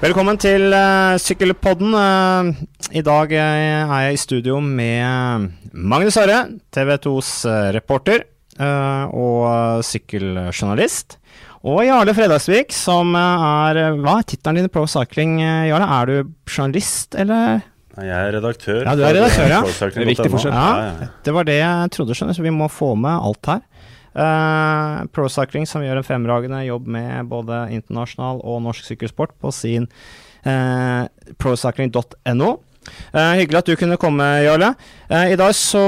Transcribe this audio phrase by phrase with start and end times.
[0.00, 1.90] Velkommen til uh, Sykkelpodden.
[1.92, 2.56] Uh,
[2.96, 3.40] I dag uh,
[3.92, 6.38] er jeg i studio med Magnus Are,
[6.72, 7.32] TV 2s
[7.76, 8.24] reporter
[8.60, 11.18] og sykkeljournalist.
[11.68, 15.86] Og Jarle Fredagsvik, som er Hva er tittelen din i Pro Cycling, Jarle?
[15.88, 17.62] Er du journalist, eller?
[18.00, 18.82] Jeg er redaktør.
[18.84, 19.62] Ja, du er redaktør, ja.
[19.64, 20.56] Det er viktig forskjell.
[20.56, 21.08] Ja.
[21.24, 23.64] Det var det jeg trodde, skjønner så vi må få med alt her.
[24.10, 29.52] Uh, Pro Cycling som gjør en fremragende jobb med både internasjonal og norsk sykkelsport på
[29.54, 29.86] sin
[30.42, 31.06] uh,
[31.38, 32.50] procycling.no.
[33.14, 34.72] Uh, hyggelig at du kunne komme, Jarle.
[35.12, 35.82] I dag så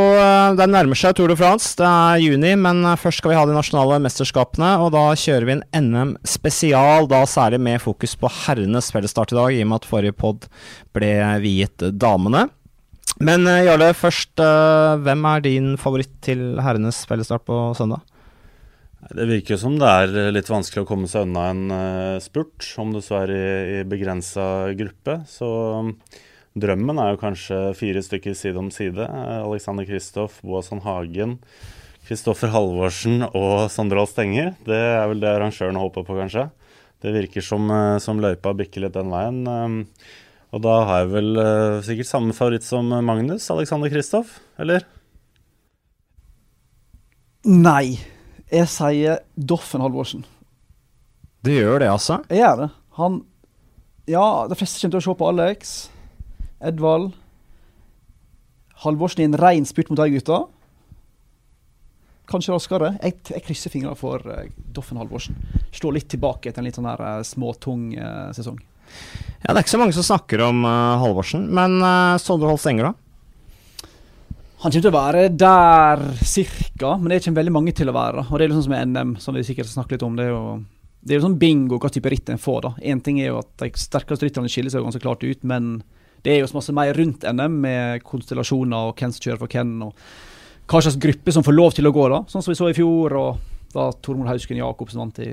[0.54, 1.72] Det nærmer seg Tour de France.
[1.78, 4.74] Det er juni, men først skal vi ha de nasjonale mesterskapene.
[4.84, 9.40] Og da kjører vi en NM spesial, da særlig med fokus på herrenes fellesstart i
[9.40, 10.46] dag, i og med at forrige pod
[10.94, 12.46] ble viet damene.
[13.22, 14.36] Men Jarle, først,
[15.02, 18.04] hvem er din favoritt til herrenes fellesstart på søndag?
[19.10, 22.92] Det virker som det er litt vanskelig å komme seg unna en uh, spurt, om
[22.94, 24.44] det så er i, i begrensa
[24.78, 25.16] gruppe.
[25.26, 25.48] Så
[25.82, 25.90] um,
[26.54, 29.02] drømmen er jo kanskje fire stykker side om side.
[29.02, 31.40] Uh, Alexander Kristoff, Boasson Hagen,
[32.06, 34.54] Kristoffer Halvorsen og Sondre Ahl Stenger.
[34.70, 36.46] Det er vel det arrangøren håper på, kanskje.
[37.02, 37.66] Det virker som,
[37.98, 39.42] som løypa bikker litt den veien.
[39.50, 39.76] Um,
[40.54, 41.44] og da har jeg vel
[41.82, 44.86] sikkert samme favoritt som Magnus, Alexander Kristoff, eller?
[47.48, 47.96] Nei.
[48.52, 50.26] Jeg sier Doffen Halvorsen.
[51.42, 52.20] Du gjør det, altså?
[52.28, 52.70] Jeg gjør det.
[52.98, 53.22] Han
[54.10, 55.70] Ja, de fleste kommer til å se på Alex,
[56.60, 57.12] Edvald
[58.82, 60.42] Halvorsen i en rein spurt mot de gutta.
[62.28, 62.92] Kanskje raskere.
[63.02, 64.44] Jeg, jeg krysser fingrene for uh,
[64.74, 65.38] Doffen Halvorsen.
[65.72, 68.58] Står litt tilbake etter en litt sånn der uh, småtung uh, sesong.
[69.42, 71.78] Ja, Det er ikke så mange som snakker om Halvorsen, men
[72.20, 73.01] Sondre Holst Enger, da?
[74.62, 78.22] Han kommer til å være der cirka, men det kommer veldig mange til å være.
[78.28, 80.14] Og det er liksom som med NM, som vi sikkert snakker litt om.
[80.14, 80.44] Det er jo
[81.02, 82.60] det er jo sånn bingo hva type ritt en får.
[82.62, 82.70] da.
[82.86, 85.80] Én ting er jo at de sterkeste rytterne skiller seg ganske klart ut, men
[86.22, 89.50] det er jo så masse mer rundt NM, med konstellasjoner og hvem som kjører for
[89.50, 92.22] hvem, og hva slags gruppe som får lov til å gå, da.
[92.30, 95.32] Sånn som vi så i fjor, og da Tormod Hausken Jacobsen vant i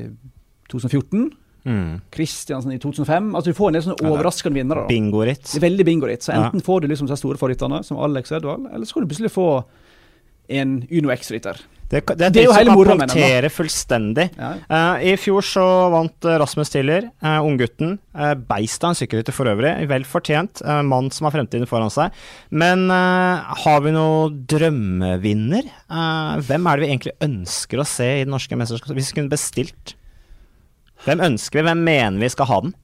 [0.73, 1.29] 2014.
[1.65, 1.99] Mm.
[2.13, 3.33] Kristiansen i 2005.
[3.35, 4.85] Altså Du får en del sånne overraskende vinnere.
[4.89, 5.55] Bingoritt.
[5.61, 6.25] Veldig bingoritt.
[6.25, 6.65] Så enten ja.
[6.65, 9.49] får du liksom de store favorittene, som Alex Edvald, eller så kan du plutselig få
[10.49, 11.59] en Uno X-rytter.
[11.89, 13.49] Det, det, det, er jo hele moroa med den.
[13.49, 14.27] fullstendig.
[14.37, 14.51] Ja.
[14.69, 17.95] Uh, I fjor så vant uh, Rasmus Tiller, uh, unggutten.
[18.13, 19.71] Uh, beist av en sykkelrytter for øvrig.
[19.89, 20.61] Vel fortjent.
[20.61, 22.13] Uh, mann som har fremtiden foran seg.
[22.53, 25.73] Men har vi noen drømmevinner?
[26.45, 28.97] hvem er det vi egentlig ønsker å se i det norske mesterskapet?
[28.99, 29.95] Hvis vi kunne bestilt
[31.05, 31.67] hvem ønsker vi?
[31.69, 32.75] Hvem mener vi skal ha den?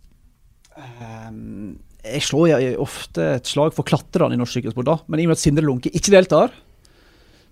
[0.75, 4.97] Um, jeg slår jeg ofte et slag for klatrerne i norsk sykkelsport, da.
[5.09, 6.53] Men i og med at Sindre Lunke ikke deltar,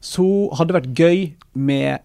[0.03, 0.25] så
[0.57, 1.21] hadde det vært gøy
[1.55, 2.03] med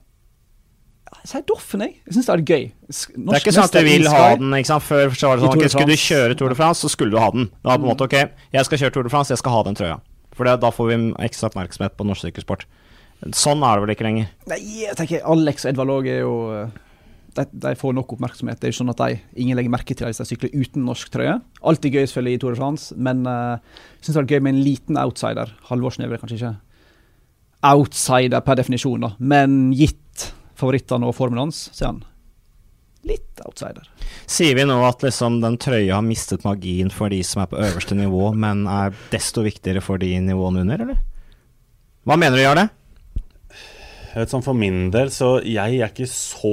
[1.08, 1.94] jeg sier Doffen, jeg.
[2.04, 2.64] Jeg syns det er gøy.
[2.88, 4.84] Norsk det er ikke sånn at du vil ha den ikke sant?
[4.84, 7.20] Før så var det sånn, okay, Skulle du kjøre Tour de France, så skulle du
[7.20, 7.48] ha den.
[7.64, 8.16] Da på en måte, ok,
[8.54, 9.96] Jeg skal kjøre Tour de France, jeg skal ha den trøya.
[10.36, 12.66] For da får vi ekstra oppmerksomhet på norsk sykkelsport.
[13.34, 14.28] Sånn er det vel ikke lenger?
[14.52, 16.34] Nei, jeg tenker Alex og Edvard Låg er jo
[17.37, 18.59] de, de, får nok oppmerksomhet.
[18.61, 20.87] Det er jo sånn at de, Ingen legger merke til dem hvis de sykler uten
[20.89, 21.37] norsk trøye.
[21.61, 23.59] Alltid gøy selvfølgelig i Tour de France, men uh,
[23.99, 25.53] jeg syns det er gøy med en liten outsider.
[25.69, 26.55] Halvorsen er vel kanskje ikke
[27.69, 29.15] outsider per definisjon, da.
[29.19, 30.28] men gitt
[30.59, 32.05] favorittene og formen hans, så er han
[33.09, 33.87] litt outsider.
[34.28, 37.61] Sier vi nå at liksom den trøya har mistet magien for de som er på
[37.61, 41.00] øverste nivå, men er desto viktigere for de nivåene under, eller?
[42.09, 42.69] Hva mener du, det?
[44.19, 46.51] Jeg vet sånn For min del, så jeg er ikke så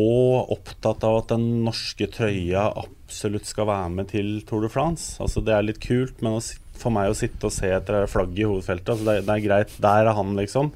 [0.53, 5.15] opptatt av at den norske trøya absolutt skal være med til Tour de France.
[5.17, 6.37] Altså Det er litt kult, men
[6.77, 9.73] for meg å sitte og se etter flagget i hovedfeltet altså det, det, er greit,
[9.81, 10.69] der er han, liksom.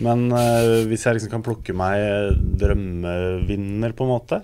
[0.00, 4.40] Men uh, hvis jeg liksom kan plukke meg drømmevinner, på en måte,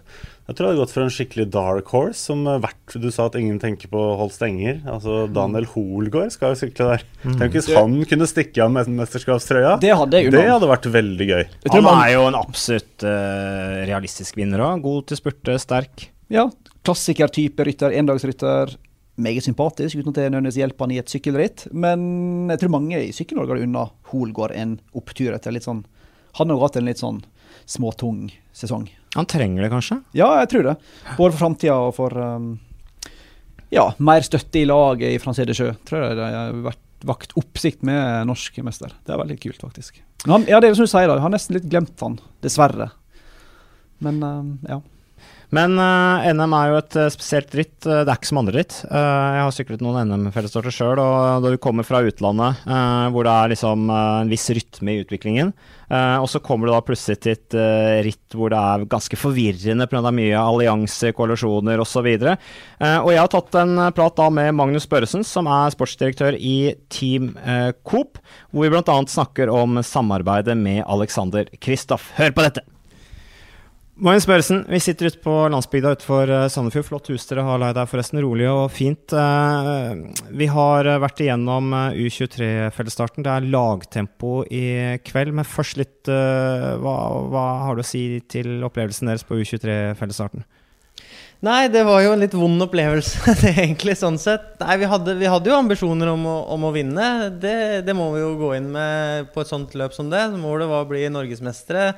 [0.46, 3.34] jeg tror jeg hadde gått for en skikkelig dark horse, som vært Du sa at
[3.38, 4.78] ingen tenker på Holst Enger.
[4.86, 7.04] Altså, Daniel Hoelgaard skal jo sykle der.
[7.24, 7.32] Mm.
[7.40, 9.72] Tenk hvis han kunne stikke av med mesterskapstrøya.
[9.82, 11.42] Det hadde, det hadde vært veldig gøy.
[11.74, 14.84] Han er jo en absolutt uh, realistisk vinner òg.
[14.84, 16.06] God til spurte, sterk.
[16.30, 16.46] Ja.
[16.86, 18.76] Klassikertype rytter, endagsrytter.
[19.16, 21.64] Meget sympatisk, uten at det nødvendigvis hjelper han i et sykkelritt.
[21.72, 25.86] Men jeg tror mange i Sykkel-Norge har unna Hoelgaard en opptur etter litt sånn
[26.36, 27.22] Han har jo hatt en litt sånn
[27.64, 28.90] småtung sesong.
[29.16, 30.00] Han trenger det kanskje?
[30.16, 30.76] Ja, jeg tror det.
[31.16, 32.50] Både for framtida og for um,
[33.72, 35.72] ja, mer støtte i laget i Francé de Sjø.
[35.88, 38.92] Tror jeg det har vært vakt oppsikt med norsk mester.
[39.06, 40.02] Det er veldig kult, faktisk.
[40.26, 41.18] Han, ja, det er som du sier, da.
[41.18, 42.90] Jeg har nesten litt glemt han, dessverre.
[44.04, 44.80] Men um, ja.
[45.54, 47.78] Men uh, NM er jo et uh, spesielt ritt.
[47.86, 48.80] Uh, det er ikke som andre ritt.
[48.82, 52.64] jeg har syklet noen NM-fellesstarter sjøl, og da du kommer fra utlandet,
[53.12, 55.52] hvor det er liksom en viss rytme i utviklingen,
[55.86, 57.56] og så kommer du da plutselig til et
[58.06, 60.12] ritt hvor det er ganske forvirrende pga.
[60.14, 62.08] mye allianser, koalisjoner osv.
[62.26, 66.74] Uh, og jeg har tatt en prat da med Magnus Børresen, som er sportsdirektør i
[66.92, 67.34] Team
[67.86, 68.20] Coop,
[68.50, 69.02] hvor vi bl.a.
[69.16, 72.10] snakker om samarbeidet med Alexander Kristoff.
[72.18, 72.66] Hør på dette!
[73.96, 76.84] Magnus Børresen, vi sitter ute på landsbygda utenfor uh, Sandefjord.
[76.84, 78.20] Flott hus dere har leid der, forresten.
[78.20, 79.08] Rolig og fint.
[79.08, 83.24] Uh, vi har uh, vært igjennom U23-fellesstarten.
[83.24, 84.66] Det er lagtempo i
[85.00, 85.32] kveld.
[85.38, 86.98] Men først litt hva,
[87.32, 90.44] hva, har du å si til opplevelsen deres på U23-fellesstarten?
[91.48, 94.58] Nei, det var jo en litt vond opplevelse, det egentlig, sånn sett.
[94.60, 97.10] Nei, vi hadde, vi hadde jo ambisjoner om å, om å vinne.
[97.40, 97.58] Det,
[97.88, 100.26] det, må vi jo gå inn med på et sånt løp som det.
[100.36, 101.94] Målet var å bli norgesmestere.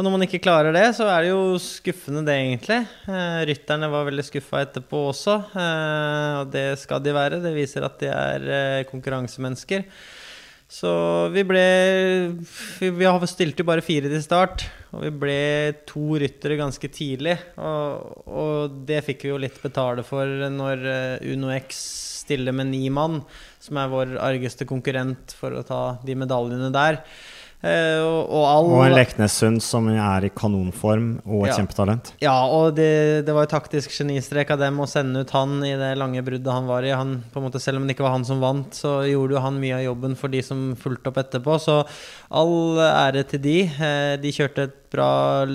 [0.00, 2.78] Og når man ikke klarer det, så er det jo skuffende, det, egentlig.
[3.04, 7.40] Eh, rytterne var veldig skuffa etterpå også, eh, og det skal de være.
[7.44, 9.84] Det viser at de er eh, konkurransemennesker.
[10.70, 10.90] Så
[11.34, 11.64] vi ble
[12.80, 14.64] Vi, stilte jo bare fire til start,
[14.94, 15.42] og vi ble
[15.84, 17.34] to ryttere ganske tidlig.
[17.60, 20.86] Og, og det fikk vi jo litt betale for når
[21.28, 21.82] Uno X
[22.22, 23.20] stiller med ni mann,
[23.60, 27.02] som er vår argeste konkurrent for å ta de medaljene der.
[27.60, 31.58] Uh, og, all, og, en Leknessund som er i kanonform og et ja.
[31.58, 32.12] kjempetalent.
[32.22, 35.74] Ja, og det, det var jo taktisk genistrek av dem å sende ut han i
[35.76, 36.94] det lange bruddet han var i.
[36.96, 39.76] Han, måte, selv om det ikke var han som vant, så gjorde jo han mye
[39.76, 41.60] av jobben for de som fulgte opp etterpå.
[41.60, 41.82] Så
[42.40, 43.58] all ære til de.
[43.76, 45.08] Uh, de kjørte et bra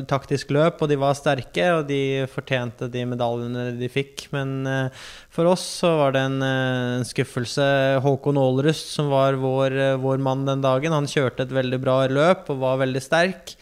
[0.09, 4.27] taktisk løp, og de var sterke, og de fortjente de medaljene de fikk.
[4.35, 7.67] Men uh, for oss så var det en, en skuffelse.
[8.05, 12.49] Håkon Aalrust, som var vår, vår mann den dagen, han kjørte et veldig bra løp
[12.53, 13.57] og var veldig sterk.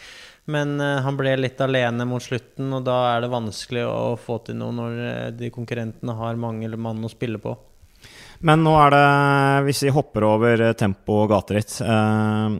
[0.53, 4.57] Men han ble litt alene mot slutten, og da er det vanskelig å få til
[4.59, 4.97] noe når
[5.39, 7.55] de konkurrentene har mange mann å spille på.
[8.44, 9.04] Men nå er det,
[9.69, 12.51] hvis vi hopper over tempo og gateritt uh,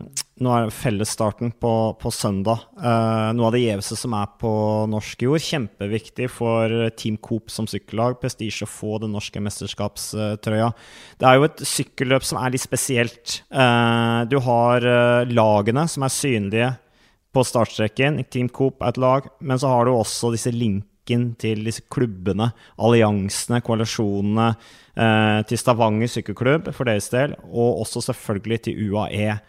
[0.44, 2.64] Nå er fellesstarten på, på søndag.
[2.76, 4.50] noe av det gjeveste som er på
[4.92, 5.44] norsk jord.
[5.46, 8.18] Kjempeviktig for Team Coop som sykkellag.
[8.20, 10.72] Prestisje å få den norske mesterskapstrøya.
[11.22, 13.38] Det er jo et sykkelløp som er litt spesielt.
[13.48, 14.90] du har
[15.30, 16.74] lagene som er synlige
[17.34, 18.24] på startstreken.
[18.30, 20.54] Team Coop er et lag, men så har du også disse
[21.04, 24.56] linken til disse klubbene, alliansene, koalisjonene,
[24.96, 29.40] eh, til Stavanger sykkelklubb for deres del, og også selvfølgelig til UAE.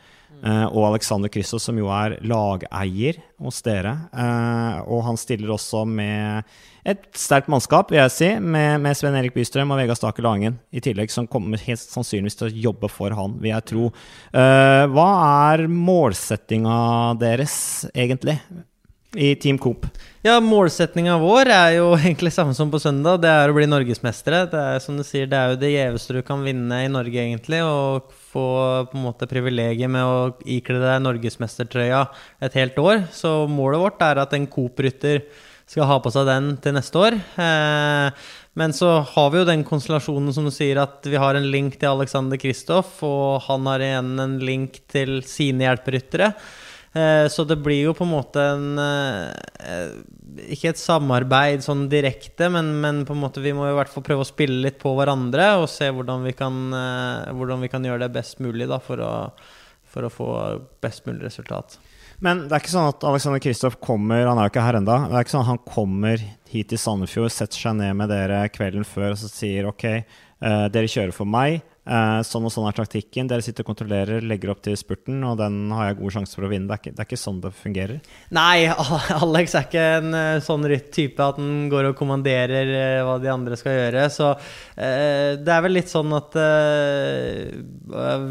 [0.45, 4.11] Eh, og Alexander Kristoff, som jo er lageier hos dere.
[4.13, 6.43] Eh, og han stiller også med
[6.85, 10.59] et sterkt mannskap, vil jeg si, med, med Sven Erik Bystrøm og Vegard Stake Langen
[10.71, 13.89] i tillegg, som kommer helt sannsynligvis til å jobbe for han, vil jeg tro.
[14.35, 15.09] Uh, hva
[15.55, 18.37] er målsettinga deres, egentlig,
[19.15, 19.87] i Team Coop?
[20.25, 23.21] Ja, Målsettinga vår er jo egentlig samme som på søndag.
[23.23, 24.45] Det er å bli norgesmestere.
[24.53, 27.19] Det er som du sier, det er jo det gjeveste du kan vinne i Norge,
[27.21, 27.61] egentlig.
[27.65, 28.47] Og få
[28.91, 32.07] på en måte privilegiet med å ikle deg norgesmestertrøya
[32.45, 33.05] et helt år.
[33.15, 35.27] Så målet vårt er at en Coop-rytter
[35.71, 37.17] skal ha på seg den til neste år.
[37.41, 38.25] Eh,
[38.61, 41.79] men så har vi jo den konstellasjonen som du sier, at vi har en link
[41.81, 46.35] til Alexander Kristoff, og han har igjen en link til sine hjelperyttere.
[46.95, 49.95] Eh, så det blir jo på en måte en eh,
[50.55, 54.05] Ikke et samarbeid sånn direkte, men, men, på en måte vi må i hvert fall
[54.07, 57.87] prøve å spille litt på hverandre og se hvordan vi kan, eh, hvordan vi kan
[57.87, 59.11] gjøre det best mulig da, for, å,
[59.91, 60.31] for å få
[60.85, 61.81] best mulig resultat.
[62.23, 65.01] Men det er ikke sånn at Alexander Kristoff kommer Han er jo ikke her enda,
[65.11, 68.45] Det er ikke sånn at han kommer hit til Sandefjord, setter seg ned med dere
[68.55, 69.89] kvelden før og så sier OK,
[70.39, 71.65] dere kjører for meg.
[71.85, 73.29] Uh, sånn og sånn er taktikken.
[73.29, 76.47] Dere sitter og kontrollerer, legger opp til spurten, og den har jeg gode sjanser for
[76.47, 76.65] å vinne.
[76.71, 77.99] Det er, ikke, det er ikke, sånn det fungerer.
[78.33, 78.65] Nei,
[79.27, 80.65] Alex er ikke en uh, sånn
[80.95, 84.07] type at han går og kommanderer uh, hva de andre skal gjøre.
[84.13, 84.33] Så
[84.75, 86.35] det er vel litt sånn at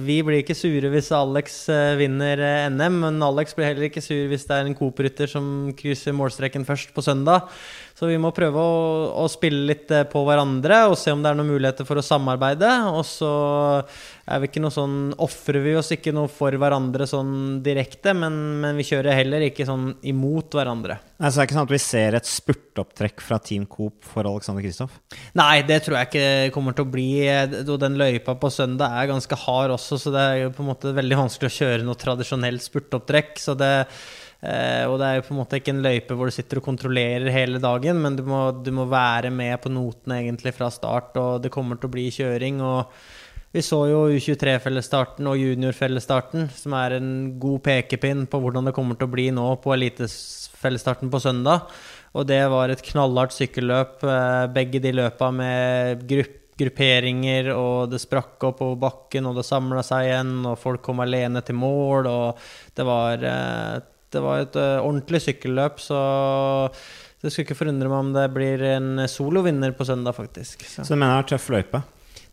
[0.04, 1.56] vi blir ikke sure hvis Alex
[2.00, 2.42] vinner
[2.74, 5.46] NM, men Alex blir heller ikke sur hvis det er en Coop-rytter som
[5.78, 7.48] krysser målstreken først på søndag.
[8.04, 8.72] Så vi må prøve å,
[9.16, 12.04] å, spille litt eh, på hverandre og se om det er noen muligheter for å
[12.04, 12.68] samarbeide.
[12.92, 13.30] Og så
[14.28, 18.36] er vi ikke noe sånn Ofrer vi oss ikke noe for hverandre sånn direkte, men,
[18.60, 20.98] men vi kjører heller ikke sånn imot hverandre.
[21.16, 24.28] Nei, Så det er ikke sånn at vi ser et spurtopptrekk fra Team Coop for
[24.28, 25.00] Alexander Kristoff?
[25.40, 27.08] Nei, det tror jeg ikke kommer til å bli.
[27.64, 30.74] Og den løypa på søndag er ganske hard også, så det er jo på en
[30.74, 33.40] måte veldig vanskelig å kjøre noe tradisjonelt spurtopptrekk.
[33.40, 33.72] Så det
[34.44, 36.66] Uh, og det er jo på en måte ikke en løype hvor du sitter og
[36.66, 41.16] kontrollerer hele dagen, men du må, du må, være med på notene egentlig fra start,
[41.16, 42.60] og det kommer til å bli kjøring.
[42.60, 42.92] og
[43.54, 48.98] vi så jo U23-fellesstarten og juniorfellesstarten, som er en god pekepinn på hvordan det kommer
[48.98, 51.68] til å bli nå på elitefellesstarten på søndag.
[52.18, 54.02] Og det var et knallhardt sykkelløp.
[54.10, 59.46] eh, Begge de løpa med grupp, grupperinger, og det sprakk opp over bakken, og det
[59.46, 62.42] samla seg igjen, og folk kom alene til mål, og
[62.74, 63.80] det var, eh,
[64.14, 66.00] det var et eh, ordentlig sykkelløp, så
[67.24, 70.66] det skulle ikke forundre meg om det blir en solovinner på søndag, faktisk.
[70.68, 70.84] Så.
[70.84, 71.84] Så du mener det er tøff løype?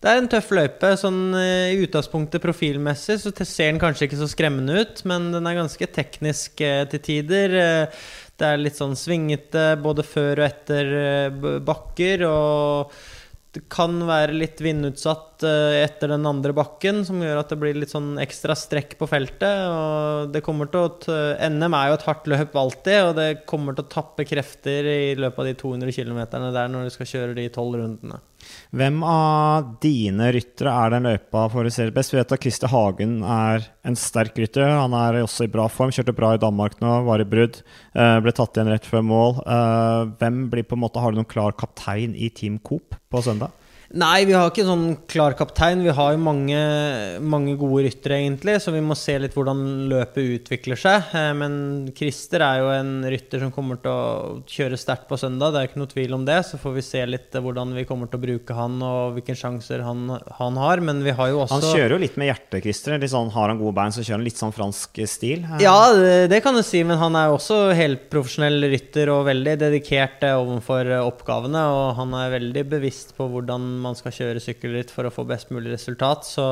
[0.00, 0.90] Det er en tøff løype.
[0.96, 5.46] Sånn, eh, I utgangspunktet profilmessig så ser den kanskje ikke så skremmende ut, men den
[5.46, 7.56] er ganske teknisk eh, til tider.
[7.60, 8.02] Eh,
[8.40, 12.24] det er litt sånn svingete både før og etter eh, bakker.
[12.30, 12.94] Og
[13.50, 17.78] det kan være litt vindutsatt eh, etter den andre bakken, som gjør at det blir
[17.80, 19.64] litt sånn ekstra strekk på feltet.
[19.66, 21.18] Og det kommer til å
[21.50, 25.14] NM er jo et hardt løp alltid, og det kommer til å tappe krefter i
[25.18, 28.22] løpet av de 200 km der når du skal kjøre de tolv rundene.
[28.70, 32.12] Hvem av dine ryttere er den løypa favoriserer best?
[32.14, 34.62] Vi vet at Christer Hagen er en sterk rytter.
[34.78, 35.90] Han er også i bra form.
[35.90, 37.58] Kjørte bra i Danmark nå, var i brudd.
[37.98, 39.40] eh, Ble tatt igjen rett før mål.
[39.42, 43.22] Eh, Hvem blir på en måte, Har du noen klar kaptein i Team Coop på
[43.26, 43.50] søndag?
[43.90, 45.80] Nei, vi har ikke sånn klar kaptein.
[45.82, 46.58] Vi har jo mange,
[47.26, 51.08] mange gode ryttere, egentlig, så vi må se litt hvordan løpet utvikler seg.
[51.10, 51.56] Eh, Men
[51.98, 55.70] Christer er jo en rytter som kommer til å kjøre sterkt på søndag, det er
[55.72, 56.36] ikke noe tvil om det.
[56.46, 59.34] Så får vi se litt eh, hvordan vi kommer til å bruke han, og hvilke
[59.34, 60.04] sjanser han,
[60.38, 60.84] han har.
[60.86, 63.08] Men vi har jo også Han kjører jo litt med hjertet, Christer.
[63.10, 65.42] Sånn, har han gode bein, så kjører han litt sånn fransk stil.
[65.48, 69.26] Eh, Ja, det, det kan du si, men han er jo også helprofesjonell rytter og
[69.32, 71.66] veldig dedikert overfor oppgavene.
[71.74, 75.52] Og han er veldig bevisst på hvordan man skal kjøre sykkelritt for å få best
[75.54, 76.26] mulig resultat.
[76.28, 76.46] Så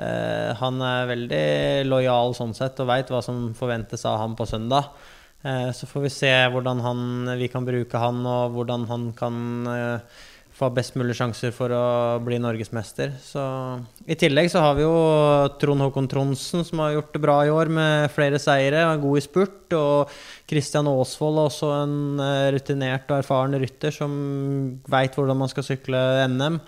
[0.00, 1.46] eh, han er veldig
[1.88, 4.92] lojal sånn sett og veit hva som forventes av ham på søndag.
[5.42, 7.00] Eh, så får vi se hvordan han,
[7.40, 9.38] vi kan bruke han, og hvordan han kan
[9.72, 10.18] eh,
[10.56, 13.14] få best mulig sjanser for å bli norgesmester.
[13.22, 13.42] Så
[14.04, 14.94] I tillegg så har vi jo
[15.62, 19.02] Trond Håkon Tronsen, som har gjort det bra i år med flere seire og er
[19.04, 19.76] god i spurt.
[19.78, 20.14] Og
[20.50, 24.12] Kristian Aasvold, også en eh, rutinert og erfaren rytter som
[24.90, 26.60] veit hvordan man skal sykle NM.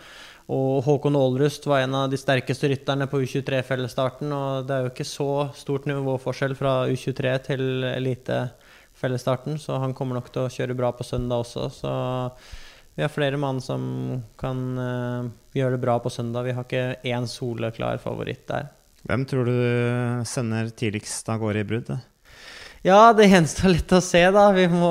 [0.53, 4.33] Og Håkon Aalrust var en av de sterkeste rytterne på U23-fellesstarten.
[4.35, 10.19] Og det er jo ikke så stort nivåforskjell fra U23 til elitefellesstarten, så han kommer
[10.19, 11.69] nok til å kjøre bra på søndag også.
[11.77, 11.95] Så
[12.95, 13.83] vi har flere mann som
[14.41, 16.45] kan uh, gjøre det bra på søndag.
[16.45, 18.69] Vi har ikke én soleklar favoritt der.
[19.09, 19.57] Hvem tror du
[20.29, 21.93] sender tidligst av gårde i brudd?
[22.83, 24.49] Ja, det gjenstår litt å se, da.
[24.55, 24.91] Vi må,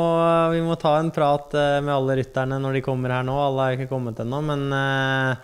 [0.53, 3.35] vi må ta en prat eh, med alle rytterne når de kommer her nå.
[3.35, 5.35] Alle er ikke kommet ennå, men uh,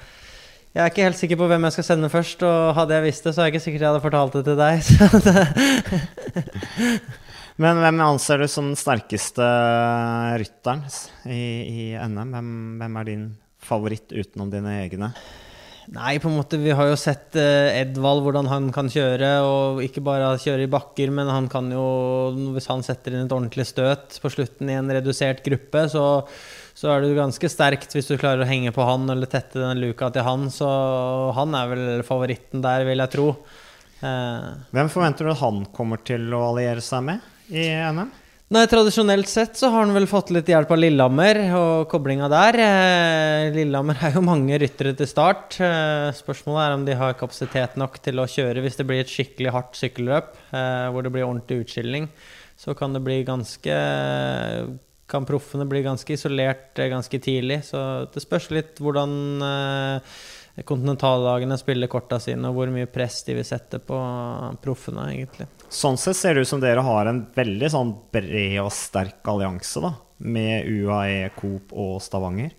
[0.72, 2.44] jeg er ikke helt sikker på hvem jeg skal sende først.
[2.48, 4.58] Og hadde jeg visst det, så er jeg ikke sikkert jeg hadde fortalt det til
[4.64, 4.76] deg.
[7.58, 9.46] Men hvem anser du som den sterkeste
[10.38, 10.84] rytteren
[11.26, 12.36] i, i NM?
[12.36, 13.28] Hvem, hvem er din
[13.66, 15.10] favoritt utenom dine egne?
[15.96, 19.80] Nei, på en måte, vi har jo sett eh, Edvald hvordan han kan kjøre, og
[19.86, 21.86] ikke bare kjøre i bakker, men han kan jo,
[22.54, 26.04] hvis han setter inn et ordentlig støt på slutten i en redusert gruppe, så,
[26.76, 29.80] så er du ganske sterkt hvis du klarer å henge på han eller tette den
[29.80, 30.50] luka til han.
[30.52, 30.68] Så
[31.40, 33.32] han er vel favoritten der, vil jeg tro.
[34.04, 38.10] Eh, Hvem forventer du at han kommer til å alliere seg med i NM?
[38.48, 42.58] Nei, Tradisjonelt sett så har han vel fått litt hjelp av Lillehammer og koblinga der.
[42.64, 45.58] Eh, Lillehammer er jo mange ryttere til start.
[45.60, 49.12] Eh, spørsmålet er om de har kapasitet nok til å kjøre hvis det blir et
[49.12, 52.08] skikkelig hardt sykkelløp eh, hvor det blir ordentlig utskilling.
[52.56, 53.76] Så kan det bli ganske
[55.08, 57.62] Kan proffene bli ganske isolert ganske tidlig.
[57.68, 59.40] Så det spørs litt hvordan
[60.68, 64.00] kontinentallagene spiller korta sine, og hvor mye press de vil sette på
[64.64, 65.48] proffene, egentlig.
[65.70, 69.84] Sånn sett ser det ut som dere har en veldig sånn bred og sterk allianse,
[69.84, 69.94] da.
[70.18, 72.56] Med UAE, Coop og Stavanger.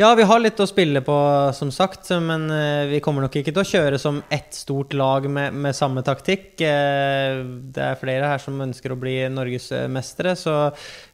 [0.00, 1.14] Ja, vi har litt å spille på,
[1.54, 5.28] som sagt, men eh, vi kommer nok ikke til å kjøre som ett stort lag
[5.30, 6.58] med, med samme taktikk.
[6.64, 7.38] Eh,
[7.70, 10.56] Det er flere her som ønsker å bli norgesmestere, så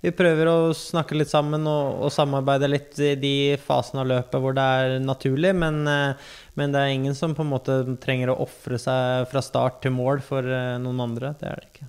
[0.00, 4.40] vi prøver å snakke litt sammen og, og samarbeide litt i de fasene av løpet
[4.40, 8.32] hvor det er naturlig, men, eh, men det er ingen som på en måte trenger
[8.32, 11.34] å ofre seg fra start til mål for eh, noen andre.
[11.36, 11.88] Det er det ikke.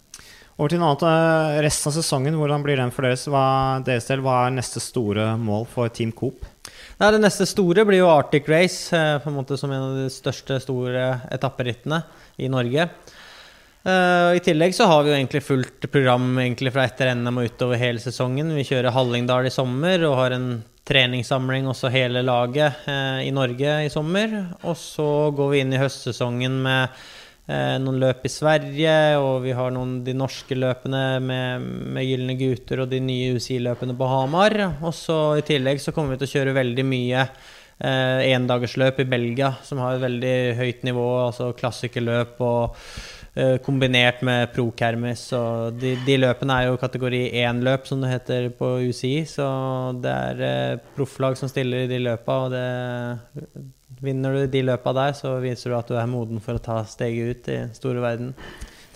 [0.58, 1.06] Over til noe annet.
[1.08, 3.46] eh, Resten av sesongen, hvordan blir den for deres, hva,
[3.86, 4.24] deres del?
[4.26, 6.44] Hva er neste store mål for Team Coop?
[6.98, 9.96] Nei, Det neste store blir jo Arctic Race, eh, på en måte som en av
[10.02, 12.02] de største store etapperittene
[12.42, 12.90] i Norge.
[13.88, 17.46] Uh, I tillegg så har vi jo egentlig fullt program egentlig fra etter NM og
[17.48, 18.50] utover hele sesongen.
[18.58, 20.50] Vi kjører Hallingdal i sommer og har en
[20.88, 24.34] treningssamling også hele laget eh, i Norge i sommer.
[24.64, 26.96] Og så går vi inn i høstsesongen med
[27.50, 31.68] eh, noen løp i Sverige, og vi har noen de norske løpene med,
[31.98, 34.58] med Gylne gutter og de nye UCI-løpene på Hamar.
[34.80, 39.54] Og så i tillegg så kommer vi til å kjøre veldig mye eh, i Belgia,
[39.64, 42.90] som har et veldig høyt nivå, altså klassikerløp og
[43.66, 45.28] kombinert med pro-kermis.
[45.78, 49.16] De, de løpene er jo kategori 1-løp, som det heter på UCI.
[49.30, 49.48] Så
[50.04, 52.68] det er eh, profflag som stiller i de løpa, og det
[53.98, 56.76] Vinner du de løpa der, så viser du at du er moden for å ta
[56.86, 58.36] steget ut i store verden.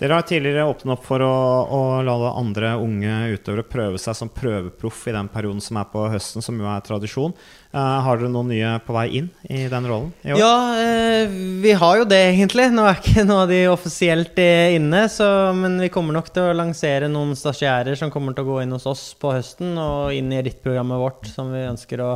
[0.02, 1.34] Dere har tidligere åpnet opp for å,
[1.70, 6.08] å la andre unge utøvere prøve seg som prøveproff i den perioden som er på
[6.10, 7.30] høsten, som jo er tradisjon.
[7.70, 10.40] Uh, har dere noen nye på vei inn i den rollen i år?
[10.42, 12.66] Ja, uh, vi har jo det, egentlig.
[12.74, 16.58] Nå er ikke noe av de offisielt inne, så, men vi kommer nok til å
[16.58, 20.34] lansere noen stasjærer som kommer til å gå inn hos oss på høsten, og inn
[20.34, 22.10] i rittprogrammet vårt, som vi ønsker å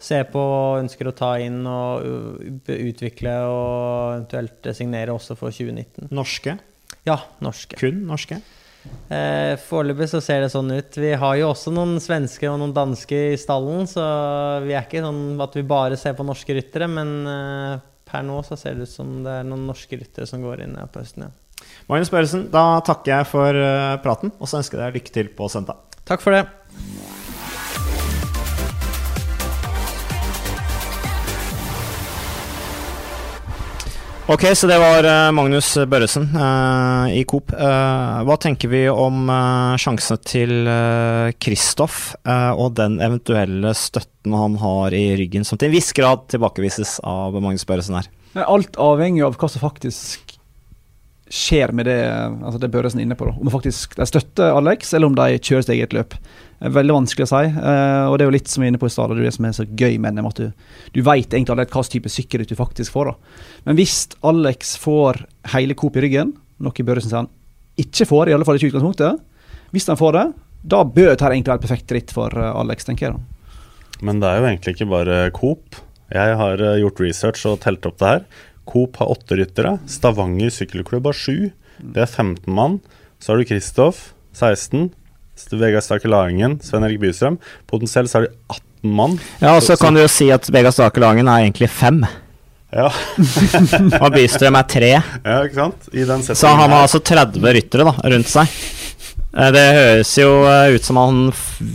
[0.00, 6.08] se på og ønsker å ta inn og utvikle og eventuelt signere også for 2019.
[6.16, 6.56] Norske?
[7.08, 7.78] Ja, norske.
[7.80, 8.40] Kun norske?
[9.12, 10.96] Eh, Foreløpig så ser det sånn ut.
[10.96, 14.04] Vi har jo også noen svenske og noen danske i stallen, så
[14.64, 18.40] vi er ikke sånn at vi bare ser på norske ryttere, men eh, per nå
[18.46, 21.28] så ser det ut som det er noen norske ryttere som går inn på høsten,
[21.28, 21.36] ja.
[21.90, 25.32] Magnus Børresen, da takker jeg for uh, praten, og så ønsker jeg deg lykke til
[25.36, 26.00] på søndag.
[26.08, 26.46] Takk for det.
[34.30, 37.50] Ok, så det var uh, Magnus Børresen uh, i Coop.
[37.50, 39.26] Uh, hva tenker vi om
[39.74, 40.70] sjansene til
[41.42, 47.00] Kristoff og den eventuelle støtten han har i ryggen, som til en viss grad tilbakevises
[47.02, 48.06] av Magnus Børresen her?
[48.46, 50.29] Alt avhenger av hva som faktisk
[51.30, 51.98] skjer med det,
[52.42, 53.28] altså det Børresen er inne på.
[53.28, 53.36] Da.
[53.38, 56.16] Om faktisk støtter Alex, eller om de kjører sitt eget løp.
[56.60, 57.42] Veldig vanskelig å si.
[57.54, 59.46] Uh, og det er jo litt som vi er inne på i stad, det som
[59.46, 60.28] er så gøy med NM.
[60.28, 60.50] at du,
[60.96, 63.12] du vet egentlig hva hvilken type sykkelritt du faktisk får.
[63.12, 63.42] da.
[63.68, 63.96] Men hvis
[64.26, 65.22] Alex får
[65.54, 67.32] hele Coop i ryggen, noe Børresen sier han
[67.80, 69.22] ikke får, i alle fall ikke i utgangspunktet,
[69.70, 70.24] hvis han får det,
[70.74, 73.20] da bør dette egentlig være perfekt ritt for eh, Alex, tenker jeg.
[74.04, 75.78] Men det er jo egentlig ikke bare Coop.
[76.10, 78.24] Jeg har eh, gjort research og telt opp det her.
[78.68, 79.76] Coop har åtte ryttere.
[79.90, 81.50] Stavanger sykkelklubb har sju.
[81.80, 82.80] Det er 15 mann.
[83.20, 84.90] Så har du Kristoff, 16.
[85.56, 87.38] Vegard Stakelaringen Sven Erik Bystrøm.
[87.70, 89.16] Potensielt så er det 18 mann.
[89.40, 92.02] Ja, og så kan du jo si at Vegard Stakelaringen er egentlig fem.
[92.70, 92.90] Ja.
[94.02, 94.92] og Bystrøm er tre.
[95.00, 96.28] Ja, ikke sant?
[96.36, 98.60] så han har altså 30 ryttere da, rundt seg.
[99.30, 101.26] Eh, det høres jo eh, ut som han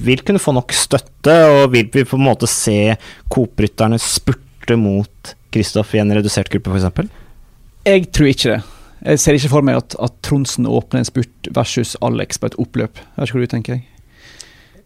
[0.05, 2.95] vil kunne få nok støtte, og vil vi på en måte se
[3.31, 7.11] Coop-rytterne spurte mot Kristoff i en redusert gruppe, f.eks.?
[7.85, 8.61] Jeg tror ikke det.
[9.05, 12.57] Jeg ser ikke for meg at, at Tronsen åpner en spurt versus Alex på et
[12.61, 12.97] oppløp.
[13.13, 13.83] Hva skal du tenker.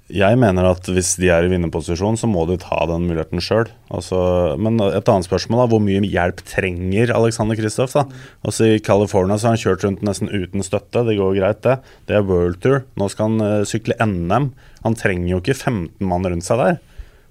[0.10, 3.68] Jeg mener at hvis de er i vinnerposisjon, så må de ta den muligheten sjøl.
[3.94, 4.18] Altså,
[4.58, 7.94] men et annet spørsmål er hvor mye hjelp trenger Alexander Kristoff?
[7.94, 11.06] Altså, I California så har han kjørt rundt nesten uten støtte.
[11.06, 11.78] Det går greit, det.
[12.10, 12.82] Det er World Tour.
[12.98, 14.50] Nå skal han uh, sykle NM.
[14.82, 16.82] Han trenger jo ikke 15 mann rundt seg der.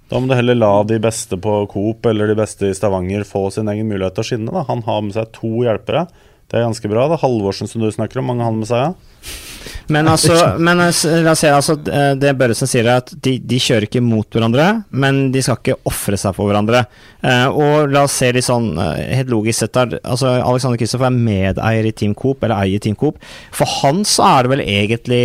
[0.08, 3.48] Da må du heller la de beste på Coop eller de beste i Stavanger få
[3.52, 4.54] sin egen mulighet til å skinne.
[4.54, 4.64] Da.
[4.70, 6.06] Han har med seg to hjelpere.
[6.48, 7.04] Det er ganske bra.
[7.10, 8.94] Det er Halvorsen som du snakker om, mange han med seg, ja.
[9.92, 11.76] Men altså, men la oss si, altså,
[12.16, 15.76] det Børresen sier, er at de, de, kjører ikke mot hverandre, men de skal ikke
[15.88, 16.86] ofre seg for hverandre.
[17.20, 21.04] Eh, og la oss se litt sånn eh, helt logisk sett der, altså Alexander Kristoff
[21.04, 23.20] er medeier i Team Coop, eller eier Team Coop.
[23.52, 25.22] For han så er det vel egentlig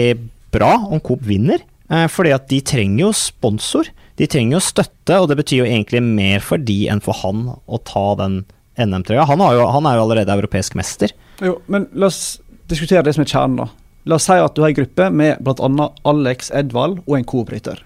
[0.54, 3.92] bra om Coop vinner, eh, fordi at de trenger jo sponsor.
[4.20, 7.48] De trenger jo støtte, og det betyr jo egentlig mer for de enn for han
[7.50, 8.44] å ta den
[8.78, 9.26] NM-trøya.
[9.30, 11.14] Han, han, er jo allerede europeisk mester.
[11.42, 12.38] Jo, men la oss
[12.70, 13.68] diskutere det som er kjernen, da.
[14.10, 15.90] La oss si at du har en gruppe med bl.a.
[16.12, 17.82] Alex Edvald og en Coop-rytter.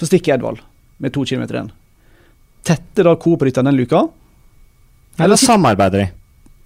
[0.00, 0.62] Så stikker Edvald
[1.02, 1.72] med to kilometer igjen.
[2.66, 4.06] Tetter da Coop-rytteren den luka?
[5.16, 6.06] Eller, Eller samarbeider de?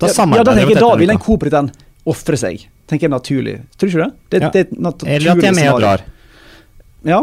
[0.01, 1.73] Da ja, samarbeider ja, da tenker jeg da vil en Coop-rytteren
[2.11, 2.65] ofre seg.
[2.91, 3.57] Tenker jeg naturlig.
[3.77, 4.13] Tror du ikke det?
[4.33, 4.51] det, ja.
[4.55, 4.65] det
[5.17, 6.07] Eller at de er med og drar.
[7.07, 7.21] Ja.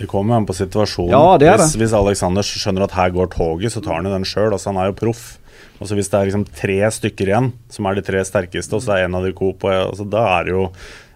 [0.00, 1.12] Det kommer an på situasjonen.
[1.12, 1.82] Ja, det er hvis, det.
[1.82, 4.48] hvis Alexander skjønner at her går toget, så tar han jo den sjøl.
[4.54, 5.36] Altså, han er jo proff.
[5.80, 8.96] Altså, hvis det er liksom tre stykker igjen, som er de tre sterkeste, og så
[8.96, 10.66] er en av de Coop, altså, da er det jo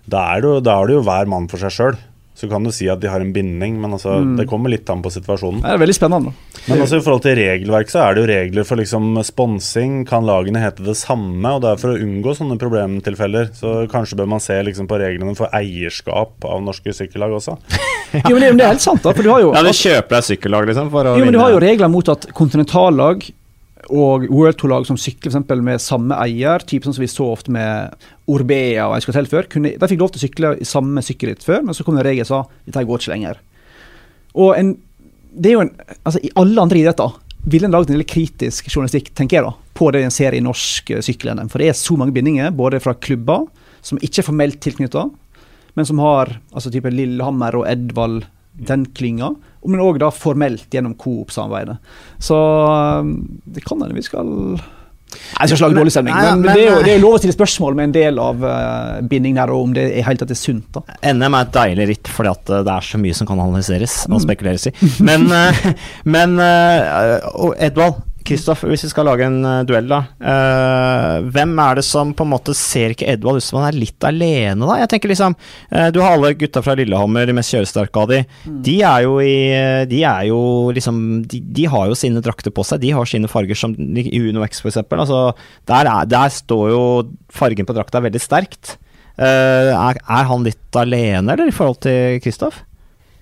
[0.05, 1.97] da er det da er det jo hver mann for seg sjøl.
[2.35, 4.33] Så kan du si at de har en binding, men altså, mm.
[4.41, 5.61] det kommer litt an på situasjonen.
[5.63, 6.33] Det er veldig spennende.
[6.65, 10.01] Men altså, i forhold til regelverk så er det jo regler for liksom sponsing.
[10.09, 11.53] Kan lagene hete det samme?
[11.55, 13.53] Og det er for å unngå sånne problemtilfeller.
[13.55, 17.55] Så kanskje bør man se liksom på reglene for eierskap av norske sykkellag også.
[18.29, 19.15] jo, men det, det, er helt sant, da.
[19.15, 20.91] For du har jo Ja, du kjøper deg sykkellag, liksom?
[20.95, 23.29] For å jo, men du har jo regler mot at kontinentallag
[23.93, 27.53] og World Tour-lag som sykler for med samme eier, type sånn som vi så ofte
[27.55, 31.45] med Orbea og Eidsvoll før, kunne, de fikk lov til å sykle i samme sykkelritt
[31.45, 33.43] før, men så kom det en regel som sa dette går ikke lenger.
[34.35, 34.73] Og en,
[35.35, 37.19] det er jo en, altså I alle andre idretter
[37.51, 40.43] ville en laget en del kritisk journalistikk tenker jeg da, på det en ser i
[40.45, 41.51] norsk sykkel-NM.
[41.53, 43.45] For det er så mange bindinger, både fra klubber
[43.85, 45.09] som ikke er formelt tilknytta,
[45.75, 48.23] men som har altså type Lillehammer og Edvald,
[48.55, 49.33] den klinga,
[49.67, 51.79] men òg formelt gjennom Coop-samarbeidet.
[52.23, 52.37] Så
[53.01, 53.15] um,
[53.45, 54.29] det kan hende vi skal
[55.39, 57.19] Jeg skal slage lage dårlig stemning, men, men- det, er jo, det er lov å
[57.23, 60.31] stille spørsmål med en del av uh, binding der, og om det er helt at
[60.31, 60.67] det er sunt.
[60.75, 60.83] da.
[61.15, 63.95] NM er et deilig ritt fordi at eh, det er så mye som kan analyseres
[64.09, 64.17] Mm.
[64.19, 64.75] og spekuleres i.
[65.09, 65.63] Men, uh,
[66.15, 70.01] men uh, Edvald, Kristoff, hvis vi skal lage en uh, duell, da.
[70.17, 73.77] Uh, hvem er det som på en måte ser ikke Edvald ut som han er
[73.77, 74.79] litt alene, da?
[74.81, 78.23] Jeg tenker liksom uh, Du har alle gutta fra Lillehammer, de mest kjøresterke av de.
[78.49, 78.59] Mm.
[78.65, 79.37] De er jo i
[79.91, 80.41] De er jo
[80.75, 82.81] liksom de, de har jo sine drakter på seg.
[82.85, 85.05] De har sine farger som i Uno X, for eksempel.
[85.05, 85.21] Altså,
[85.69, 86.85] der, er, der står jo
[87.33, 88.79] fargen på drakta veldig sterkt.
[89.15, 92.65] Er, er han litt alene, eller, i forhold til Kristoff?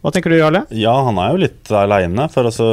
[0.03, 0.65] Hva tenker du, Jarle?
[0.75, 2.25] Ja, han er jo litt aleine.
[2.33, 2.65] For altså,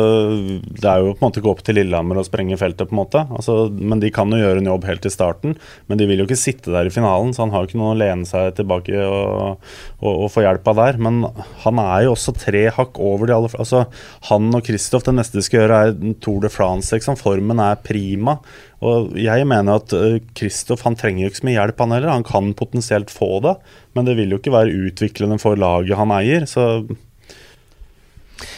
[0.65, 3.01] det er jo på en måte gå opp til Lillehammer og sprenge feltet, på en
[3.03, 3.21] måte.
[3.29, 5.53] Altså, men de kan jo gjøre en jobb helt i starten.
[5.85, 7.91] Men de vil jo ikke sitte der i finalen, så han har jo ikke noe
[7.93, 9.61] å lene seg tilbake og,
[10.01, 10.97] og, og få hjelp av der.
[11.05, 11.19] Men
[11.67, 13.53] han er jo også tre hakk over de aller.
[13.61, 13.83] Altså,
[14.31, 16.89] han og Kristoff, det neste de skal gjøre, er Tour de France.
[16.95, 17.19] Liksom.
[17.19, 18.39] Formen er prima.
[18.81, 19.93] Og jeg mener at
[20.39, 22.09] Kristoff han trenger jo ikke så mye hjelp, han heller.
[22.15, 23.53] Han kan potensielt få det,
[23.93, 26.49] men det vil jo ikke være utviklende for laget han eier.
[26.49, 26.65] Så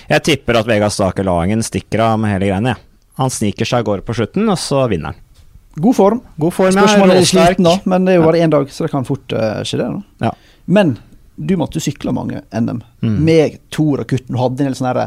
[0.09, 2.75] Jeg tipper at Vegard Stake-Lagen stikker av med hele greiene.
[2.75, 2.75] Ja.
[3.21, 5.19] Han sniker seg av gårde på slutten, og så vinner han.
[5.81, 6.21] God form.
[6.41, 7.55] God form, ja, Spørsmålet er råsterk.
[7.55, 9.77] sliten, da, men det er jo bare én dag, så det kan fort uh, skje,
[9.79, 9.87] det.
[9.87, 10.27] da.
[10.27, 10.31] Ja.
[10.65, 10.97] Men
[11.41, 13.15] du måtte jo sykle mange NM Mm.
[13.25, 14.35] med Tor og Kutten.
[14.35, 15.05] Du hadde en del sånne herre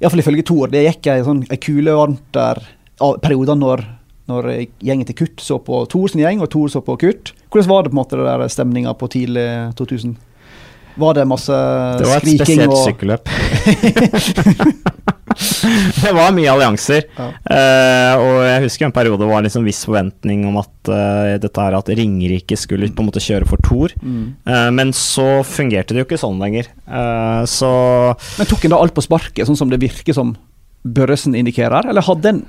[0.00, 2.60] Iallfall ifølge Tor, det gikk ei sånn ei kule varmt der
[3.02, 3.80] av perioder når,
[4.30, 4.46] når
[4.86, 7.32] gjengen til Kutt så på Tor sin gjeng, og Tor så på Kutt.
[7.50, 9.46] Hvordan var det på en måte der stemninga på tidlig
[9.80, 10.14] 2000?
[10.98, 11.98] Var det masse skriking?
[11.98, 13.24] Det var et spesielt og sykkelløp.
[16.02, 17.06] det var mye allianser.
[17.18, 17.28] Ja.
[17.44, 21.64] Uh, og jeg husker en periode det var liksom viss forventning om at uh, dette
[21.64, 23.94] her at Ringerike skulle på en måte kjøre for Thor.
[24.02, 24.26] mm.
[24.48, 26.68] Uh, men så fungerte det jo ikke sånn lenger.
[27.48, 27.70] Så
[28.38, 30.34] Men tok en da alt på sparket, sånn som det virker som
[30.88, 32.40] Børresen indikerer, eller hadde en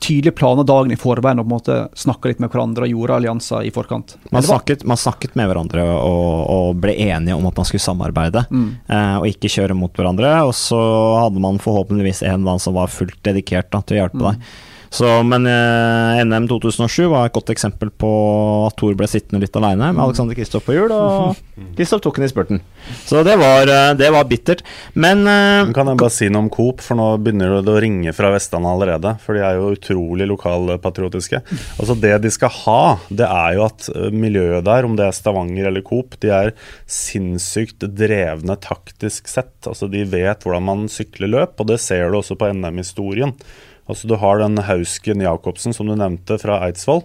[0.00, 3.16] tydelige planer dagen i forveien og på en måte snakka litt med hverandre og gjorde
[3.16, 4.16] allianser i forkant?
[4.30, 8.44] man snakket, man snakket med hverandre og, og ble enige om at man skulle samarbeide.
[8.50, 8.68] Mm.
[8.88, 10.32] eh, og ikke kjøre mot hverandre.
[10.46, 10.78] Og så
[11.22, 14.28] hadde man forhåpentligvis en annen som var fullt dedikert da, til å hjelpe Mm.
[14.32, 14.42] deg.
[14.90, 18.10] Så, men eh, NM 2007 var et godt eksempel på
[18.66, 21.36] at Thor ble sittende litt aleine med Alexander Kristoff på hjul, og
[21.76, 22.60] Kristoff tok den i spurten.
[23.08, 24.62] Så det var, eh, det var bittert.
[24.94, 28.14] Men eh, Kan jeg bare si noe om Coop, for nå begynner det å ringe
[28.16, 29.14] fra Vestlandet allerede.
[29.24, 31.42] For de er jo utrolig lokalpatriotiske.
[31.80, 35.16] Altså Det de skal ha, det er jo at eh, miljøet der, om det er
[35.16, 36.54] Stavanger eller Coop, de er
[36.90, 39.56] sinnssykt drevne taktisk sett.
[39.66, 43.34] Altså De vet hvordan man sykler løp, og det ser du også på NM-historien.
[43.86, 47.04] Altså Du har den Hausken Jacobsen som du nevnte fra Eidsvoll.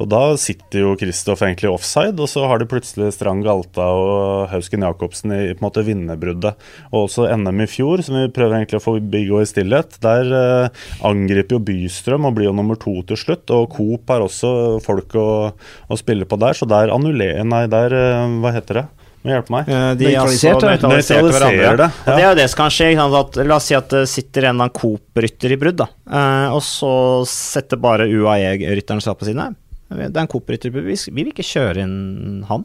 [0.00, 4.46] Og da sitter jo Kristoff egentlig offside, og så har de plutselig Strand Galta og
[4.48, 6.56] Hausken Jacobsen i på en måte vinnerbruddet.
[6.92, 9.98] Og også NM i fjor, som vi prøver egentlig å forbigå i stillhet.
[10.04, 13.52] Der eh, angriper jo Bystrøm og blir jo nummer to til slutt.
[13.52, 14.54] Og Coop har også
[14.84, 17.44] folk å, å spille på der, så der annuller...
[17.44, 18.88] Nei, der eh, Hva heter det?
[19.22, 19.68] Må hjelpe meg.
[19.70, 20.68] eh, de Nøytraliserte.
[20.82, 22.16] altså det, Ja.
[22.16, 22.88] det er jo det som kan skje.
[22.90, 25.86] ikke sant, At, la oss si at det sitter en av Coop-rytter i brudd, da.
[26.10, 26.92] Eh, og så
[27.28, 29.54] setter bare UAE-rytteren seg på siden.
[29.92, 30.88] Det er en Coop-rytter i brudd.
[30.90, 32.64] Vi, vi vil ikke kjøre inn han.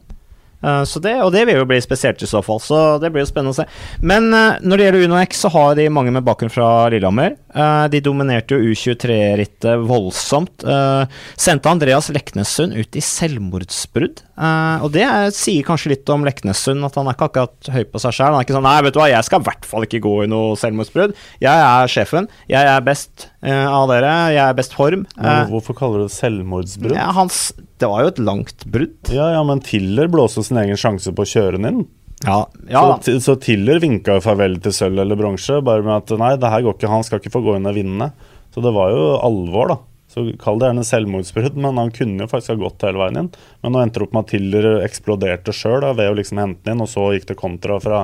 [0.64, 3.22] Eh, så det, og det vil jo bli spesielt i så fall, så det blir
[3.22, 3.68] jo spennende å se.
[4.02, 7.36] Men eh, når det gjelder Uno X, så har de mange med bakgrunn fra Lillehammer.
[7.58, 10.64] Eh, de dominerte jo U23-rittet voldsomt.
[10.64, 14.22] Eh, sendte Andreas Leknessund ut i selvmordsbrudd.
[14.38, 17.84] Eh, og det er, sier kanskje litt om Leknessund, at han er ikke akkurat høy
[17.90, 18.32] på seg sjøl.
[18.36, 20.16] Han er ikke sånn Nei, vet du hva, jeg skal i hvert fall ikke gå
[20.26, 21.16] i noe selvmordsbrudd.
[21.44, 22.30] Jeg er sjefen.
[22.52, 24.14] Jeg er best av dere.
[24.36, 25.06] Jeg er best form.
[25.52, 26.98] Hvorfor kaller du det selvmordsbrudd?
[26.98, 29.14] ja, hans, det var jo et langt brudd.
[29.14, 31.86] Ja, ja, men Tiller blåste sin egen sjanse på å kjøre den inn.
[32.26, 32.82] Ja, ja.
[33.04, 36.64] Så, så Tiller vinka farvel til sølv eller bronse, bare med at nei, det her
[36.66, 38.10] går ikke, han skal ikke få gå inn og vinne.
[38.54, 39.78] Så det var jo alvor, da.
[40.08, 43.30] Så Kall det gjerne selvmordsbrudd, men han kunne jo faktisk ha gått hele veien inn.
[43.62, 46.80] Men nå endte det opp med at Tiller eksploderte sjøl ved å liksom hente den
[46.80, 48.00] inn, og så gikk det kontra fra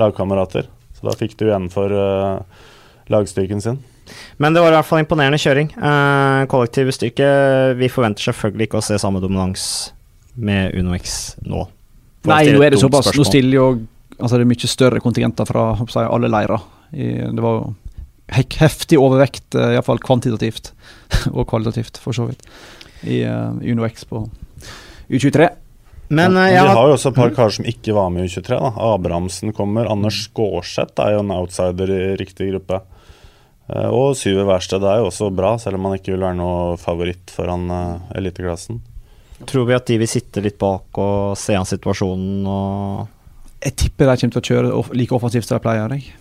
[0.00, 0.66] lagkamerater.
[0.96, 2.66] Så da fikk du igjen for uh,
[3.12, 3.78] lagstyrken sin.
[4.42, 5.70] Men det var i hvert fall imponerende kjøring.
[5.76, 7.28] Uh, kollektiv styrke
[7.78, 9.64] Vi forventer selvfølgelig ikke å se samme dominans
[10.34, 11.68] med Uno X nå.
[12.30, 13.10] Nei, nå er det såpass.
[13.18, 13.66] Nå stiller jo
[14.18, 16.68] altså det er mye større kontingenter fra jeg, alle leirer.
[16.92, 17.72] Det var
[18.32, 20.72] heftig overvekt, uh, iallfall kvantitativt
[21.36, 22.44] og kvalitativt, for så vidt,
[23.02, 24.22] i UnoX Uno X på
[25.12, 25.48] U23.
[26.12, 28.26] Men Ja, eh, men jeg har jo også et par karer som ikke var med
[28.26, 28.58] i U23.
[28.60, 28.72] da.
[28.92, 29.88] Abrahamsen kommer.
[29.90, 32.82] Anders Skårseth er jo en outsider i riktig gruppe.
[33.72, 36.76] Eh, Og Syver Wærsted er jo også bra, selv om han ikke vil være noe
[36.76, 37.68] favoritt foran
[38.14, 38.82] eliteklassen.
[39.48, 43.06] Tror vi at de vil sitte litt bak og se an situasjonen og
[43.62, 45.92] Jeg tipper de kommer til å kjøre like offensivt som de pleier.
[45.94, 46.16] Jeg.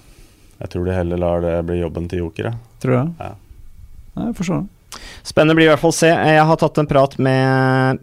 [0.62, 2.51] Jeg tror de heller lar det bli jobben til Joker.
[2.51, 2.77] jeg.
[2.84, 3.25] Tror du det?
[3.25, 3.34] Ja.
[4.13, 5.01] Nei, jeg forstår det.
[5.25, 6.12] Spennende blir i hvert fall å se.
[6.12, 8.01] Jeg har tatt en prat med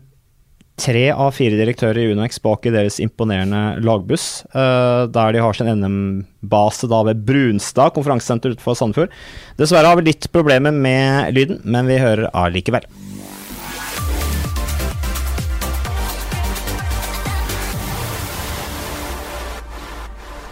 [0.78, 5.56] tre av fire direktører i UnoX bak i deres imponerende lagbuss, uh, der de har
[5.58, 9.14] sin NM-base da ved Brunstad konferansesenter utenfor Sandefjord.
[9.58, 12.86] Dessverre har vi litt problemer med lyden, men vi hører allikevel.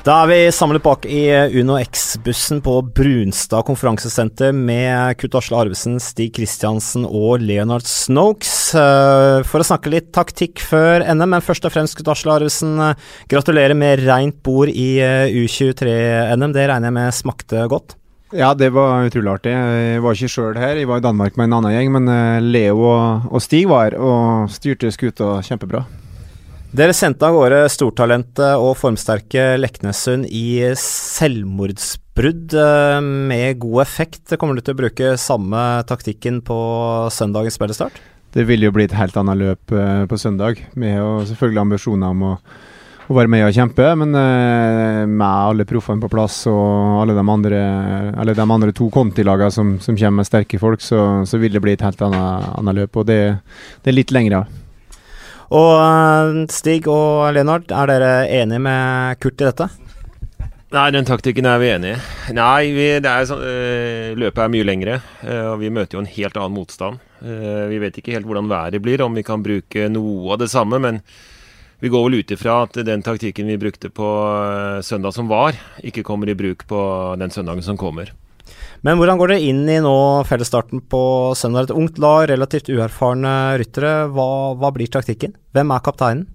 [0.07, 1.25] Da er vi samlet bak i
[1.59, 9.41] Uno X-bussen på Brunstad konferansesenter med Kurt Asle Arvesen, Stig Kristiansen og Leonard Snokes eh,
[9.51, 11.27] for å snakke litt taktikk før NM.
[11.35, 16.55] Men først og fremst, Kurt Asle Arvesen, eh, gratulerer med rent bord i eh, U23-NM.
[16.55, 17.99] Det regner jeg med smakte godt?
[18.31, 19.59] Ja, det var utrolig artig.
[19.59, 21.95] Jeg var ikke sjøl her, jeg var i Danmark med en annen gjeng.
[21.99, 25.83] Men Leo og Stig var her og styrte skuta kjempebra.
[26.77, 34.35] Dere sendte av gårde stortalentet og formsterke Leknessund i selvmordsbrudd eh, med god effekt.
[34.37, 36.59] Kommer du til å bruke samme taktikken på
[37.15, 37.97] søndagens spillestart?
[38.37, 41.63] Det vil jo bli et helt annet løp eh, på søndag, Vi har jo selvfølgelig
[41.63, 42.35] ambisjoner om å,
[43.09, 43.89] å være med og kjempe.
[44.03, 47.63] Men eh, med alle proffene på plass og alle de andre,
[48.21, 51.65] alle de andre to kontilagene som, som kommer med sterke folk, så, så, vil det
[51.65, 53.01] bli et helt annet, annet løp.
[53.01, 53.21] Og det,
[53.81, 54.45] det er litt lengre.
[55.55, 59.69] Og eh, Stig og Leonard, er dere enige med Kurt i dette?
[60.75, 61.99] Nei, den taktikken er vi enig i.
[62.35, 66.11] Nei, vi, er sånn, øh, løpet er mye lengre, øh, og vi møter jo en
[66.11, 66.99] helt annen motstand.
[67.17, 70.51] Uh, vi vet ikke helt hvordan været blir, om vi kan bruke noe av det
[70.53, 70.77] samme.
[70.83, 70.99] Men
[71.81, 74.11] vi går vel ut ifra at den taktikken vi brukte på
[74.85, 76.81] søndag som var, ikke kommer i bruk på
[77.17, 78.13] den søndagen som kommer.
[78.87, 79.97] Men hvordan går det inn i nå
[80.29, 81.01] fellesstarten på
[81.35, 81.67] søndag?
[81.67, 84.05] Et ungt lag, relativt uerfarne ryttere.
[84.15, 85.33] Hva, hva blir taktikken?
[85.57, 86.29] Hvem er kapteinen?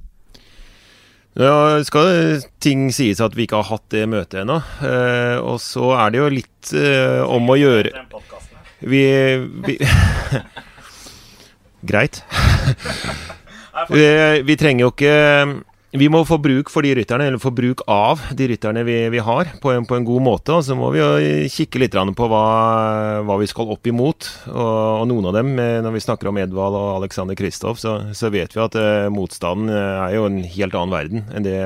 [1.40, 4.58] Ja, skal ting sies at vi ikke har hatt det møtet ennå.
[4.84, 8.04] Eh, og så er det jo litt eh, om å gjøre
[8.84, 9.04] Vi,
[9.64, 9.78] vi
[11.94, 12.20] Greit.
[13.96, 14.06] vi,
[14.44, 15.16] vi trenger jo ikke
[15.92, 19.20] vi må få bruk for de rytterne, eller få bruk av de rytterne vi, vi
[19.20, 20.54] har, på en, på en, god måte.
[20.56, 21.10] Og så må vi jo
[21.52, 22.46] kikke litt på hva,
[23.28, 24.30] hva vi skal opp imot.
[24.54, 24.70] Og,
[25.02, 28.32] og, noen av dem, eh, når vi snakker om Edvald og Alexander Kristoff, så, så,
[28.32, 31.60] vet vi at uh, motstanden eh, er jo en helt annen verden enn det,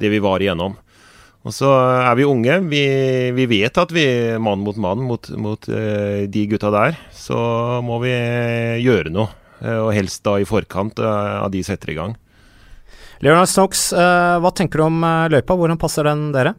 [0.00, 0.78] det vi var igjennom.
[1.42, 2.56] Og så er vi unge.
[2.72, 2.82] Vi,
[3.36, 4.06] vi vet at vi
[4.40, 7.36] mann mot mann mot, mot uh, de gutta der, så
[7.84, 8.16] må vi
[8.80, 9.28] gjøre noe.
[9.62, 12.16] Og helst da i forkant av de setter i gang.
[13.22, 15.54] Leonard Stokes, uh, hva tenker du om uh, løypa?
[15.54, 16.56] Hvordan passer den dere?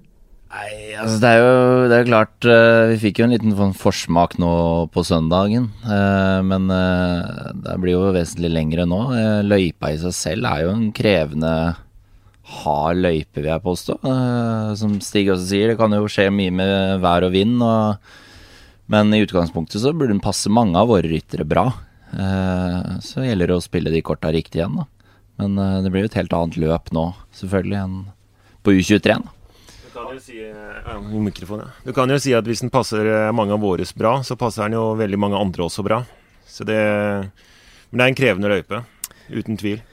[0.54, 1.56] Nei, altså det er jo
[1.90, 4.52] det er klart uh, Vi fikk jo en liten sånn forsmak nå
[4.94, 5.72] på søndagen.
[6.48, 9.02] men det blir jo vesentlig lengre nå.
[9.44, 11.54] løypa i seg selv er jo en krevende
[12.64, 13.98] hard løype, vil jeg påstå.
[14.80, 17.60] som Stig også sier, det kan jo skje mye med vær og vind.
[17.60, 18.16] Og,
[18.94, 21.72] men i utgangspunktet så burde den passe mange av våre ryttere bra.
[23.04, 24.88] så gjelder det å spille de korta riktig igjen, da.
[25.42, 27.96] Men uh, det blir jo et helt annet løp nå, selvfølgelig, enn
[28.64, 29.16] på U23.
[29.84, 33.54] Du kan, jo si, ja, du kan jo si at hvis den passer eh, mange
[33.54, 36.00] av våres bra, så passer den jo veldig mange andre også bra.
[36.50, 36.80] Så det,
[37.92, 38.80] men det er en krevende løype,
[39.30, 39.84] uten tvil.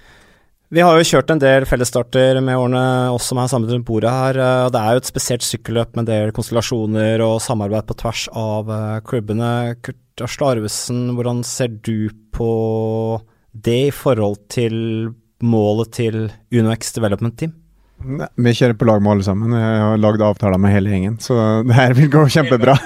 [0.71, 4.15] Vi har jo kjørt en del fellesstarter med årene, oss som er samlet rundt bordet
[4.15, 4.41] her.
[4.41, 7.99] Eh, og Det er jo et spesielt sykkelløp med en del konstellasjoner og samarbeid på
[8.01, 8.73] tvers av
[9.05, 9.53] klubbene.
[9.85, 12.53] Kurt Arsle Arvesen, hvordan ser du på
[13.53, 14.79] det i forhold til
[15.43, 16.23] målet til
[16.53, 17.57] UnoX Development Team?
[18.01, 19.53] Vi kjører på lag med alle sammen.
[19.53, 21.37] Jeg har lagd avtaler med hele gjengen, så
[21.69, 22.77] det her vil gå kjempebra.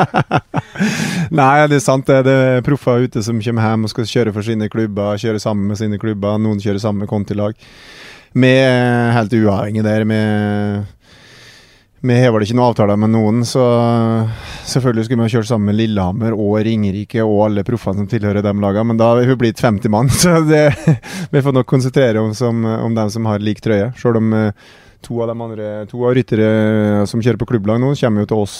[1.40, 2.10] Nei, det er sant.
[2.10, 5.72] Det er proffer ute som kommer hjem og skal kjøre for sine klubber, kjøre sammen
[5.72, 6.40] med sine klubber.
[6.42, 7.56] Noen kjører sammen med kontilag.
[8.36, 10.04] Vi er helt uavhengige der.
[10.04, 10.86] med
[12.00, 13.62] vi har vel ikke noen avtaler med noen, så
[14.70, 18.42] selvfølgelig skulle vi ha kjørt sammen med Lillehammer og Ringerike og alle proffene som tilhører
[18.44, 20.66] de lagene, men da har vi blitt 50 mann, så det,
[21.32, 23.92] vi får nok konsentrere oss om, om dem som har lik trøye.
[24.00, 24.52] Selv om eh,
[25.04, 26.48] to av de andre To av ryttere
[27.08, 28.56] som kjører på klubblag nå, kommer jo til oss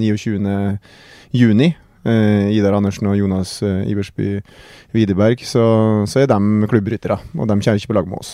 [0.00, 1.72] 29.6.
[2.02, 4.40] Eh, Idar Andersen og Jonas eh, Iversby
[4.90, 5.62] Widerberg, så,
[6.10, 8.32] så er de klubbryttere, og de kjører ikke på lag med oss.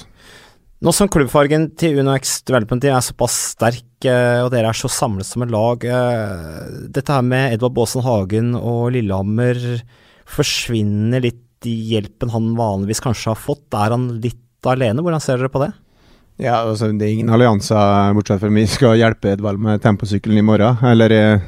[0.79, 5.27] Nå som klubbfargen til UnoX Development er såpass sterk, eh, og dere er så samlet
[5.27, 9.83] som et lag, eh, dette her med Edvard Baasen Hagen og Lillehammer,
[10.25, 13.67] forsvinner litt i hjelpen han vanligvis kanskje har fått?
[13.75, 15.03] Er han litt alene?
[15.03, 15.73] Hvordan ser dere på det?
[16.39, 20.47] Ja, altså Det er ingen allianser, bortsett fra vi skal hjelpe Edvald med temposykkelen i
[20.47, 21.43] morgen, eller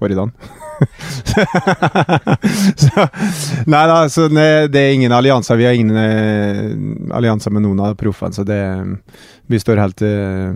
[0.00, 0.30] forrige dag.
[2.82, 3.04] så,
[3.68, 5.58] nei da, så det er ingen allianser.
[5.60, 6.72] Vi har ingen eh,
[7.16, 8.60] allianser med noen av proffene, så det,
[9.50, 10.48] vi står helt uh,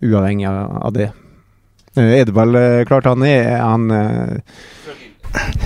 [0.00, 1.10] uavhengig av, det.
[1.98, 4.36] Uh, Edvald, uh, klart han er han uh,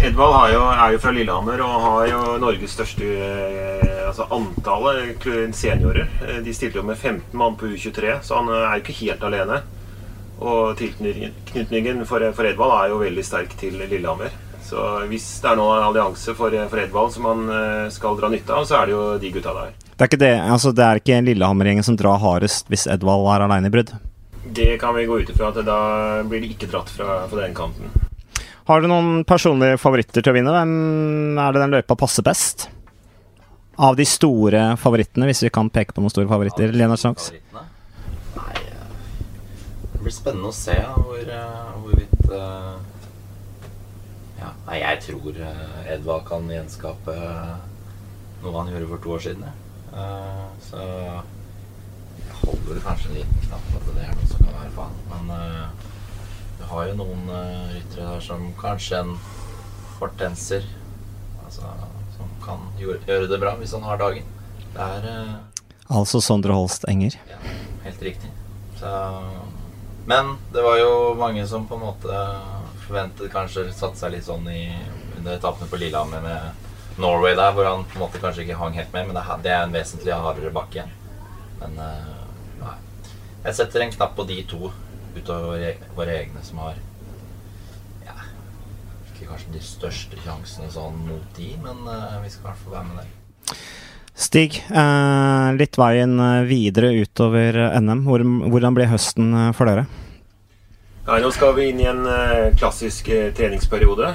[0.03, 3.05] Edvald jo, er jo fra Lillehammer og har jo Norges største
[4.09, 5.23] altså antallet
[5.55, 6.07] seniorer.
[6.43, 9.57] De stiller jo med 15 mann på U23, så han er jo ikke helt alene.
[10.43, 14.33] Og tilknytningen for, for Edvald er jo veldig sterk til Lillehammer.
[14.63, 18.31] Så hvis det er nå en allianse for, for Edvald som han eh, skal dra
[18.33, 19.75] nytte av, så er det jo de gutta der.
[19.93, 23.45] Det er ikke, det, altså det er ikke Lillehammer-gjengen som drar hardest hvis Edvald er
[23.47, 23.93] aleine i brudd.
[24.53, 25.81] Det kan vi gå ut ifra at da
[26.29, 27.93] blir de ikke dratt fra, fra den kanten.
[28.71, 30.55] Har du noen personlige favoritter til å vinne?
[30.55, 32.69] Hvem er det den løypa passer best?
[33.83, 36.75] Av de store favorittene, hvis vi kan peke på noen store favoritter.
[36.77, 37.33] Lena Snox?
[37.33, 37.69] Favorittene?
[40.03, 42.79] Det blir spennende å se hvor, eh, hvorvidt eh,
[44.41, 47.15] Ja, nei, jeg tror eh, Edvard kan gjenskape
[48.43, 49.45] noe han gjorde for to år siden.
[49.47, 50.09] ja.
[50.67, 54.75] Så jeg holder kanskje en liten knapp på at det er noe som kan være
[54.81, 54.99] faen.
[55.13, 55.33] Men
[56.59, 57.25] du har jo noen
[57.77, 59.17] ryttere der som kanskje en
[60.01, 60.67] fortenser
[61.47, 61.71] Altså
[62.19, 64.27] som kan gjøre, det bra hvis han har dagen.
[64.75, 65.11] Det er
[65.87, 67.23] Altså Sondre Holst Enger.
[67.31, 67.43] ja,
[67.87, 68.35] helt riktig.
[68.83, 68.91] Så,
[70.07, 72.23] men det var jo mange som på en måte
[72.87, 74.65] forventet kanskje satte seg litt sånn i
[75.19, 78.75] under etappene på Lillehammer med Norway der, hvor han på en måte kanskje ikke hang
[78.77, 79.07] helt med.
[79.09, 80.91] Men det, er- en vesentlig hardere bakke igjen.
[81.61, 82.11] Men eh,
[82.61, 82.75] nei.
[83.47, 84.73] Jeg setter en knapp på de to
[85.15, 86.77] utover våre, våre egne som har
[88.05, 88.17] ja,
[89.13, 92.77] ikke kanskje de største sjansene sånn mot de, men eh, vi skal i hvert fall
[92.77, 93.57] være med der.
[94.13, 98.05] Stig, eh, litt veien eh, videre utover NM.
[98.05, 99.87] Hvor, hvordan blir høsten eh, for dere?
[101.07, 102.05] Nei, Nå skal vi inn i en
[102.55, 104.13] klassisk treningsperiode.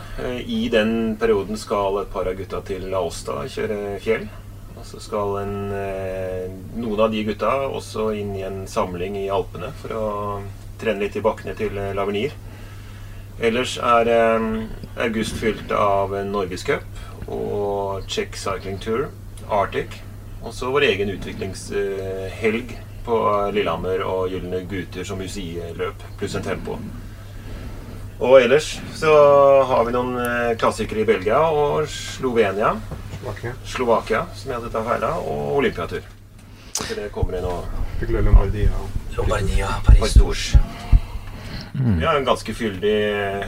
[0.47, 4.23] I den perioden skal et par av gutta til Aosta kjøre fjell.
[4.77, 5.57] Og så skal en,
[6.79, 10.07] noen av de gutta også inn i en samling i Alpene for å
[10.79, 12.39] trene litt i bakkene til Lavernier.
[13.43, 14.13] Ellers er
[14.95, 19.09] august fylt av norgescup og Czech Cycling Tour,
[19.49, 20.01] Arctic.
[20.43, 22.75] Og så vår egen utviklingshelg
[23.07, 23.17] på
[23.55, 26.77] Lillehammer og Gylne gutter som UCI-løp, pluss en tempo.
[28.17, 29.11] Og ellers så
[29.69, 32.73] har vi noen eh, klassikere i Belgia og Slovenia.
[33.67, 36.05] Slovakia, som jeg hadde tatt feil av, og Olympiatur.
[36.77, 37.65] Så det kommer inn og
[39.17, 40.17] Lombardia, Paris
[41.73, 42.97] Vi har en ganske fyldig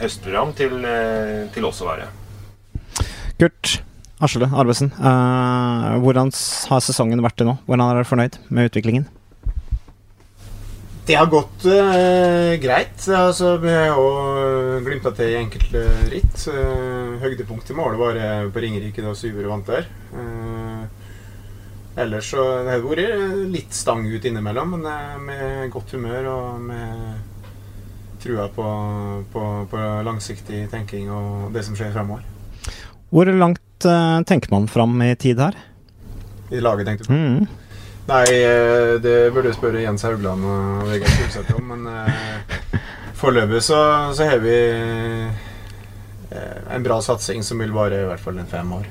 [0.02, 2.08] høstprogram til, eh, til oss å være.
[3.38, 3.80] Kurt
[4.20, 6.28] Aslede Arvesen, uh, hvordan
[6.68, 7.56] har sesongen vært til nå?
[7.64, 9.08] Hvordan er dere fornøyd med utviklingen?
[11.08, 13.00] Det har gått uh, greit.
[13.16, 16.36] Altså, vi har jo glimta til i enkelte ritt.
[16.46, 19.88] Uh, høydepunktet i målet var eh, på Ringerike da Syver vant der.
[20.14, 20.84] Uh,
[22.00, 26.62] ellers så det har vært litt stang ut innimellom, men eh, med godt humør og
[26.68, 28.66] med trua på,
[29.32, 32.24] på, på langsiktig tenking og det som skjer framover.
[33.10, 35.56] Hvor langt eh, tenker man fram i tid her?
[36.50, 37.14] I laget, tenkte du.
[37.14, 37.46] Mm.
[38.10, 42.80] Nei, eh, det burde du spørre Jens Haugland og Vegard Solseth om, men eh,
[43.20, 43.80] foreløpig så,
[44.16, 44.56] så har vi
[46.70, 48.88] en bra satsing som vil vare i hvert fall en fem år.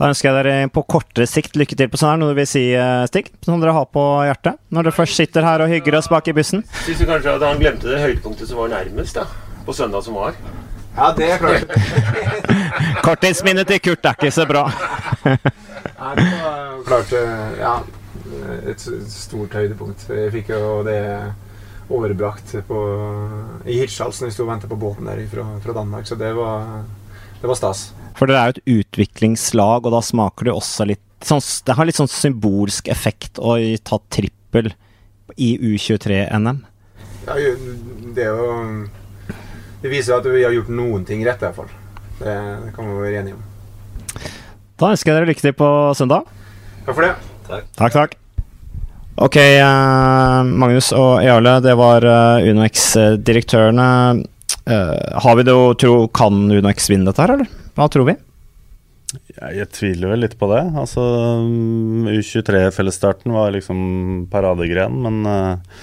[0.00, 2.48] Da ønsker jeg dere på kortere sikt lykke til på sånn her, noe du vil
[2.48, 2.62] si,
[3.10, 3.28] Stig?
[3.44, 4.58] Som dere har på hjertet?
[4.72, 6.64] Når dere først sitter her og hygger oss bak i bussen?
[6.86, 9.28] Syns du kanskje at han glemte det høydepunktet som var nærmest, da?
[9.66, 10.38] På søndag som var?
[10.96, 11.74] Ja, det er klart.
[13.06, 14.66] Korttidsminnet til Kurt er ikke så bra.
[16.00, 17.74] Nei, det var klart eh, Ja,
[18.70, 20.06] et stort høydepunkt.
[20.10, 21.00] Jeg fikk jo det
[21.90, 22.80] overbrakt på,
[23.66, 26.30] i Hirtshals når vi sto og ventet på båten der fra, fra Danmark, så det
[26.36, 26.84] var,
[27.40, 27.88] det var stas.
[28.18, 31.88] For dere er jo et utviklingslag, og da smaker det også litt sånn, Det har
[31.88, 34.70] litt sånn symbolsk effekt å ta trippel
[35.36, 36.62] i U23-NM.
[37.26, 37.36] Ja,
[38.16, 38.54] det er jo
[39.80, 41.70] Det viser at vi har gjort noen ting rett, i hvert fall.
[42.20, 42.34] Det,
[42.66, 43.44] det kan vi være enige om.
[44.80, 46.26] Da ønsker jeg dere lykke til på søndag.
[46.86, 47.14] Takk for det.
[47.48, 47.94] Takk, takk.
[47.96, 48.18] takk.
[49.20, 53.88] Ok, eh, Magnus og Jarle, det var uh, UnoX-direktørene.
[54.70, 57.48] Eh, har vi det å tro Kan UnoX vinne dette her, eller?
[57.76, 58.16] Hva tror vi?
[59.10, 60.62] Jeg, tviler vel litt på det.
[60.78, 61.02] Altså,
[62.12, 63.80] U23-fellesstarten var liksom
[64.30, 65.80] paradegren, men eh,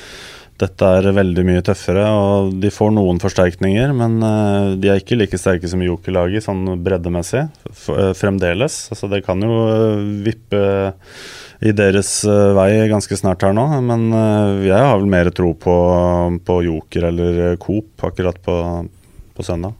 [0.62, 2.06] dette er veldig mye tøffere.
[2.10, 6.63] og De får noen forsterkninger, men eh, de er ikke like sterke som Joker-laget sånn
[6.86, 7.46] breddemessig.
[7.67, 8.79] Eh, fremdeles.
[8.94, 10.63] Altså, det kan jo eh, vippe
[11.58, 12.12] i deres
[12.54, 14.12] vei ganske snart her nå, men
[14.62, 15.73] jeg har vel mer tro på,
[16.46, 18.58] på Joker eller Coop akkurat på,
[19.34, 19.73] på søndag.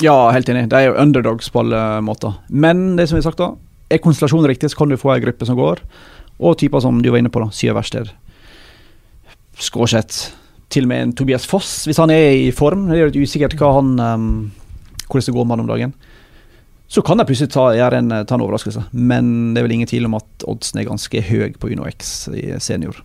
[0.00, 0.70] Ja, helt enig.
[0.72, 2.38] De er jo underdogs på alle måter.
[2.48, 3.50] Men det som vi har sagt da,
[3.92, 5.84] er konstellasjonen riktig, så kan du få ei gruppe som går.
[6.40, 7.52] Og typer som du var inne på, da.
[7.52, 8.14] Syverksted.
[9.58, 10.34] Skårseth.
[10.68, 12.88] Til og med en Tobias Foss, hvis han er i form.
[12.90, 14.28] Det er jo usikkert hva han, um,
[15.08, 15.94] hvordan det går med han om dagen.
[16.88, 20.08] Så kan de plutselig ta, en, ta en overraskelse, men det er vel ingen tvil
[20.08, 23.02] om at oddsen er ganske høy på Uno X i senior.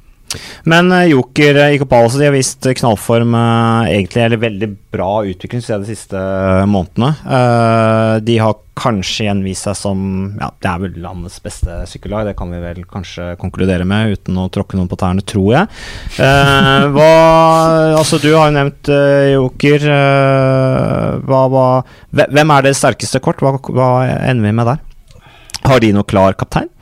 [0.70, 5.64] Men uh, Joker i Ikopales de har vist knallform, uh, egentlig, eller veldig bra utvikling
[5.64, 6.20] de siste
[6.70, 8.20] månedene.
[8.22, 10.04] de har kanskje igjen vist seg som
[10.38, 14.38] ja, det er vel landets beste sykkellag, det kan vi vel kanskje konkludere med uten
[14.38, 15.82] å tråkke noen på tærne, tror jeg.
[16.94, 17.10] hva,
[18.00, 18.94] altså Du har jo nevnt
[19.34, 19.90] Joker.
[21.26, 21.68] Hva, hva,
[22.22, 23.42] hvem er det sterkeste kort?
[23.42, 24.84] Hva, hva ender vi med der?
[25.64, 26.73] Har de noe klar kaptein?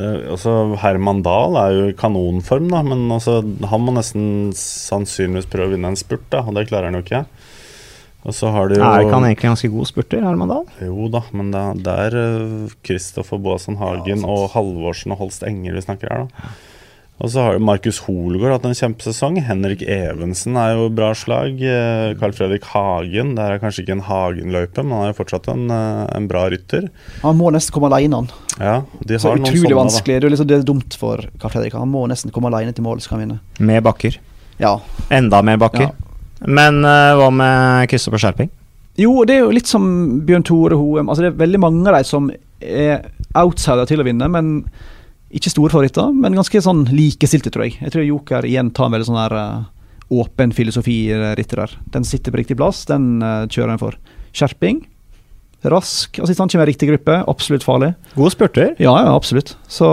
[0.00, 5.72] Altså, Herman Dahl er jo i kanonform, da, men altså, han må nesten sannsynligvis prøve
[5.72, 7.24] å vinne en spurt, da, og det klarer han jo ikke.
[8.22, 10.66] Og så har de jo Er ikke han egentlig ganske god spurter, Herman Dahl?
[10.86, 12.18] Jo da, men det, er
[12.86, 16.52] Kristoffer uh, Boasson Hagen ja, og Halvorsen og Holst Enger vi snakker her, da.
[17.22, 19.36] Og så har Markus Hoelgaard hatt en kjempesesong.
[19.46, 21.60] Henrik Evensen er jo bra slag.
[21.62, 25.46] Eh, Carl Fredrik Hagen, det er kanskje ikke en Hagen-løype, men han er jo fortsatt
[25.52, 26.88] en, eh, en, bra rytter.
[27.22, 28.28] Han må nesten komme alene, han.
[28.58, 30.16] Ja, de har så noen utrolig sånne, vanskelig.
[30.18, 31.78] Det er, liksom, det er dumt for Carl Fredrik.
[31.78, 33.38] Han må nesten komme alene til mål, skal han vinne.
[33.70, 34.18] Med bakker.
[34.58, 34.80] Ja.
[35.14, 35.92] Enda mer bakker.
[35.92, 36.46] Ja.
[36.50, 38.50] Men uh, hva med Kristoffer Skjerping?
[38.98, 39.84] Jo, det er jo litt som
[40.26, 41.06] Bjørn Tore Hoem.
[41.06, 42.26] Altså, det er veldig mange av de som
[42.58, 43.06] er
[43.38, 44.56] outsider til å vinne, men
[45.32, 47.78] ikke store favoritter, men ganske sånn likestilte, tror jeg.
[47.80, 49.68] Jeg tror Joker igjen tar en veldig sånn her uh,
[50.12, 51.76] åpen filosofi-ritter der.
[51.94, 53.96] Den sitter på riktig plass, den uh, kjører en for.
[54.36, 54.82] Skjerping.
[55.62, 56.18] Rask.
[56.18, 57.92] Altså, med riktig gruppe, absolutt farlig.
[58.16, 58.74] Gode spurter.
[58.82, 59.54] Ja, ja, absolutt.
[59.70, 59.86] Så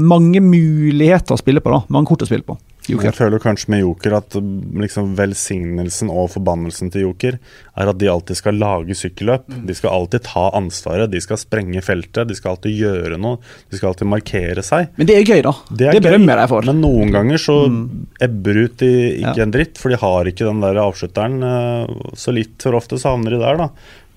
[0.00, 1.82] mange muligheter å spille på, da.
[1.92, 2.56] Mange kort å spille på.
[2.90, 3.08] Joker.
[3.08, 4.36] Jeg føler kanskje med Joker at
[4.82, 9.48] liksom velsignelsen og forbannelsen til Joker er at de alltid skal lage sykkelløp.
[9.68, 13.40] De skal alltid ta ansvaret, de skal sprenge feltet, de skal alltid gjøre noe.
[13.70, 14.90] De skal alltid markere seg.
[14.96, 15.54] Men det er gøy, da.
[15.70, 16.70] Det, det berømmer jeg for.
[16.70, 17.84] Men noen ganger så mm.
[18.28, 19.46] ebber ut i ikke ja.
[19.46, 21.38] en dritt, for de har ikke den der avslutteren.
[21.50, 23.70] Eh, så litt for ofte så havner de der, da.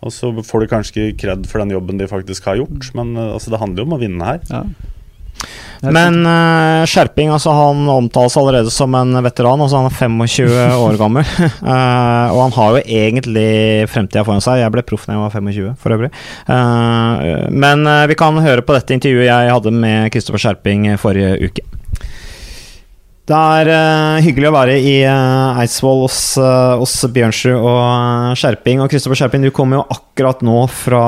[0.06, 3.18] Og så får de kanskje ikke kred for den jobben de faktisk har gjort, men
[3.18, 4.42] eh, altså, det handler jo om å vinne her.
[4.52, 4.64] Ja.
[5.80, 9.62] Men uh, Skjerping altså han omtales allerede som en veteran.
[9.64, 10.52] Altså Han er 25
[10.86, 11.24] år gammel.
[11.64, 13.50] uh, og han har jo egentlig
[13.92, 14.64] fremtida foran seg.
[14.64, 16.12] Jeg ble proff da jeg var 25, for øvrig.
[16.50, 21.68] Uh, men vi kan høre på dette intervjuet jeg hadde med Kristoffer Skjerping forrige uke.
[23.30, 28.82] Det er uh, hyggelig å være i uh, Eidsvoll hos, uh, hos Bjørnsrud og Skjerping.
[28.82, 31.04] Og Kristoffer Skjerping, du kommer jo akkurat nå fra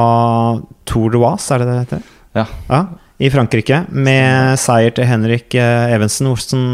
[0.85, 2.03] Tour de Oise, er det det heter?
[2.37, 2.45] Ja.
[2.69, 2.83] ja
[3.21, 6.31] i Frankrike med seier til Henrik eh, Evensen.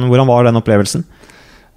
[0.08, 1.04] Hvordan, var den opplevelsen?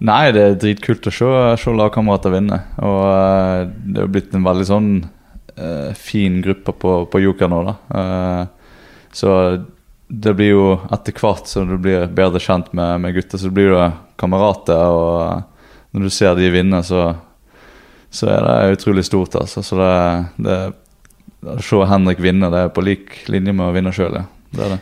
[0.07, 2.61] Nei, det er dritkult å se, se lagkamerater vinne.
[2.79, 7.61] Og uh, det er blitt en veldig sånn uh, fin gruppe på, på Joker nå,
[7.67, 7.75] da.
[9.13, 9.35] Så
[10.07, 10.65] det blir jo
[10.95, 14.87] etter hvert som du blir bedre kjent med, med gutter, så blir du kamerater.
[14.95, 17.11] Og når du ser de vinne, så,
[18.09, 19.67] så er det utrolig stort, altså.
[19.67, 19.95] Så det,
[20.47, 20.61] det
[21.59, 24.67] å se Henrik vinne, det er på lik linje med å vinne sjøl, ja det
[24.67, 24.81] er det.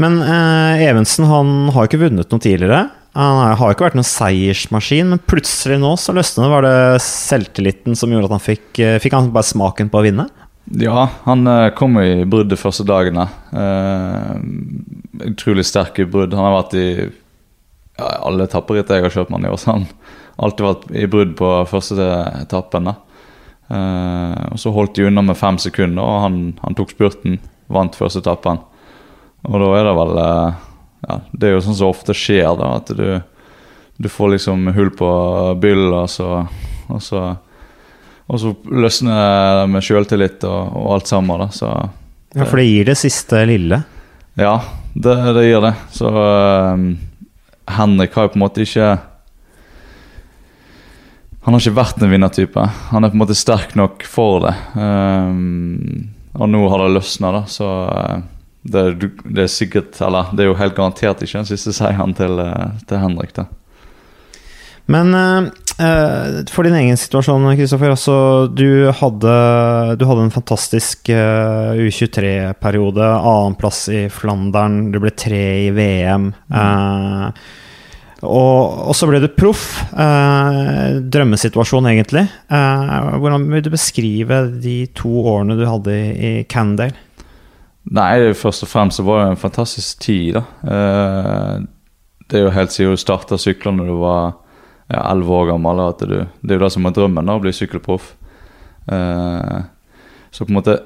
[0.00, 2.86] Men eh, Evensen han har ikke vunnet noe tidligere.
[3.18, 6.52] Han har ikke vært noen seiersmaskin, men plutselig nå så løsnet det.
[6.52, 10.06] Var det selvtilliten som gjorde at han fikk eh, Fikk han bare smaken på å
[10.06, 10.28] vinne?
[10.78, 13.26] Ja, han eh, kom i brudd de første dagene.
[13.50, 14.38] Uh,
[15.26, 16.36] utrolig i brudd.
[16.36, 16.88] Han har vært i
[17.98, 19.60] ja, alle etapperitt jeg har kjørt med han i år.
[19.60, 22.10] Så han har alltid vært i brudd på første
[22.40, 22.92] etappen.
[23.70, 27.38] Eh, og Så holdt de unna med fem sekunder, og han, han tok spurten.
[27.70, 28.62] Vant første etappen.
[29.48, 30.58] Og da er det vel eh,
[31.06, 32.74] ja, Det er jo sånn som ofte skjer, da.
[32.80, 33.20] At du,
[34.00, 35.10] du får liksom hull på
[35.62, 36.42] byll, og så,
[36.88, 37.24] og så,
[38.30, 41.46] og så løsner det med sjøltillit og, og, alt sammen.
[41.46, 41.72] da, så
[42.36, 43.82] Ja, For det gir det siste lille?
[44.38, 44.60] Ja,
[44.94, 45.74] det, det gir det.
[45.92, 46.90] Så um,
[47.70, 48.90] Henrik har jo på en måte ikke
[51.44, 52.64] Han har ikke vært en vinnertype.
[52.92, 54.52] Han er på en måte sterk nok for det.
[54.76, 58.20] Um, og nå har det løsna, da, så uh,
[58.62, 58.82] det,
[59.24, 62.76] det, er sikkert Eller det er jo helt garantert ikke den siste seieren til, eh,
[62.88, 63.32] til Henrik.
[63.36, 63.46] da.
[64.90, 65.46] Men uh,
[66.50, 67.94] for din egen situasjon, Kristoffer.
[67.94, 68.16] Altså,
[68.50, 69.34] du, hadde,
[70.00, 73.06] du hadde en fantastisk uh, U23-periode.
[73.06, 74.90] Annenplass i Flandern.
[74.90, 76.32] Du ble tre i VM.
[76.50, 77.30] Uh,
[78.20, 79.78] og, og, så ble du proff.
[79.94, 82.26] drømmesituasjon, egentlig.
[82.50, 87.09] hvordan vil du beskrive de to årene du hadde i, i Candale?
[87.88, 90.42] Nei, først og fremst så var det en fantastisk tid, da.
[90.68, 91.62] Eh,
[92.30, 94.36] det er jo helt siden du starta sykler når du var
[95.00, 95.82] elleve år gammel.
[95.88, 98.12] At du, det er jo det som er drømmen, da, å bli sykkelproff.
[98.90, 99.58] Eh,
[100.30, 100.78] så på en måte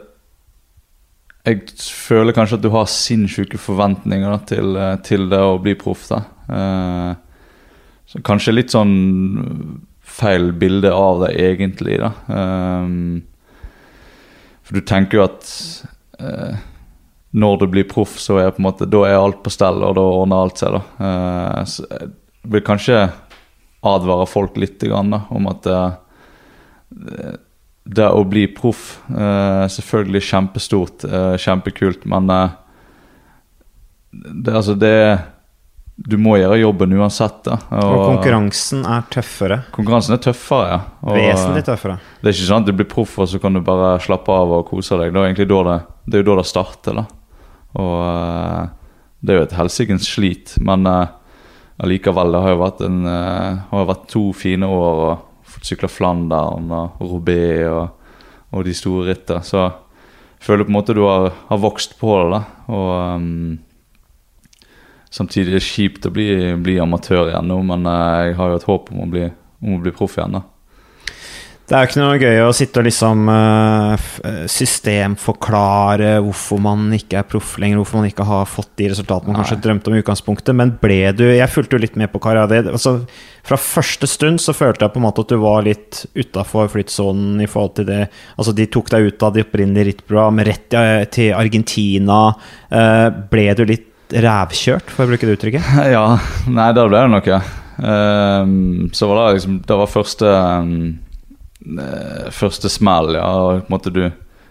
[1.44, 6.06] Jeg føler kanskje at du har sinnssyke forventninger da, til, til, det å bli proff.
[6.08, 6.22] da.
[6.48, 7.10] Eh,
[8.08, 8.94] så kanskje litt sånn
[10.00, 11.98] feil bilde av det egentlig.
[12.00, 12.14] da.
[14.64, 15.50] For du tenker jo at
[16.20, 16.62] eh,
[17.34, 19.96] når du blir proff, så er på en måte, da er alt på stell, og
[19.98, 20.76] da ordner alt seg.
[20.76, 21.08] da.
[21.08, 22.12] Eh, så jeg
[22.54, 23.00] vil kanskje
[23.84, 27.34] advare folk litt grann, da, om at eh,
[27.84, 32.54] det å bli proff eh, Selvfølgelig kjempestort, eh, kjempekult, men eh,
[34.14, 34.94] det, altså det
[35.94, 37.42] Du må gjøre jobben uansett.
[37.46, 37.58] da.
[37.82, 39.60] Og konkurransen er tøffere.
[39.74, 40.78] Konkurransen er tøffere, ja.
[41.02, 41.98] Og, Vesentlig tøffere.
[42.22, 44.56] Det er ikke sånn at du blir proff og så kan du bare slappe av
[44.58, 45.12] og kose deg.
[45.12, 45.76] Det er egentlig da det,
[46.06, 46.98] det, er jo da det starter.
[47.02, 47.06] da.
[47.80, 48.72] Og eh,
[49.24, 51.14] det er jo et helsikens slit, men uh,
[51.80, 52.34] allikevel.
[52.34, 55.00] Det har jo vært, en, uh, har vært to fine år.
[55.08, 57.94] og Fått sykla Flandern og Robé og,
[58.50, 59.40] og, de store rittene.
[59.46, 62.26] Så jeg føler på en måte du har, har vokst på det.
[62.34, 62.42] da,
[62.74, 63.56] og um,
[65.14, 68.66] Samtidig er det kjipt å bli, bli amatør igjen nå, men jeg har jo et
[68.66, 69.28] håp om å bli,
[69.62, 70.34] om å bli proff igjen.
[70.34, 70.42] da.
[71.64, 73.94] Det er jo ikke noe gøy å sitte og liksom uh,
[74.52, 79.38] systemforklare hvorfor man ikke er proff lenger, hvorfor man ikke har fått de resultatene man
[79.38, 79.46] Nei.
[79.46, 80.52] kanskje drømte om i utgangspunktet.
[80.60, 82.68] Men ble du Jeg fulgte jo litt med på karrieren.
[82.68, 82.98] Altså,
[83.48, 87.40] fra første stund så følte jeg på en måte at du var litt utafor flyttsonen
[87.40, 88.02] i forhold til det
[88.36, 90.78] Altså, de tok deg ut av de opprinnelige rittprogram, rett
[91.16, 92.20] til Argentina.
[93.32, 95.72] Ble du litt rævkjørt, for å bruke det uttrykket?
[95.94, 96.04] Ja,
[96.50, 97.24] nei, da ble det noe.
[97.24, 97.40] ja.
[98.94, 101.13] så var det liksom Det var første ehm, eh,
[102.34, 103.28] Første smell, ja.
[103.60, 104.10] På en måte du,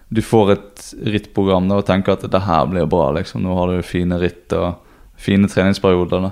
[0.09, 3.11] du får et rittprogram da, og tenker at det her blir bra.
[3.13, 4.79] liksom Nå har du fine ritt og
[5.17, 6.29] fine treningsperioder.
[6.29, 6.31] da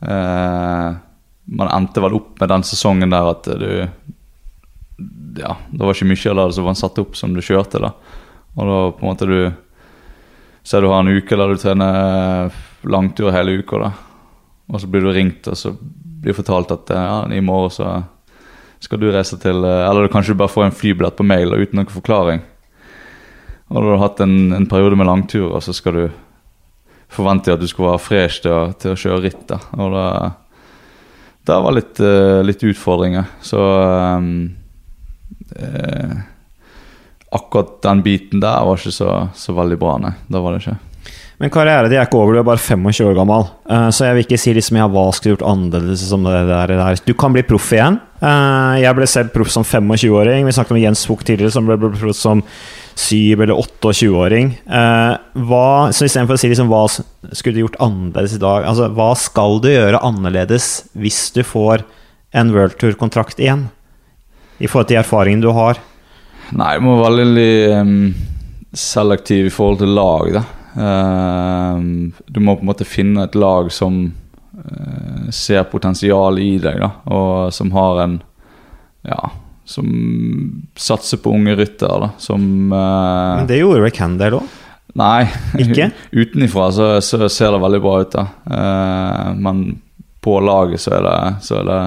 [0.00, 0.92] Eh,
[1.50, 3.88] Man endte vel opp med den sesongen der at du
[5.38, 7.80] Ja, det var ikke mye av det som var satt opp som du kjørte.
[7.82, 7.92] da
[8.56, 9.52] Og da på en måte du
[10.62, 12.52] Så du har en uke der du trener
[12.84, 13.92] langtur hele uka, da.
[14.70, 18.04] Og så blir du ringt, og så blir fortalt at ja, i morgen så
[18.80, 21.90] skal du reise til Eller kanskje du bare får en flybillett på mail uten noen
[21.90, 22.40] forklaring.
[23.68, 26.04] Og da har du hatt en, en periode med langtur, og så skal du
[27.12, 29.50] forvente at du skal være fresh til, å- til å kjøre ritt.
[29.76, 30.06] Og da,
[31.48, 33.26] det var litt, eh, litt utfordringer.
[33.44, 34.54] Så um,
[35.56, 36.16] eh,
[37.32, 40.14] akkurat den biten der var ikke så, så veldig bra, nei.
[40.28, 40.76] Det var det ikke.
[41.38, 43.44] Men karrieren din er ikke over, du er bare 25 år gammel.
[43.70, 47.02] Eh, så jeg vil ikke si liksom ja, hva skulle gjort annerledes som det der.
[47.06, 48.00] Du kan bli proff igjen.
[48.18, 50.46] Eh, jeg ble selv proff som 25-åring.
[50.46, 52.42] Vi snakket om Jens Vogt tidligere, som ble proff som
[52.98, 54.56] 7- eller 28-åring.
[54.66, 55.14] Uh,
[55.46, 59.12] hva, så istedenfor å si liksom hva skulle du gjort annerledes i dag, altså hva
[59.18, 61.86] skal du gjøre annerledes hvis du får
[62.34, 63.68] en World Tour-kontrakt igjen?
[64.58, 65.78] I forhold til de erfaringene du har.
[66.58, 67.96] Nei, jeg må være veldig um,
[68.74, 70.46] selektiv i forhold til lag, da.
[70.78, 71.78] Uh,
[72.26, 74.27] du må på en måte finne et lag som eh,
[75.34, 76.92] ser potensial i deg, da.
[77.14, 78.18] Og som har en
[79.06, 79.30] Ja,
[79.68, 82.08] som satser på unge ryttere, da.
[82.18, 84.56] Som eh, Men det gjorde vel Candale òg?
[84.98, 85.28] Nei.
[85.60, 85.90] Ikke?
[86.20, 88.24] Utenifra så, så ser det veldig bra ut, da.
[88.48, 89.64] Eh, men
[90.24, 91.16] på laget så er det,
[91.46, 91.80] så er det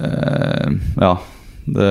[0.00, 1.14] eh, Ja.
[1.64, 1.84] Det,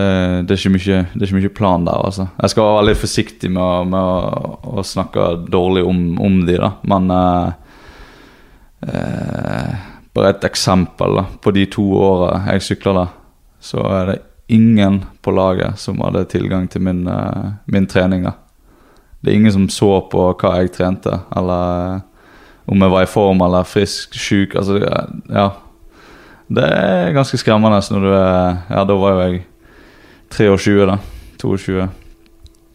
[0.46, 2.28] det, er mye, det er ikke mye plan der, altså.
[2.38, 6.76] Jeg skal være veldig forsiktig med, med å, å snakke dårlig om, om de, da.
[6.92, 7.63] Men eh,
[8.88, 9.74] eh,
[10.14, 11.26] bare et eksempel da.
[11.42, 13.12] på de to åra jeg sykla der,
[13.64, 14.20] så er det
[14.54, 18.24] ingen på laget som hadde tilgang til min, eh, min trening.
[18.24, 18.34] da.
[19.22, 22.02] Det er ingen som så på hva jeg trente, eller
[22.66, 24.56] om jeg var i form eller frisk, sjuk.
[24.56, 24.80] Altså,
[25.30, 25.50] ja.
[26.54, 29.46] Det er ganske skremmende når du er Ja, da var jo jeg
[30.30, 30.98] 23, da.
[31.40, 31.90] 22.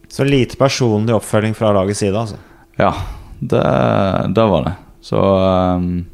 [0.08, 2.36] Så lite personlig oppfølging fra lagets side, altså.
[2.78, 2.92] Ja,
[3.40, 3.62] det,
[4.34, 4.74] det var det.
[5.08, 5.20] Så
[5.78, 6.04] um,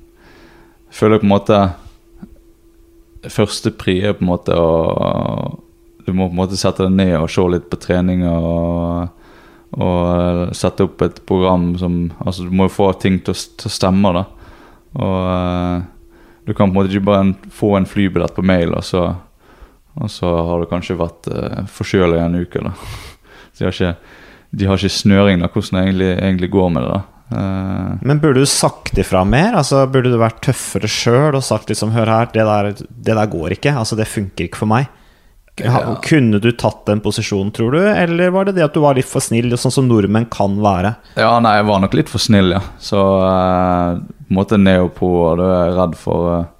[0.91, 1.61] jeg føler på en måte
[3.33, 4.69] Første pri er på en måte å
[6.05, 9.09] Du må på en måte sette deg ned og se litt på trening og,
[9.81, 13.71] og sette opp et program som Altså, du må jo få ting til å, til
[13.71, 14.25] å stemme, da.
[15.01, 15.87] Og uh,
[16.45, 19.07] du kan på en måte ikke bare få en flybillett på mail, og så,
[19.97, 22.75] og så har du kanskje vært uh, forkjøla i en uke, da.
[23.57, 23.95] De har ikke,
[24.53, 26.93] de har ikke snøring da, hvordan det egentlig, egentlig går med det.
[26.99, 27.14] da.
[27.33, 29.55] Eh, Men burde du sagt ifra mer?
[29.61, 33.33] Altså, burde du vært tøffere sjøl og sagt liksom Hør her, det der, det der
[33.33, 33.75] går ikke.
[33.79, 34.91] Altså, det funker ikke for meg.
[35.62, 35.95] Ja.
[36.03, 37.79] Kunne du tatt den posisjonen, tror du?
[37.87, 40.97] Eller var det det at du var litt for snill, sånn som nordmenn kan være?
[41.14, 42.62] ja, nei, jeg var nok litt for snill, ja.
[42.83, 44.99] Så eh, på en måte ned og
[45.39, 46.51] du er redd for uh,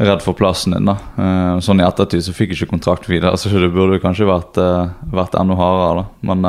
[0.00, 0.94] Redd for plassen din, da.
[1.18, 4.56] Uh, sånn i ettertid så fikk jeg ikke kontrakt videre, så det burde kanskje vært,
[4.56, 6.30] uh, vært enda hardere, da.
[6.30, 6.46] Men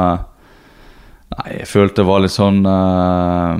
[1.31, 3.55] Nei, jeg følte det var litt sånn uh,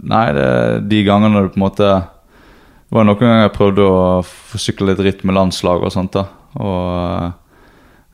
[0.00, 0.46] Nei, det,
[0.90, 4.92] de gangene du på en måte Det var noen ganger jeg prøvde å få sykle
[4.92, 6.14] litt ritt med landslag og sånt.
[6.16, 6.24] da.
[6.58, 7.32] Og uh,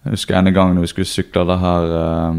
[0.06, 2.36] jeg husker en gang når vi skulle sykle det her eh,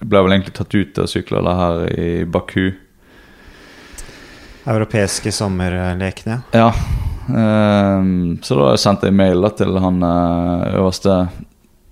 [0.00, 2.64] Jeg ble vel egentlig tatt ut til å sykle det her i Baku.
[4.66, 6.72] Europeiske sommerlekene, Ja.
[7.28, 11.18] ehm, så da sendte jeg mail da, til han øverste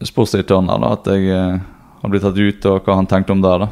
[0.08, 1.60] sportsdirektøren at jeg hadde
[2.02, 3.52] har blitt tatt ut, og hva han tenkte om det.
[3.62, 3.68] da.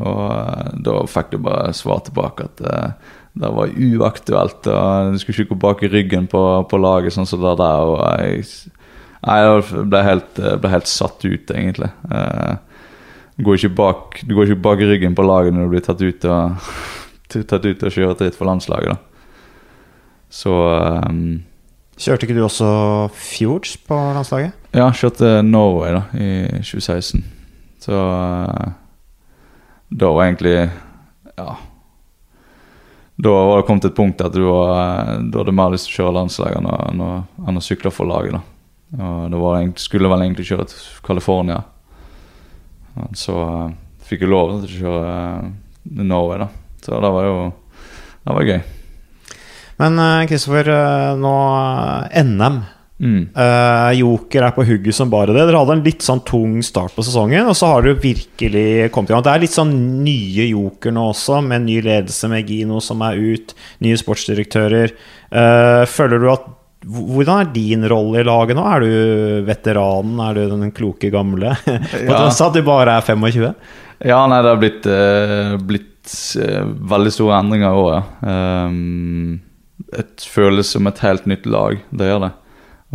[0.00, 3.10] Og eh, da fikk jeg bare svar tilbake at eh,
[3.42, 4.68] det var uaktuelt.
[4.68, 7.92] og Du skulle ikke gå bak i ryggen på, på laget sånn som det der.
[7.92, 8.46] og jeg,
[9.22, 11.92] jeg ble helt, ble helt satt ut, egentlig.
[12.08, 12.56] Eh,
[13.36, 15.86] du, går ikke bak, du går ikke bak i ryggen på laget når du blir
[15.86, 16.68] tatt ut og,
[17.32, 18.96] tatt ut og kjører dritt ritt for landslaget.
[18.96, 19.08] da.
[20.32, 20.52] Så
[21.04, 21.42] um,
[22.00, 22.68] Kjørte ikke du også
[23.12, 24.61] Fjords på landslaget?
[24.72, 26.30] Ja, kjørte Norway da, i
[26.62, 27.22] 2016.
[27.82, 28.70] Så eh,
[29.92, 30.56] da var egentlig
[31.36, 31.56] Ja.
[33.22, 35.94] Da var det kommet til et punkt at du var, da hadde mer lyst til
[35.94, 36.66] å kjøre landslaget enn
[37.02, 38.32] å- enn å- sykle for laget.
[38.32, 38.40] da.
[39.04, 41.62] Og det var, skulle vel egentlig kjøre til California.
[43.14, 43.70] Så uh,
[44.04, 45.12] fikk jeg lov til å kjøre
[45.44, 46.48] uh, Norway, da.
[46.82, 47.36] Så det var jo
[48.24, 48.60] Det var gøy.
[49.78, 51.32] Men eh, Kristoffer, eh, nå
[52.12, 52.58] eh, NM.
[53.02, 53.22] Mm.
[53.34, 55.42] Eh, Joker er på hugget som bare det.
[55.48, 59.10] Dere hadde en litt sånn tung start på sesongen, og så har dere virkelig kommet
[59.10, 59.24] i gang.
[59.26, 59.74] Det er litt sånn
[60.06, 64.94] nye Joker nå også, med ny ledelse med Gino som er ut, nye sportsdirektører.
[65.32, 66.50] Eh, føler du at
[66.82, 68.64] hvordan er din rolle i laget nå?
[68.66, 70.18] Er du veteranen?
[70.22, 71.56] Er du den kloke gamle?
[72.02, 72.24] Ja.
[72.24, 73.54] av at du bare er 25?
[74.02, 78.14] Ja, nei, det har blitt, eh, blitt eh, veldig store endringer i året.
[78.26, 79.40] Um,
[79.92, 82.32] det føles som et helt nytt lag, det gjør det.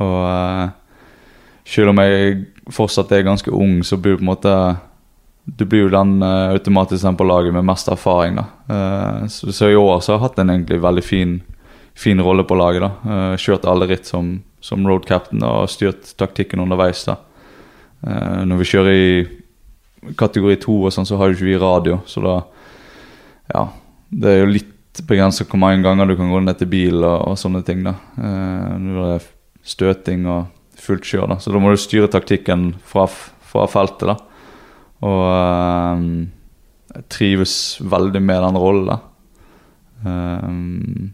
[0.02, 0.70] Og eh,
[1.68, 2.38] selv om jeg
[2.74, 4.54] fortsatt er ganske ung, så blir du på en måte
[5.48, 8.48] Du blir jo den eh, automatisk den på laget med mest erfaring, da.
[8.68, 11.38] Eh, så, i år så har jeg hatt en egentlig veldig fin,
[11.96, 13.34] fin rolle på laget, da.
[13.40, 17.16] Kjørt alle ritt som, som road captain og styrt taktikken underveis, da.
[18.46, 22.24] Når vi kjører i kategori to og sånn, så har jo ikke vi radio, så
[22.24, 22.38] da
[23.56, 23.68] Ja.
[24.08, 27.32] Det er jo litt begrenset hvor mange ganger du kan gå ned til bil og,
[27.32, 27.96] og sånne ting, da.
[28.20, 29.26] Når det er
[29.68, 30.48] støting og
[30.78, 31.38] fullt kjør, da.
[31.42, 34.18] Så da må du styre taktikken fra, fra feltet, da.
[35.08, 36.08] Og eh,
[36.98, 39.00] jeg trives veldig med den rollen, da.
[40.06, 41.14] Um,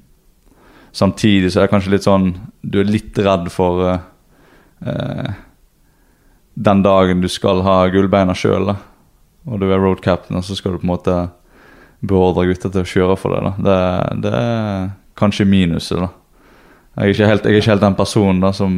[0.92, 2.26] samtidig så er det kanskje litt sånn
[2.60, 4.02] Du er litt redd for uh,
[4.84, 5.30] uh,
[6.54, 8.74] den dagen du skal ha gullbeina sjøl,
[9.48, 11.16] og du er road captain, og så skal du på en måte
[12.04, 13.48] beordre gutta til å kjøre for deg.
[13.48, 13.54] da.
[13.64, 13.80] Det,
[14.28, 16.12] det er kanskje minuset, da.
[16.94, 18.74] Jeg er ikke helt, er ikke helt den personen da som,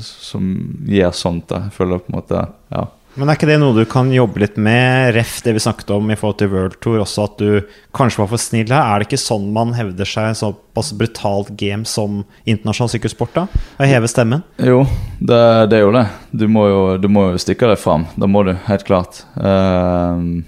[0.00, 0.52] som
[0.88, 1.48] gjør sånt.
[1.50, 1.66] da.
[1.66, 2.86] Jeg føler på en måte Ja.
[3.16, 6.10] Men er ikke det noe du kan jobbe litt med, ref det vi snakket om
[6.12, 8.82] i forhold til World Tour, også at du kanskje var for snill her?
[8.84, 13.46] Er det ikke sånn man hevder seg i såpass brutalt game som internasjonal sykkelsport, da?
[13.80, 14.44] Å heve stemmen?
[14.60, 14.82] Jo,
[15.16, 15.40] det,
[15.72, 16.04] det er jo det.
[16.36, 18.04] Du må jo, du må jo stikke deg fram.
[18.20, 19.22] Det må du, helt klart.
[19.40, 20.44] Uh,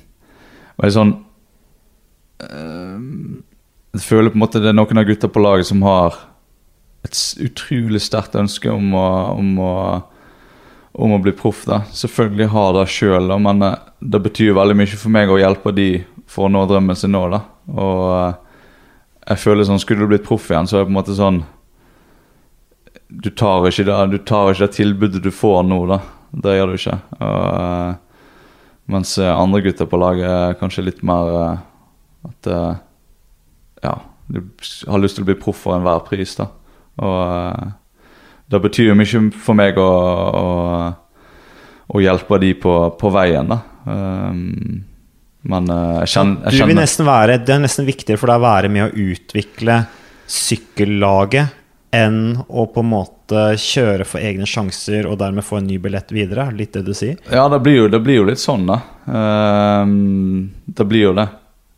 [0.77, 1.17] og jeg er sånn
[2.45, 2.99] uh,
[3.97, 6.21] Jeg føler på en måte det er noen av gutta på laget som har
[7.07, 9.75] et utrolig sterkt ønske om å, om å,
[10.99, 11.65] om å bli proff.
[11.69, 11.83] da.
[11.95, 15.89] Selvfølgelig har det sjøl, men eh, det betyr veldig mye for meg å hjelpe de
[16.29, 17.25] for å nå drømmen sin nå.
[17.33, 17.45] da.
[17.75, 18.35] Og eh,
[19.29, 21.45] jeg føler sånn, Skulle du blitt proff igjen, så er det på en måte sånn
[23.09, 25.97] du tar ikke det, du tar ikke det tilbudet du får nå, da.
[26.45, 26.97] Det gjør du ikke.
[27.25, 28.27] Og, eh,
[28.93, 31.33] mens andre gutter på laget er kanskje litt mer
[32.29, 32.49] at
[33.85, 33.93] Ja,
[34.29, 34.41] du
[34.89, 36.49] har lyst til å bli proff for enhver pris, da.
[36.99, 37.69] Og eh,
[38.49, 39.89] det betyr jo mye for meg å,
[40.41, 40.47] å,
[41.93, 43.61] å hjelpe de på, på veien, da.
[43.89, 44.85] Um,
[45.49, 48.45] men eh, jeg kjenner, Du jeg kjenner være, Det er nesten viktigere for deg å
[48.45, 49.79] være med å utvikle
[50.29, 51.55] sykkellaget
[51.95, 56.13] enn å på en måte kjøre for egne sjanser og dermed få en ny billett
[56.13, 56.51] videre?
[56.51, 57.17] Er Litt det du sier?
[57.33, 58.77] Ja, det blir jo, det blir jo litt sånn, da.
[59.09, 61.29] Um, det blir jo det.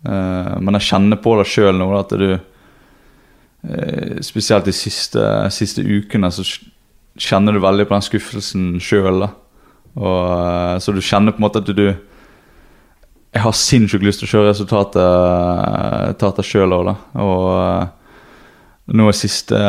[0.03, 2.27] Uh, men jeg kjenner på det sjøl nå, at du
[4.25, 6.45] Spesielt de siste, siste ukene så
[7.21, 9.27] kjenner du veldig på den skuffelsen sjøl.
[10.81, 14.53] Så du kjenner på en måte at du Jeg har sinnssykt lyst til å kjøre
[14.55, 16.95] resultatet, resultatet sjøl òg, da.
[17.21, 17.85] Og eh,
[18.97, 19.61] nå er siste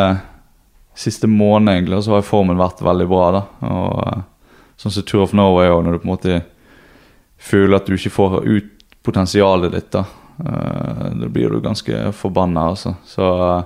[0.93, 3.25] siste måned egentlig, så har formen vært veldig bra.
[3.37, 4.27] da, og eh,
[4.81, 6.37] Sånn som Tour of Norway òg, når du på en måte
[7.37, 9.91] føler at du ikke får ut potensialet ditt.
[9.93, 10.05] da,
[10.41, 12.95] eh, Da blir du ganske forbanna, altså.
[13.05, 13.63] Så eh,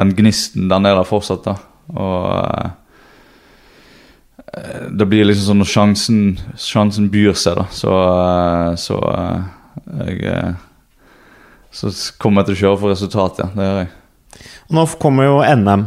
[0.00, 1.56] den gnisten, den er der fortsatt, da.
[1.92, 2.28] Og
[4.54, 6.20] eh, det blir liksom sånn når sjansen,
[6.60, 9.40] sjansen byr seg, da, så, eh, så eh,
[10.12, 10.54] jeg
[11.72, 11.88] Så
[12.20, 13.48] kommer jeg til å kjøre for resultat, ja.
[13.56, 13.92] Det gjør jeg.
[14.76, 15.86] Nå kommer jo NM.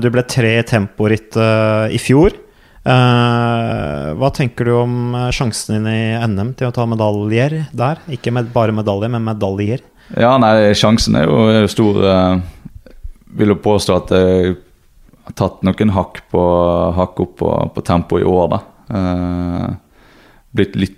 [0.00, 2.32] Du ble tre i temporitt i fjor.
[2.80, 4.94] Hva tenker du om
[5.36, 8.00] sjansen din i NM til å ta medaljer der?
[8.08, 9.84] Ikke med, bare medaljer, men medaljer.
[10.16, 12.00] Ja, nei, sjansen er jo stor.
[13.36, 14.54] Vil jo påstå at jeg
[15.26, 16.42] har tatt noen hakk, på,
[16.96, 18.60] hakk opp på, på tempo i år, da.
[18.90, 19.68] Eh,
[20.50, 20.96] blitt litt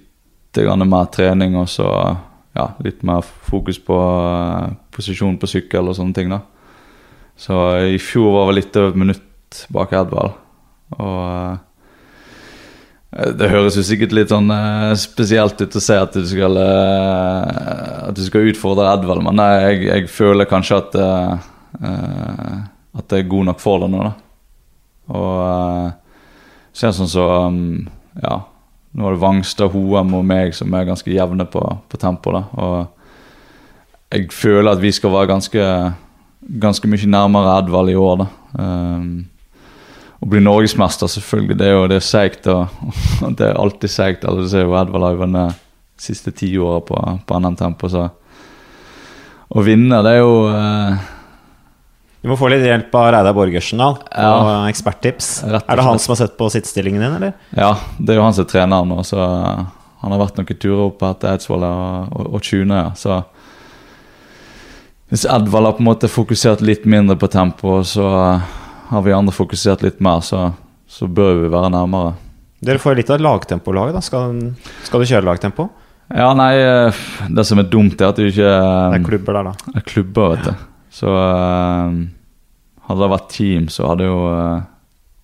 [0.57, 1.89] mer trening og så
[2.53, 6.43] ja, litt mer fokus på eh, posisjon på sykkel og sånne ting, da.
[7.37, 7.59] Så
[7.95, 10.37] i fjor var vel litt over et minutt bak Edvald.
[10.99, 11.21] Og
[13.13, 16.57] eh, det høres jo sikkert litt sånn eh, spesielt ut å si at du skal
[16.61, 21.49] eh, At du skal utfordre Edvald, men nei, jeg, jeg føler kanskje at eh,
[21.81, 24.13] At jeg er god nok for det nå, da.
[25.13, 25.91] Og uh,
[26.77, 27.89] ser sånn så um,
[28.23, 28.39] Ja,
[28.93, 32.45] nå er det Vangstad, Hoem og meg som er ganske jevne på, på tempo, da.
[32.61, 35.67] Og jeg føler at vi skal være ganske
[36.63, 38.27] Ganske mye nærmere Edvald i år, da.
[38.59, 39.29] Um,
[40.23, 42.49] å bli norgesmester, selvfølgelig, det er jo det er seigt.
[43.39, 44.27] Det er alltid seigt.
[44.27, 48.09] Edvald har vunnet de siste ti åra på, på NM-tempo, så
[49.53, 51.01] å vinne, det er jo eh,
[52.23, 55.31] Du må få litt hjelp av Reidar Borgersen da, og eksperttips.
[55.43, 57.33] Og Er det han som har sett på sittestillingen din, eller?
[57.59, 59.65] Ja, det er jo han som er trener nå, så eh,
[60.05, 62.93] han har vært noen turer opp til Eidsvoll og, og, og Tjune, ja.
[62.95, 63.19] Så
[65.13, 68.47] hvis Edvald har på en måte fokusert litt mindre på tempo, så eh,
[68.95, 70.53] har vi andre fokusert litt mer, så,
[70.87, 72.15] så bør vi være nærmere.
[72.63, 74.01] Dere får litt av et lagtempo-lag, da.
[74.05, 74.39] Skal,
[74.87, 75.73] skal du kjøre lagtempo?
[76.15, 77.03] Ja, nei, eh,
[77.35, 79.73] det som er dumt, er at du ikke Det er klubber der, da.
[79.75, 80.69] er klubber, vet du.
[80.93, 81.95] Så eh,
[82.89, 84.69] hadde det vært team, så hadde jo eh,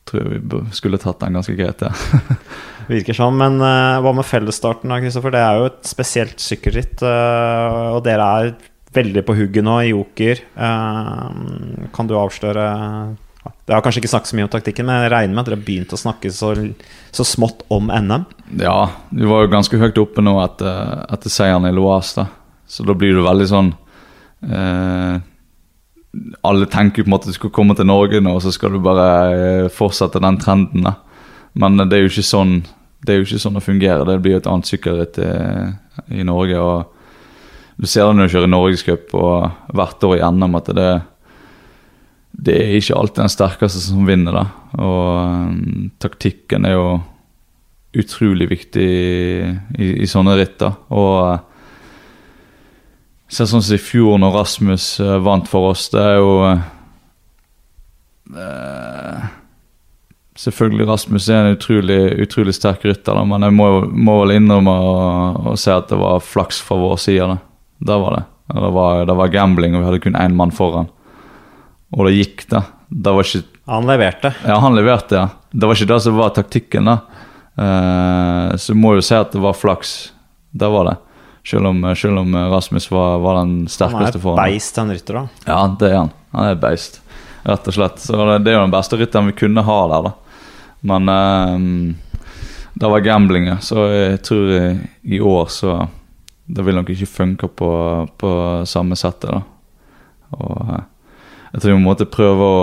[0.09, 1.91] Tror jeg vi skulle tatt den ganske greit, ja.
[2.89, 3.37] Virker sånn.
[3.37, 5.35] Men eh, hva med fellesstarten, da, Kristoffer?
[5.35, 7.03] Det er jo et spesielt sykkelritt.
[7.05, 8.55] eh, og dere er
[8.97, 10.41] veldig på hugget nå i Joker.
[10.57, 11.29] Eh,
[11.93, 12.65] kan du avsløre
[13.69, 15.59] Det har kanskje ikke snakket så mye om taktikken, men jeg regner med at dere
[15.61, 16.55] har begynt å snakke så,
[17.13, 18.25] så smått om NM.
[18.65, 18.79] Ja,
[19.13, 22.31] vi var jo ganske høyt oppe nå etter, etter seieren i Loas, da.
[22.65, 23.75] Så da blir det veldig sånn
[24.49, 25.21] eh,
[26.47, 28.73] Alle tenker på en måte at du skal komme til Norge nå, og så skal
[28.73, 30.97] du bare eh, fortsette den trenden, da.
[31.59, 32.61] Men det er jo ikke sånn
[33.05, 34.07] det er jo ikke sånn det fungerer.
[34.07, 35.29] Det blir jo et annet sykkelritt i,
[36.19, 36.59] i Norge.
[36.59, 40.89] og Du ser det når du kjører Norgescup og hvert år i at det,
[42.33, 44.35] det er ikke alltid den sterkeste som vinner.
[44.35, 44.45] da.
[44.83, 46.89] Og um, taktikken er jo
[47.99, 50.59] utrolig viktig i, i, i sånne ritt.
[50.59, 50.75] da.
[50.91, 51.48] Og
[53.29, 56.31] uh, sånn som i fjor, når Rasmus uh, vant for oss, det er jo
[58.35, 59.27] uh,
[60.39, 64.71] Selvfølgelig Rasmus er en utrolig, utrolig sterk rytter, da, men jeg må, må vel innrømme
[64.71, 67.27] å, si at det var flaks fra vår side.
[67.27, 67.39] da.
[67.91, 68.23] Der var det.
[68.55, 70.87] Det var, det var gambling, og vi hadde kun én mann foran.
[71.91, 72.63] Og det gikk, da.
[72.89, 74.33] Det var ikke Han leverte.
[74.47, 75.29] ja, han leverte, ja.
[75.51, 76.99] Det var ikke det som var taktikken, da.
[77.59, 80.13] Eh, så må må jo si at det var flaks.
[80.51, 80.97] Det var det.
[81.49, 84.37] Selv om, selv om Rasmus var, var den Han er sterkeste foran.
[84.43, 85.45] beist, han rytter, da.
[85.49, 86.11] Ja, det er han.
[86.37, 86.99] Han er beist,
[87.49, 88.03] rett og slett.
[88.05, 90.13] Så det, det er jo den beste rytteren vi kunne ha der, da.
[90.93, 91.95] Men eh,
[92.79, 94.67] det var gambling, så jeg tror i,
[95.17, 95.79] i år så
[96.49, 97.71] Det vil nok ikke funke på,
[98.17, 98.29] på
[98.65, 99.43] samme settet, da.
[100.37, 100.85] Og eh,
[101.55, 102.63] jeg tror vi måtte prøve å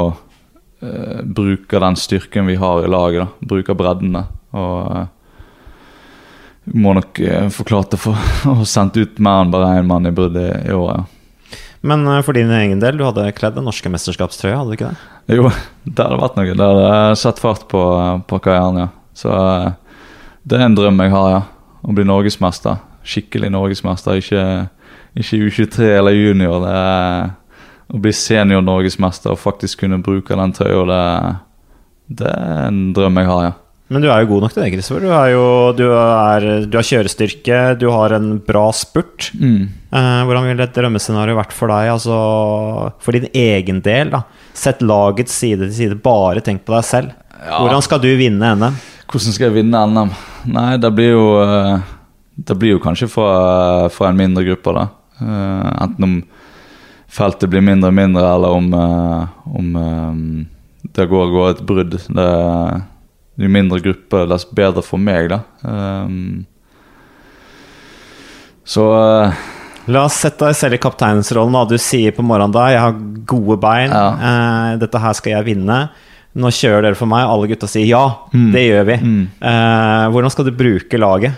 [0.82, 3.50] eh, bruke den styrken vi har i laget, da.
[3.54, 4.24] Bruke breddene.
[4.58, 5.06] Og eh,
[6.74, 7.20] må nok
[7.54, 10.90] forklart det for få sendt ut mer enn bare én mann i bruddet i år,
[10.96, 11.04] ja.
[11.86, 14.92] Men eh, for din egen del, du hadde kledd den norske mesterskapstrøya, hadde du ikke
[14.92, 15.38] det?
[15.38, 15.50] Jo,
[15.86, 16.58] det hadde vært noe.
[16.58, 17.82] Det hadde satt fart på,
[18.26, 18.90] på karrieren, ja.
[19.16, 19.72] Så eh,
[20.50, 21.44] det er en drøm jeg har, ja.
[21.86, 22.80] Å bli norgesmester.
[23.06, 24.18] Skikkelig norgesmester.
[24.18, 24.46] Ikke,
[25.14, 26.64] ikke U23 eller junior.
[26.64, 27.28] Det er
[27.94, 31.04] å bli senior norgesmester og faktisk kunne bruke den trøya, det,
[32.24, 33.54] det er en drøm jeg har, ja.
[33.94, 35.04] Men du er jo god nok til det, Kristoffer.
[35.06, 35.46] Du, er jo,
[35.78, 39.28] du, er, du har kjørestyrke, du har en bra spurt.
[39.38, 39.68] Mm.
[39.94, 42.16] Eh, hvordan ville et drømmescenario vært for deg, altså
[42.98, 44.10] for din egen del?
[44.16, 44.24] da
[44.58, 47.14] Sett lagets side til side, bare tenk på deg selv.
[47.36, 47.60] Ja.
[47.60, 48.80] Hvordan skal du vinne NM?
[49.06, 50.16] Hvordan skal jeg vinne NM?
[50.56, 51.86] Nei, det blir jo eh,
[52.36, 53.30] Det blir jo kanskje fra,
[53.94, 54.88] fra en mindre gruppe, da.
[55.22, 56.18] Eh, enten om
[57.16, 62.00] feltet blir mindre og mindre, eller om, eh, om eh, det går, går et brudd.
[62.02, 62.30] Det,
[63.38, 65.42] jo mindre gruppe, dess bedre for meg, da.
[65.64, 66.46] Um,
[68.66, 69.46] så uh,
[69.92, 71.58] La oss sette deg selv i kapteinsrollen.
[71.70, 72.96] Du sier på morgenen da 'Jeg har
[73.30, 73.92] gode bein.
[73.94, 74.08] Ja.
[74.18, 75.90] uh, dette her skal jeg vinne'.
[76.36, 77.28] Nå kjører dere for meg.
[77.30, 78.32] Alle gutta sier 'ja'.
[78.34, 78.98] Det gjør vi.
[79.04, 79.28] mm.
[79.44, 81.38] Uh, hvordan skal du bruke laget?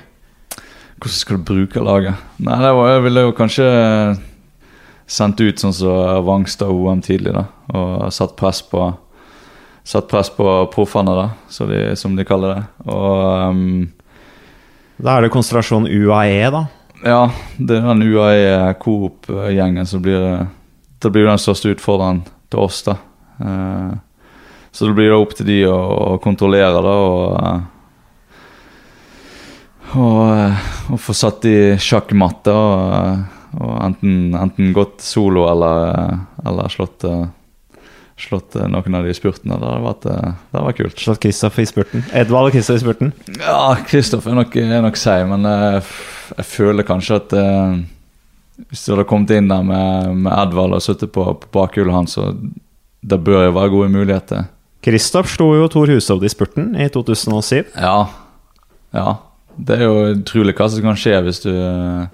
[0.98, 2.16] Hvordan skal du bruke laget?
[2.40, 3.68] Nei, det var, Jeg ville jo kanskje
[5.08, 7.46] sendt ut sånn som Vangstad OM tidlig, da.
[7.76, 8.88] Og satt press på
[9.88, 12.64] Satt press på proffene, da, så de, som de kaller det.
[12.92, 13.86] Og um,
[15.00, 16.66] Da er det konsentrasjon UAE, da.
[17.06, 17.22] ja,
[17.58, 20.48] det er den UAE Coop-gjengen som blir
[21.00, 22.98] Det blir den største utfordreren til oss, da.
[23.40, 23.96] Uh,
[24.72, 27.66] så det blir da opp til de å, å kontrollere, da, og eh,
[29.96, 33.22] og, eh, og få satt i sjakkmatte og, eh,
[33.58, 37.26] og enten, enten gått solo eller, eh, eller slått, eh,
[38.18, 39.58] slått eh, noen av de spurtene.
[39.60, 41.04] Det hadde vært, eh, det hadde vært kult.
[41.04, 42.06] Slått Kristoff i spurten.
[42.18, 43.14] Edvald og Kristoff i spurten.
[43.40, 45.86] Ja, Kristoff er nok, er nok seig, men jeg,
[46.34, 47.78] jeg føler kanskje at eh,
[48.68, 52.18] hvis du hadde kommet inn der med, med Edvald og sittet på, på bakhjulet hans,
[52.18, 52.32] så
[53.08, 54.48] det bør jo være gode muligheter.
[54.84, 57.74] Kristoff slo jo Tor Hushovd i spurten i 2007.
[57.76, 58.08] Ja.
[58.96, 59.18] Ja.
[59.58, 62.10] Det er jo utrolig hva som kan skje hvis du eh,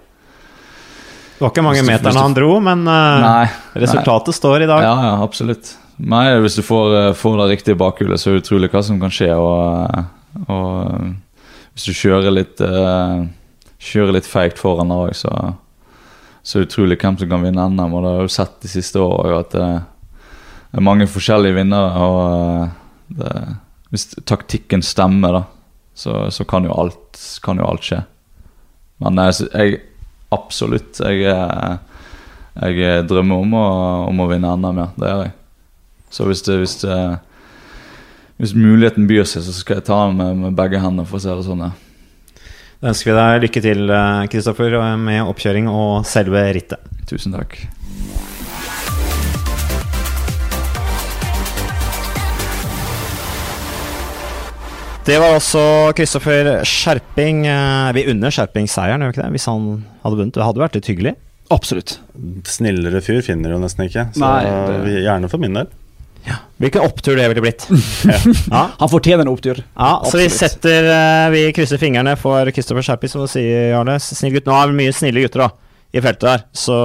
[1.36, 3.48] Det var ikke mange meterne han dro, men uh, Nei.
[3.84, 4.84] resultatet står i dag.
[4.86, 5.74] Ja, ja, absolutt.
[6.02, 9.00] Nei, hvis du får, eh, får det riktige bakhjulet, så er det utrolig hva som
[9.00, 9.30] kan skje.
[9.38, 11.12] Og, eh, og eh,
[11.74, 12.62] hvis du kjører litt
[13.84, 15.30] Kjører litt feigt foran der òg, så,
[16.40, 17.92] så er det utrolig hvem som kan vinne NM.
[17.92, 19.66] Og det har jeg jo sett de siste åra at det
[20.80, 22.06] er mange forskjellige vinnere.
[22.08, 23.34] Og det,
[23.92, 25.44] hvis taktikken stemmer, da,
[26.00, 28.00] så, så kan, jo alt, kan jo alt skje.
[29.04, 29.82] Men jeg,
[30.32, 31.28] absolutt Jeg,
[32.56, 33.68] jeg drømmer om å,
[34.14, 34.92] om å vinne NM, ja.
[34.96, 35.36] Det gjør jeg.
[36.14, 36.98] Så hvis, det, hvis, det,
[38.42, 41.24] hvis muligheten byr seg, så skal jeg ta den med, med begge hendene, for å
[41.24, 41.64] si det sånn.
[42.84, 46.92] Da ønsker vi deg lykke til, eh, Kristoffer, med oppkjøring og selve rittet.
[47.10, 47.58] Tusen takk.
[55.04, 55.62] Det var også
[55.98, 57.42] Kristoffer Skjerping.
[57.52, 59.32] Eh, Vi unner Skjerping seieren, gjør vi ikke det?
[59.36, 59.66] Hvis han
[60.06, 60.38] hadde vunnet.
[60.38, 61.16] Det hadde vært litt hyggelig.
[61.52, 61.98] Absolutt.
[62.48, 64.06] Snillere fyr finner du nesten ikke.
[64.16, 64.44] Så Nei,
[64.86, 65.68] det- gjerne for min del.
[66.64, 67.66] Hvilken opptur det ville blitt.
[68.52, 68.64] ja.
[68.80, 69.60] Han fortjener en opptur.
[69.76, 73.98] Ja, så vi setter eh, Vi krysser fingrene for Kristoffer Skjerping, som du sier, Jarle.
[74.00, 74.48] Snill gutt.
[74.48, 75.52] Nå er det mye snille gutter da
[75.94, 76.76] i feltet der, så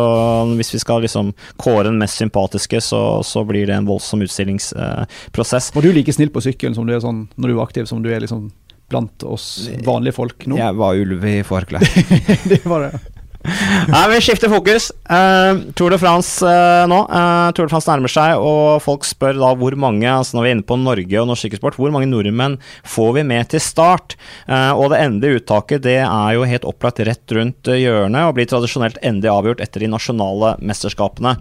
[0.53, 5.71] hvis vi skal liksom kåre den mest sympatiske, så, så blir det en voldsom utstillingsprosess.
[5.73, 8.03] Var du like snill på sykkelen som du er sånn når du er aktiv, som
[8.05, 8.51] du er liksom
[8.93, 10.59] blant oss vanlige folk nå?
[10.61, 12.13] Jeg var ulv i forkleet.
[12.53, 13.01] det var det.
[13.47, 14.89] Nei, vi skifter fokus.
[15.07, 16.99] Uh, Tour de France uh, nå.
[17.07, 20.51] Uh, Tour de France nærmer seg, og folk spør da hvor mange altså Når vi
[20.51, 22.59] er inne på Norge og norsk sykkelsport, hvor mange nordmenn
[22.89, 24.19] får vi med til start?
[24.49, 29.01] Og det endelige uttaket det er jo helt opplagt rett rundt hjørnet, og blir tradisjonelt
[29.07, 31.37] endelig avgjort etter de nasjonale mesterskapene.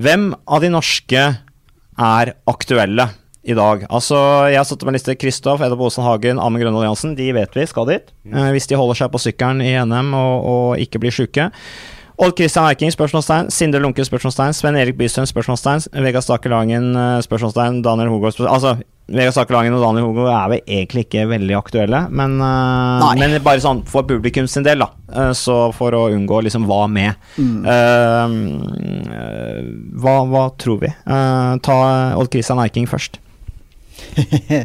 [0.00, 1.26] Hvem av de norske
[1.94, 3.08] er aktuelle
[3.44, 3.86] i dag?
[3.90, 4.16] Altså,
[4.50, 5.16] Jeg har satt opp en liste.
[5.20, 7.16] Kristoff, Edda Bosen Hagen, Amund Grønvold Jansen.
[7.18, 8.14] De vet vi skal dit.
[8.30, 11.50] Eh, hvis de holder seg på sykkelen i NM og, og ikke blir sjuke.
[12.14, 13.48] Odd Christian Eiking, spørsmålstegn.
[13.50, 14.54] Sindre Lunke, spørsmålstegn.
[14.54, 15.88] Sven Erik Bystøen, spørsmålstegn.
[16.04, 17.82] Vegard Stake Langen, eh, spørsmålstegn.
[17.82, 18.54] Daniel Hogo, spørsmålstegn.
[18.54, 18.76] Altså,
[19.10, 23.34] Vegard Stake Langen og Daniel Hogo er vel egentlig ikke veldig aktuelle, men, eh, men
[23.44, 24.88] bare sånn for publikum sin del, da.
[25.12, 27.12] Eh, så for å unngå liksom hva med.
[27.36, 28.28] Eh,
[30.00, 30.88] hva, hva tror vi?
[31.06, 33.18] Uh, ta Odd Christian Eiking først.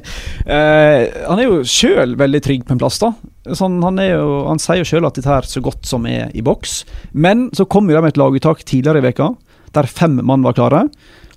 [0.50, 3.12] Eh, han er jo sjøl veldig trygg på en plass, da.
[3.54, 6.42] Sånn, han, jo, han sier jo sjøl at dette her så godt som er i
[6.46, 6.80] boks.
[7.14, 9.28] Men så kom jo de med et laguttak tidligere i veka
[9.76, 10.84] der fem mann var klare.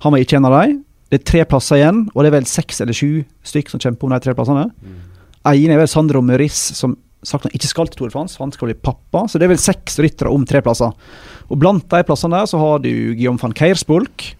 [0.03, 0.79] Han var ikke en av dem.
[1.11, 4.07] Det er tre plasser igjen, og det er vel seks eller sju stykk som kjemper
[4.07, 4.65] om de tre plassene.
[5.45, 8.51] Ene er vel Sandro Møris, som sagt han ikke skal til Tour de France, han
[8.51, 9.27] skal bli pappa.
[9.29, 10.95] Så det er vel seks ryttere om tre plasser.
[11.49, 14.33] Og blant de plassene der så har du Guillaume van Keirsbulk,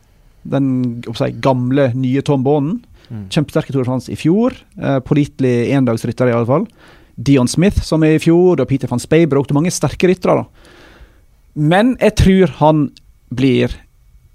[0.50, 2.82] den si, gamle, nye Tom Bonen.
[3.14, 4.56] Kjempesterk Kjempesterke Tour de France i fjor.
[4.80, 6.68] Eh, Pålitelig endagsrytter, i alle fall.
[7.16, 9.48] Dion Smith, som er i fjor, og Peter van Speybrok.
[9.48, 10.48] Det mange sterke ryttere.
[11.54, 12.88] Men jeg tror han
[13.34, 13.76] blir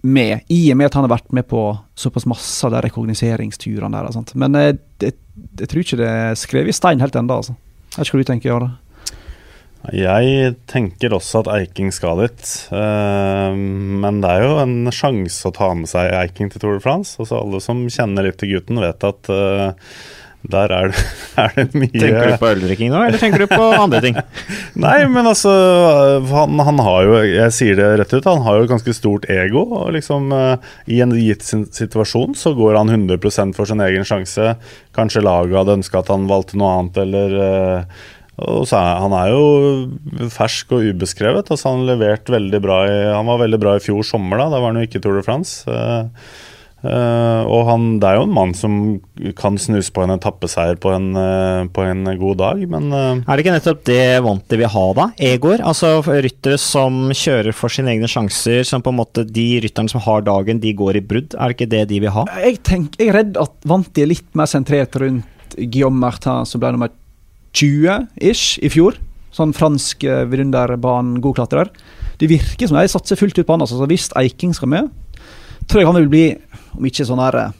[0.06, 1.62] med, i og med at han har vært med på
[1.98, 4.34] såpass masse av de rekognoseringsturene der.
[4.38, 5.16] Men jeg, jeg,
[5.58, 7.56] jeg tror ikke det er skrevet i stein helt ennå, altså.
[7.88, 8.70] Jeg vet ikke hva du tenker, Jare.
[9.94, 12.44] Jeg tenker også at Eiking skal dit.
[12.74, 16.84] eh, men det er jo en sjanse å ta med seg Eiking til Tour de
[16.84, 17.14] France.
[17.22, 19.92] Altså Alle som kjenner litt til gutten, vet at eh,
[20.48, 21.04] der er det,
[21.44, 24.18] er det mye Tenker du på øldrikking nå, eller tenker du på andre ting?
[24.84, 25.54] Nei, men altså
[26.30, 29.30] han, han har jo, jeg sier det rett ut, han har jo et ganske stort
[29.30, 29.64] ego.
[29.78, 34.54] og liksom eh, I en gitt situasjon så går han 100% for sin egen sjanse.
[34.98, 37.40] Kanskje laget hadde ønska at han valgte noe annet, eller
[38.39, 41.51] og så er, Han er jo fersk og ubeskrevet.
[41.51, 41.89] altså Han
[42.62, 44.51] bra i, han var veldig bra i fjor sommer, da.
[44.53, 45.66] Da var han jo ikke Tour de France.
[45.66, 46.09] Uh,
[46.78, 48.74] Uh, og han, det er jo en mann som
[49.39, 53.16] kan snuse på en etappeseier på en, eh, på en god dag, men uh.
[53.18, 55.09] Er det ikke nettopp det Wanty vil ha, da?
[55.30, 55.59] Egor?
[55.59, 60.05] Altså ryttere som kjører for sine egne sjanser, som på en måte De rytterne som
[60.07, 61.34] har dagen, de går i brudd.
[61.34, 62.24] Er det ikke det de vil ha?
[62.45, 66.62] Jeg, tenk, jeg er redd at Wanty er litt mer sentrert rundt Guillaume Martin, som
[66.62, 66.95] ble nummer
[67.57, 68.99] 20-ish i fjor.
[69.34, 71.70] Sånn fransk eh, vidunderbanen godklatrer.
[72.18, 73.64] Det virker som de satser fullt ut på han.
[73.64, 74.90] Altså, så hvis Eiking skal med,
[75.68, 76.26] tror jeg han vil bli,
[76.76, 77.57] om ikke sånn her eh,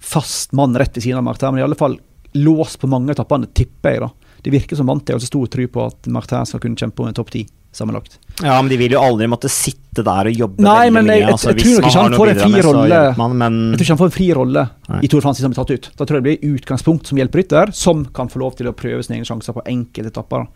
[0.00, 1.98] fast mann rett ved siden av Martin, men i alle fall
[2.40, 4.04] låst på mange etappene, tipper jeg.
[4.04, 4.36] da.
[4.40, 7.16] Det virker som Vanti har stor tro på at Martin skal kunne kjempe om en
[7.16, 8.18] topp ti sammenlagt.
[8.42, 11.12] Ja, men de vil jo aldri måtte sitte der og jobbe Nei, veldig men mye.
[11.12, 12.42] jeg- jeg- altså, jeg hvis tror nok man ikke har han noe får en med,
[12.42, 13.16] fri så rolle.
[13.16, 15.00] Man, men Jeg tror ikke han får en fri rolle Nei.
[15.02, 15.90] i Tour de France som blir tatt ut.
[15.96, 19.04] Da tror jeg det blir utgangspunkt som hjelperytter, som kan få lov til å prøve
[19.04, 20.46] sine egne sjanser på enkelte etapper.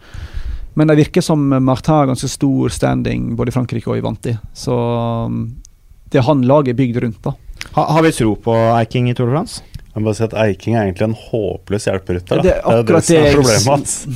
[0.76, 4.36] Men det virker som Martin har ganske stor standing både i Frankrike og i Vanti.
[4.54, 4.74] Så
[5.26, 5.54] um,
[6.10, 7.32] det er han laget er bygd rundt, da.
[7.74, 9.62] ha, har vi tro på Eiking i Tour de France?
[9.94, 12.42] jeg må bare si at Eiking er egentlig en håpløs hjelperytter.
[12.42, 14.06] Det er akkurat det, er det- problemet hans.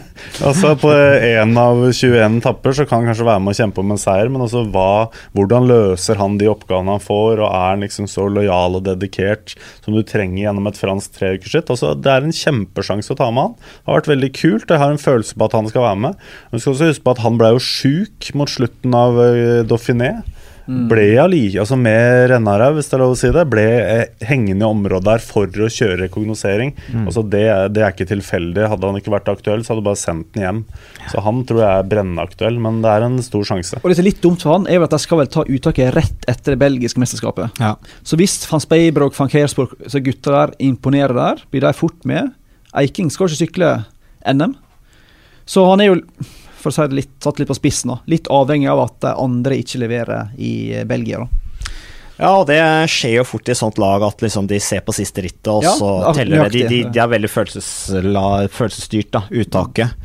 [0.48, 3.94] altså På én av 21 etapper så kan han kanskje være med å kjempe om
[3.94, 7.84] en seier, men altså hva, hvordan løser han de oppgavene han får, og er han
[7.84, 11.72] liksom så lojal og dedikert som du trenger gjennom et fransk treukersritt?
[11.72, 13.56] Altså, det er en kjempesjanse å ta med han.
[13.58, 14.68] Det har vært veldig kult.
[14.68, 16.28] Jeg har en følelse på at han skal være med.
[16.50, 19.62] Men du skal også huske på at han ble jo sjuk mot slutten av uh,
[20.66, 20.88] Dauphiné.
[20.88, 24.62] Ble like, altså med Rennarev, hvis det er lov å si det, ble jeg hengende
[24.62, 26.72] i området der for å kjøre rekognosering.
[27.04, 28.68] Altså det, er- det er ikke tilfeldig.
[28.70, 30.60] Hadde han ikke vært aktuell, så hadde du bare sendt den hjem.
[31.10, 33.80] Så han tror jeg er brennende aktuell, men det er en stor sjanse.
[33.82, 35.42] Og det som er litt dumt for han, er vel at de skal vel ta
[35.44, 37.58] uttaket rett etter det belgiske mesterskapet.
[37.62, 37.74] Ja.
[38.06, 42.06] Så hvis van Speiber og van Kersborg, så gutta der, imponerer der, blir de fort
[42.08, 42.30] med.
[42.78, 43.72] Eiking skal ikke sykle
[44.30, 44.54] NM.
[45.44, 45.96] Så han er jo,
[46.62, 49.58] for å si det litt, satt litt på spissen, da, litt avhengig av at andre
[49.62, 51.24] ikke leverer i eh, Belgia.
[51.24, 51.42] da.
[52.22, 52.60] Ja, og det
[52.92, 55.72] skjer jo fort i sånt lag at liksom de ser på siste rittet, og Ja,
[55.74, 56.52] så teller det.
[56.54, 59.96] De, de, de er veldig følelsesstyrt, da, uttaket.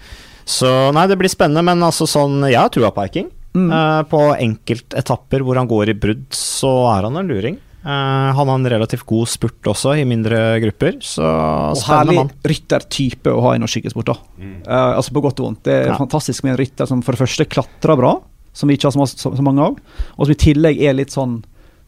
[0.47, 3.28] Så nei, det blir spennende, men altså sånn Jeg har trua på Eiking.
[3.58, 3.70] Mm.
[3.72, 7.58] Uh, på enkeltetapper hvor han går i brudd, så er han en luring.
[7.88, 11.23] Eh, han har en relativt god spurt også, i mindre grupper, så
[11.71, 14.11] Og herlig ryttertype å ha i norsk skikkesport.
[14.38, 14.57] Mm.
[14.67, 15.61] Uh, altså på godt og vondt.
[15.63, 15.97] Det er Ja.
[15.97, 18.17] fantastisk med en rytter som for det første klatrer bra,
[18.53, 19.77] som vi ikke har så, så, så mange av,
[20.17, 21.43] og som i tillegg er litt sånn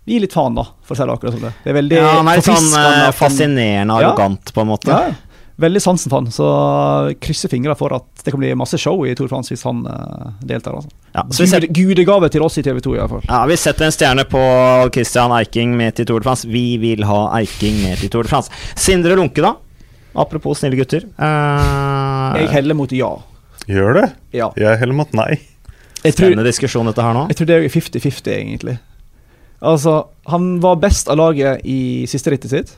[0.07, 1.49] Vi gir litt faen, da, for å si det akkurat som det.
[1.63, 4.51] Det er veldig Ja, han er litt sånn uh, fascinerende arrogant, Ja.
[4.55, 4.87] på en måte.
[4.89, 5.11] Ja,
[5.59, 6.49] veldig sansen for han, så
[7.21, 9.81] krysser fingra for at det kan bli masse show i Tour de France hvis han
[9.87, 10.79] uh, deltar.
[10.79, 10.91] Altså.
[11.13, 13.25] Ja, så vi setter gudegave til oss i TV 2 i hvert fall.
[13.27, 14.41] Ja, Vi setter en stjerne på
[14.95, 16.47] Christian Eiking med til Tour de France.
[16.49, 18.53] Vi vil ha Eiking med til Tour de France.
[18.79, 19.55] Sindre Lunke, da?
[20.19, 21.05] Apropos snille gutter.
[21.19, 22.35] Uh...
[22.39, 23.13] Jeg heller mot ja.
[23.69, 24.07] Gjør det?
[24.33, 24.49] ja.
[24.57, 25.33] Jeg heller mot nei.
[25.99, 27.25] Spennende diskusjon, dette her nå.
[27.27, 28.77] jeg tror det er 50-50, egentlig.
[29.59, 32.71] Altså, han var best av laget i siste rittet sitt,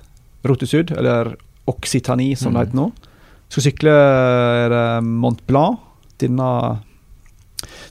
[0.48, 1.36] Route Sud, eller
[1.70, 2.60] Occitanie som Mm.
[2.60, 2.92] det heter nå.
[3.52, 5.80] Skal sykle Mont Blanc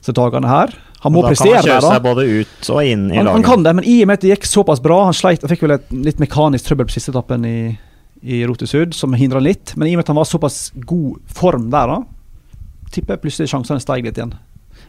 [0.01, 0.73] disse dagene her.
[1.01, 1.99] Han må prestere han der, da.
[1.99, 4.35] både ut og inn i Han, han kan det, men i og med at det
[4.35, 7.45] gikk såpass bra Han sleit, han fikk vel et litt mekanisk trøbbel på siste etappen
[7.45, 7.79] i,
[8.21, 9.73] i Rotesud, som hindra litt.
[9.75, 12.03] Men i og med at han var såpass god form der, da,
[12.93, 14.35] tipper jeg plutselig sjansene steg litt igjen.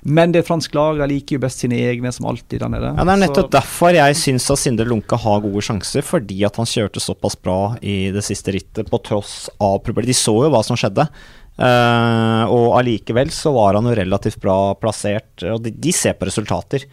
[0.05, 2.95] Men det er fransk lag, de liker jo best sine egne, som alltid der nede.
[2.97, 6.45] Ja, Det er nettopp Så- derfor jeg syns at Sindre Lunke har gode sjanser, fordi
[6.45, 10.07] at han kjørte såpass bra i det siste rittet, på tross av problemer.
[10.07, 11.09] De så jo hva som skjedde.
[11.53, 16.24] Uh, og allikevel så var han jo relativt bra plassert, og de, de ser på
[16.24, 16.87] resultater.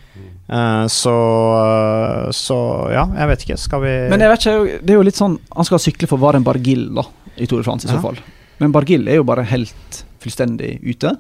[0.52, 1.14] Uh, så
[2.36, 2.58] Så
[2.92, 3.58] ja, jeg vet ikke.
[3.58, 6.18] Skal vi Men jeg vet ikke, det er jo litt sånn Han skal sykle for
[6.18, 7.06] Varen Bargill da,
[7.38, 8.20] i Tour de France, i så fall.
[8.60, 11.16] Men Bargill er jo bare helt fullstendig ute.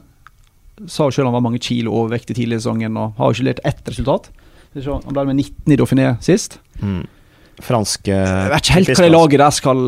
[0.87, 3.49] Sa jo selv han var mange kilo overvektig tidlig i sesongen og har jo ikke
[3.49, 4.29] lert ett resultat.
[4.77, 6.59] Han ble med 19 i Dauphiné sist.
[6.79, 7.01] mm,
[7.65, 9.81] Franske Jeg vet ikke helt hva det laget der skal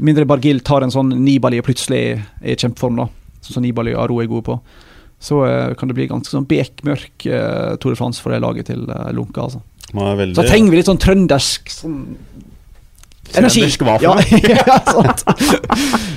[0.00, 3.08] Mindre Bargil tar en sånn Nibali og plutselig er i kjempeform, da.
[3.44, 4.56] Sånn som Nibali og Aro er gode på.
[5.22, 8.70] Så uh, kan det bli ganske sånn bekmørk uh, Tour de France for det laget
[8.72, 9.60] til uh, Lunka, altså.
[9.92, 11.98] Veldig Så trenger vi litt sånn trøndersk sånn
[13.32, 13.62] Energi.
[14.02, 14.16] Ja,
[14.66, 15.22] ja, sant.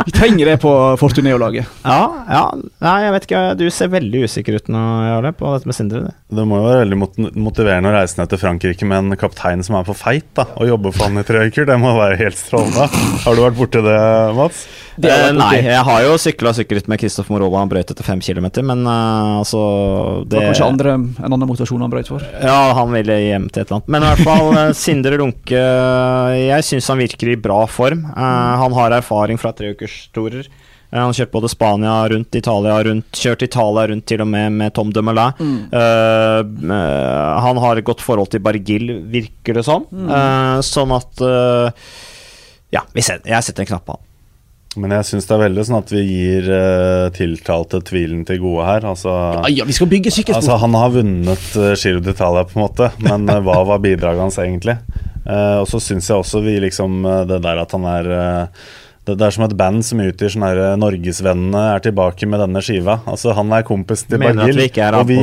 [0.05, 1.65] Vi trenger det på Fortuneo-laget.
[1.85, 2.41] Ja, ja.
[2.83, 3.43] Nei, jeg vet ikke.
[3.59, 6.01] Du ser veldig usikker ut nå, Jarle, på dette med Sindre.
[6.03, 6.11] Det
[6.43, 6.99] må jo være veldig
[7.39, 10.67] motiverende å reise ned til Frankrike med en kaptein som er på feit, da, og
[10.69, 11.69] jobbe for han i tre uker.
[11.69, 12.89] Det må være helt strålende.
[13.23, 14.01] Har du vært borti det,
[14.35, 14.65] Mats?
[14.95, 17.61] Det har Eh, nei, jeg har jo sykla sykkelritt med Kristoff Morova.
[17.61, 19.61] Han brøt etter fem kilometer, men uh, altså
[20.27, 22.25] Det var kanskje andre, en annen motivasjon han brøt for.
[22.41, 23.91] Ja, han ville hjem til et eller annet.
[23.95, 25.63] Men i hvert fall, eh, Sindre Lunke
[26.41, 28.05] Jeg syns han virker i bra form.
[28.11, 30.49] Uh, han har erfaring fra treukerstorer.
[30.95, 34.55] Eh, han har kjørt både Spania rundt, Italia rundt, kjørt Italia rundt til og med
[34.55, 35.35] med Tom de Melin.
[35.39, 35.57] Mm.
[35.73, 39.83] Uh, eh, han har et godt forhold til Bargil, virker det som.
[39.91, 40.07] Mm.
[40.09, 41.23] Uh, sånn at
[42.73, 44.05] Ja, vi ser, jeg setter en knapp på han.
[44.81, 48.65] Men jeg syns det er veldig sånn at vi gir uh, tiltalte tvilen til gode
[48.67, 48.87] her.
[48.87, 49.11] Altså,
[49.45, 50.41] Ja, ja, vi skal bygge sykkelsport.
[50.43, 54.25] altså Han har vunnet uh, Giro d'Italia, på en måte, men uh, hva var bidraget
[54.25, 54.75] hans egentlig?
[55.25, 58.65] Uh, og så syns jeg også vi liksom Det der at han er eh,
[59.05, 62.41] det, det er som et band som utgir sånn her eh, Norgesvennene er tilbake med
[62.41, 62.97] denne skiva.
[63.05, 64.65] Altså Han er kompis til at vi
[64.97, 65.17] og vi,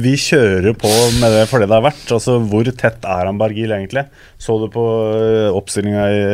[0.00, 2.06] vi kjører på med det for det det er verdt.
[2.16, 4.06] Altså Hvor tett er han Bargil egentlig?
[4.40, 6.24] Så du på uh, oppstillinga i,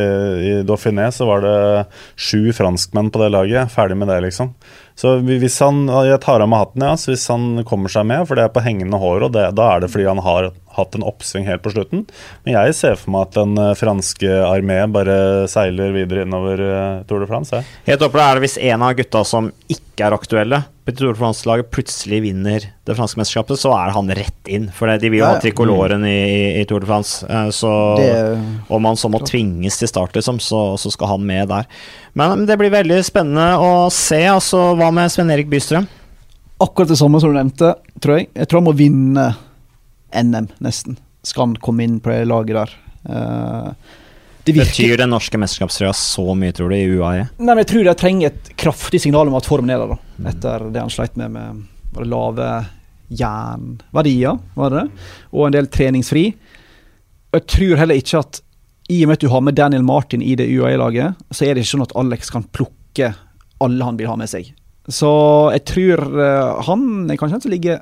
[0.50, 1.56] i Dauphiné, så var det
[2.14, 3.72] sju franskmenn på det laget.
[3.74, 4.52] Ferdig med det, liksom.
[4.94, 6.94] Så hvis han Jeg tar av meg hatten, ja.
[7.00, 9.72] Så hvis han kommer seg med, for det er på hengende hår, og det, da
[9.72, 12.04] er det fordi han har hatt en oppsving helt på slutten.
[12.44, 15.16] Men jeg ser for meg at den eh, franske armé bare
[15.50, 17.54] seiler videre innover eh, Tour de France.
[17.56, 17.66] Jeg.
[17.88, 21.16] Helt oppe er det hvis en av gutta som ikke er aktuelle på Tour de
[21.16, 24.66] France-laget, plutselig vinner det franske mesterskapet, så er han rett inn.
[24.76, 27.24] For de vil jo ha trikoloren i, i Tour de France.
[27.24, 27.70] eh, Så
[28.68, 31.64] om han så må tvinges til start, liksom, så, så skal han med der.
[32.18, 34.20] Men det blir veldig spennende å se.
[34.28, 35.88] Altså, hva med Sven Erik Bystrøm?
[36.62, 37.72] Akkurat det samme som du nevnte,
[38.04, 38.28] tror jeg.
[38.36, 39.24] Jeg tror han må vinne
[40.14, 40.98] NM, nesten.
[41.24, 42.74] Skal han komme inn på det laget der.
[43.04, 44.00] Uh,
[44.44, 47.28] det Betyr den norske mesterskapstrøya så mye, tror du, i UAE?
[47.38, 50.28] Nei, men Jeg tror de trenger et kraftig signal om at formen er der, da.
[50.30, 51.62] Etter det han sleit med med
[51.94, 52.48] var det lave
[53.14, 55.04] jernverdier, var det det?
[55.32, 56.24] Og en del treningsfri.
[57.30, 58.40] Og jeg tror heller ikke at
[58.92, 61.64] i og med at du har med Daniel Martin i det UAE-laget, så er det
[61.64, 63.14] ikke sånn at Alex kan plukke
[63.64, 64.50] alle han vil ha med seg.
[64.92, 65.08] Så
[65.54, 67.80] jeg tror eh, han er kanskje den som ligger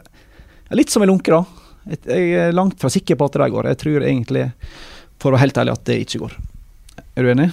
[0.78, 1.42] litt som en lunke, da.
[1.88, 3.68] Jeg- er langt fra sikker på at det går.
[3.72, 4.52] Jeg tror egentlig,
[5.18, 6.36] for å være helt ærlig, at det ikke går.
[7.16, 7.52] Er du enig?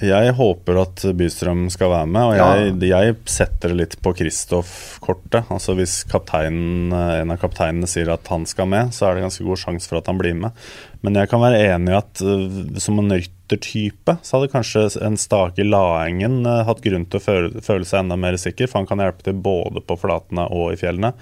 [0.00, 5.50] Jeg håper at Bystrøm skal være med, og jeg, jeg setter det litt på Kristoff-kortet.
[5.52, 9.44] Altså Hvis kapteinen, en av kapteinene sier at han skal med, så er det ganske
[9.44, 10.56] god sjanse for at han blir med.
[11.04, 15.20] Men jeg kan være enig i at uh, som en ryttertype, så hadde kanskje en
[15.20, 18.88] Stake Laengen uh, hatt grunn til å føle, føle seg enda mer sikker, for han
[18.88, 21.12] kan hjelpe til både på flatene og i fjellene.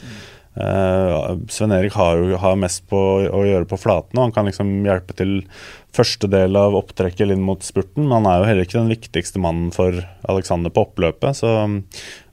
[0.58, 2.98] Uh, Sven Erik har jo har mest på
[3.30, 5.34] å gjøre på flatene, og han kan liksom hjelpe til
[5.94, 9.42] første del av opptrekket inn mot spurten, men han er jo heller ikke den viktigste
[9.42, 11.38] mannen for Alexander på oppløpet.
[11.38, 11.52] Så,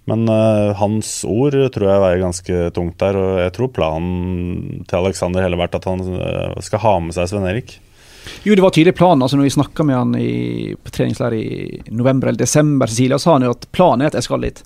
[0.09, 5.01] men uh, hans ord tror jeg veier ganske tungt der, og jeg tror planen til
[5.03, 7.77] Alexander heller vært at han uh, skal ha med seg Sven Erik.
[8.41, 9.21] Jo, det var tydelig planen.
[9.21, 11.45] altså Når vi snakka med han i, på treningsleir i
[11.93, 14.63] november eller desember, Cecilia, sa han jo at planen er at jeg skal dit.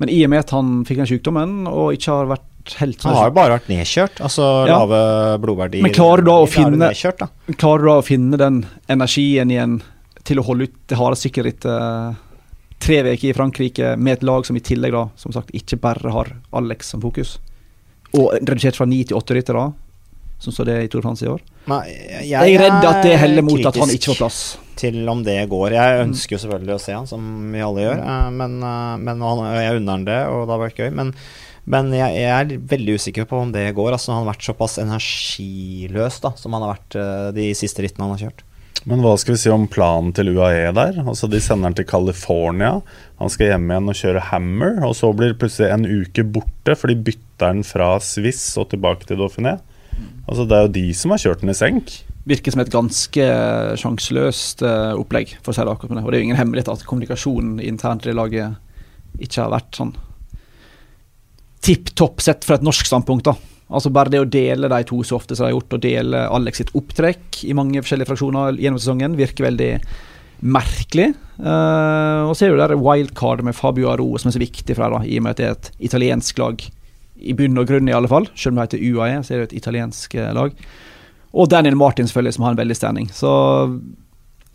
[0.00, 2.48] Men i og med at han fikk den sykdommen og ikke har vært
[2.80, 4.20] helt Han har jo bare vært nedkjørt.
[4.24, 4.78] Altså Ja.
[4.78, 5.82] lave blodverdier.
[5.82, 7.28] Men klarer du da å er finne- nedkjørt, da?
[7.52, 9.82] Klarer du da å finne den energien igjen
[10.24, 12.16] til å holde ut det harde sykkelrittet
[12.80, 16.10] tre uker i Frankrike med et lag som i tillegg da, som sagt, ikke bare
[16.12, 17.38] har Alex som fokus?
[18.14, 19.72] Og redusert fra ni til åtte ryttere,
[20.38, 21.40] som så det i Tour de France i år?
[21.66, 21.80] Nei,
[22.28, 24.58] Jeg, er redd at det heller mot at han ikke får plass.
[24.76, 25.70] Til om det går.
[25.72, 27.98] Jeg ønsker jo selvfølgelig å se han, som vi alle gjør.
[28.04, 30.92] eh, Men, eh, men han, jeg unner han det, og det har vært gøy.
[30.92, 31.14] Men,
[31.64, 33.94] men jeg, jeg er veldig usikker på om det går.
[33.94, 38.04] Altså, han har vært såpass energiløs da, som han har vært eh, de siste rittene
[38.04, 38.44] han har kjørt.
[38.84, 40.98] Men hva skal vi si om planen til UAE der?
[41.06, 42.82] Altså De sender han til California.
[43.20, 46.76] Han skal hjem igjen og kjøre Hammer, og så blir det plutselig en uke borte,
[46.76, 49.56] for de bytter han fra Swiss og tilbake til Dauphiné.
[50.28, 51.96] Altså Det er jo de som har kjørt den i senk.
[52.28, 53.28] Virker som et ganske
[53.80, 56.04] sjanseløst eh, opplegg, for å si det akkurat med det.
[56.04, 58.60] Og det er jo ingen hemmelighet at kommunikasjonen internt i laget
[59.22, 59.94] ikke har vært sånn
[61.64, 63.26] tipp topp sett fra et norsk standpunkt.
[63.30, 63.34] da.
[63.74, 66.24] Altså Bare det å dele de to så ofte som de har gjort, og dele
[66.36, 69.72] Alex sitt opptrekk i mange forskjellige fraksjoner gjennom sesongen, virker veldig
[70.44, 71.12] merkelig.
[71.38, 74.76] Uh, og så er det jo der wildcardet med Fabio Aro som er så viktig
[74.76, 76.64] for dem, i og med at det er et italiensk lag.
[77.24, 78.26] I bunn og grunn, i alle fall.
[78.36, 80.56] Selv om det heter UAE, så er det jo et italiensk eh, lag.
[81.34, 83.06] Og Daniel Martin, selvfølgelig, som har en veldig standing.
[83.14, 83.30] Så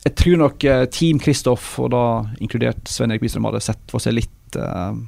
[0.03, 2.03] jeg tror nok eh, Team Kristoff, og da
[2.43, 4.99] inkludert Sven Erik Bystrøm, hadde sett for seg litt eh,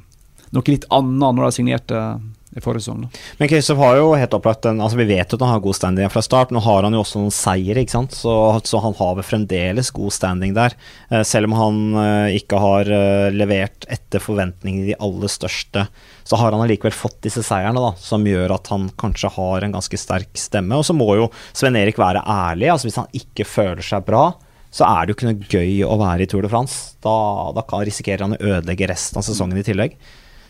[0.55, 2.03] noe litt annet når de signerte
[2.51, 3.05] i forrige sesong.
[3.39, 5.77] Men Kristoff har jo helt opplagt en Altså Vi vet jo at han har god
[5.77, 6.51] standing fra start.
[6.51, 8.15] Nå har han jo også noen seire, ikke sant?
[8.17, 8.33] Så,
[8.67, 10.75] så han har vel fremdeles god standing der.
[11.09, 15.85] Eh, selv om han eh, ikke har eh, levert etter forventningene de aller største,
[16.27, 19.79] så har han allikevel fått disse seierne, da, som gjør at han kanskje har en
[19.79, 20.75] ganske sterk stemme.
[20.75, 22.67] Og så må jo Sven Erik være ærlig.
[22.73, 24.27] altså Hvis han ikke føler seg bra,
[24.71, 26.97] så er det jo ikke noe gøy å være i Tour de France.
[27.03, 27.15] Da,
[27.55, 29.95] da risikerer han å ødelegge resten av sesongen i tillegg.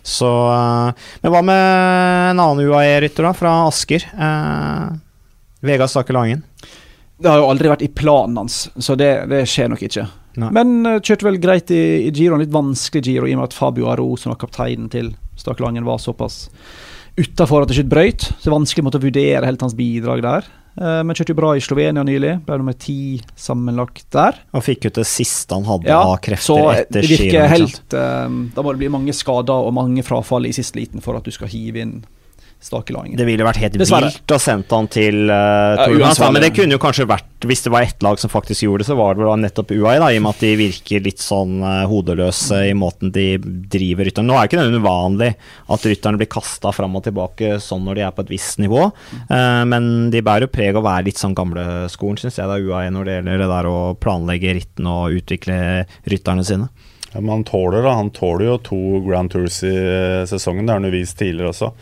[0.03, 1.65] Så eh, Men hva med
[2.31, 4.05] en annen UAE-rytter, da, fra Asker?
[4.11, 4.87] Eh,
[5.61, 6.43] Vegard Stakke Langen.
[7.21, 10.07] Det har jo aldri vært i planen hans, så det, det skjer nok ikke.
[10.41, 10.47] Nei.
[10.55, 13.51] Men uh, kjørte vel greit i, i Giro, en litt vanskelig Giro, i og med
[13.51, 16.47] at Fabio Aro, som var kapteinen til Stakelangen, var såpass
[17.19, 18.25] utafor at det ikke brøyt.
[18.25, 20.49] Så det er vanskelig å vurdere helt hans bidrag der.
[20.79, 22.37] Eh, men kjørte jo bra i Slovenia nylig.
[22.47, 24.39] Ble nummer ti sammenlagt der.
[24.55, 27.51] Og fikk ut det siste han hadde Ja, av så krefter etter det virker skirenn,
[27.57, 31.19] helt eh, Da må det bli mange skader og mange frafall i siste liten for
[31.19, 31.95] at du skal hive inn
[32.61, 33.17] Stakelangen.
[33.17, 34.11] Det ville vært helt Dessverre.
[34.11, 37.71] vilt å sende han til uh, de Men det kunne jo kanskje vært, hvis det
[37.73, 40.19] var ett lag som faktisk gjorde det, så var det vel nettopp UAE, da, i
[40.19, 44.29] og med at de virker litt sånn uh, hodeløse i måten de driver rytterne.
[44.29, 45.31] Nå er ikke det uvanlig
[45.73, 48.85] at rytterne blir kasta fram og tilbake sånn når de er på et visst nivå,
[48.93, 52.61] uh, men de bærer jo preg av å være litt sånn gamleskolen, syns jeg, da,
[52.61, 55.59] UAE, når det gjelder det der å planlegge rittene og utvikle
[56.13, 56.69] rytterne sine.
[57.11, 59.75] Ja, men han tåler da, han tåler jo to Grand Tours i
[60.29, 61.73] sesongen, det har han jo vist tidligere også.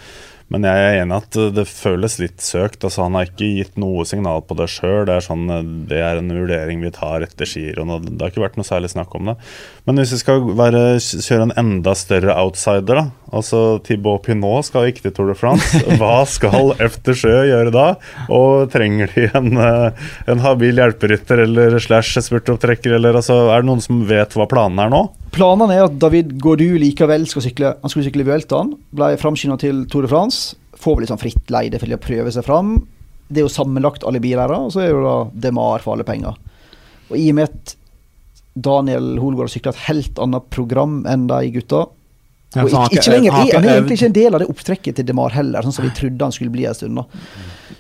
[0.50, 2.82] Men jeg er enig at det føles litt søkt.
[2.82, 5.04] altså Han har ikke gitt noe signal på det sjøl.
[5.06, 5.46] Det, sånn,
[5.90, 9.14] det er en vurdering vi tar etter giroen, det har ikke vært noe særlig snakk
[9.18, 9.38] om det.
[9.86, 13.06] Men hvis vi skal være, kjøre en enda større outsider, da.
[13.30, 15.84] Altså Thibaut Pinot skal ikke til Tour de France.
[16.02, 17.88] Hva skal Efter Sjø gjøre da?
[18.34, 23.70] Og trenger de en, eh, en habil hjelperytter eller slash spurtopptrekker, eller altså Er det
[23.70, 25.06] noen som vet hva planen er nå?
[25.36, 28.74] Planene er at David Gaudu likevel skal sykle Han skulle sykle Vueltaen.
[28.96, 30.56] Ble framskynda til Tour de France.
[30.80, 32.80] Får vel litt sånn fritt leide for å prøve seg fram.
[33.30, 36.40] Det er jo sammenlagt alle biler, og så er det da Demar for alle penger.
[37.12, 37.76] Og i og med at
[38.60, 41.86] Daniel Holgaard sykler et helt annet program enn de gutta
[42.56, 44.48] Ja, Og han ikke, ikke lenger, han er han egentlig ikke en del av det
[44.50, 46.96] opptrekket til Demar heller, sånn som vi trodde han skulle bli en stund.
[46.98, 47.04] da.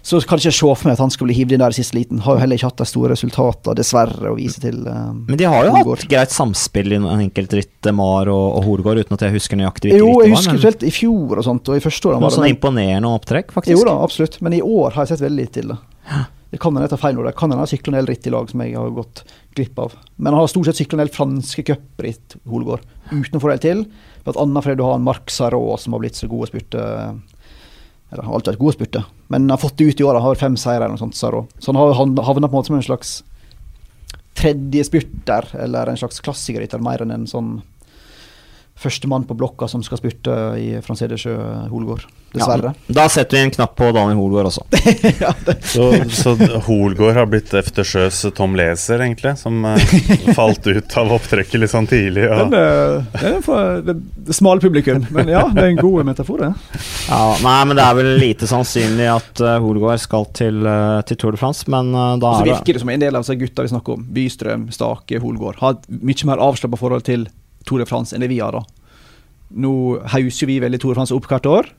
[0.05, 1.77] Så kan jeg ikke se for meg at han skal bli hivd inn der i
[1.79, 2.19] siste liten.
[2.23, 4.77] Har jo heller ikke hatt de store resultatene, dessverre, å vise til.
[4.87, 6.03] eh, Men de har jo Horgård.
[6.05, 9.89] hatt greit samspill i en enkeltritt, Mar og, og Horgård, uten at jeg husker nøyaktig
[9.91, 10.59] hvilke Jo, jeg husker var.
[10.61, 13.51] spesielt i fjor og sånt, og i første året Noe var sånn det imponerende opptrekk,
[13.57, 13.73] faktisk.
[13.73, 14.37] Jo da, absolutt.
[14.45, 15.79] Men i år har jeg sett veldig lite til det.
[16.49, 17.25] Det kan hende jeg tar feil nå.
[17.27, 19.23] Det kan hende jeg sykler en del ritt i lag som jeg har gått
[19.57, 19.91] glipp av.
[20.17, 22.81] Men han har stort sett sykla en del franske cupritt, Holgaard,
[23.11, 23.83] uten å få det til.
[24.37, 26.83] Annet fordi du har en Marc Sarraud som har blitt så god å spurte
[28.11, 30.17] Eller har alltid vært god å spurte, men har fått det ut i år.
[30.17, 31.51] Han har fem seire eller noe sånt, Sarraud.
[31.59, 33.11] Så han har havna på en måte som en slags
[34.39, 37.51] tredje spurter, eller en slags klassikerrytter, mer enn en sånn
[38.79, 41.35] førstemann på blokka som skal spurte i Francedesjø
[41.71, 42.07] Holgaard.
[42.29, 42.75] Dessverre.
[42.85, 44.61] Ja, da setter vi en knapp på Daniel Holgård også.
[45.69, 46.33] Så, så
[46.67, 49.81] Holgård har blitt efter sjøs Tom Leser, egentlig, som uh,
[50.37, 52.27] falt ut av opptrekket litt sånn tidlig.
[52.29, 53.95] Den, uh, eh, den er for det,
[54.29, 56.81] det smale publikum, men ja, det er en god metafor, det.
[57.09, 61.19] Ja, nei, men det er vel lite sannsynlig at uh, Holgård skal til, eh, til
[61.19, 63.17] Tour de France, men eh, da Og så er det virker det som en del
[63.17, 67.27] av disse gutta vi snakker om, Bystrøm, Stake, Holgård, har mye mer avslappa forhold til
[67.67, 68.55] Tour de France enn det vi har.
[68.55, 68.63] da.
[69.59, 69.73] Nå
[70.13, 71.69] hauser vi veldig Tour de France opp hvert år.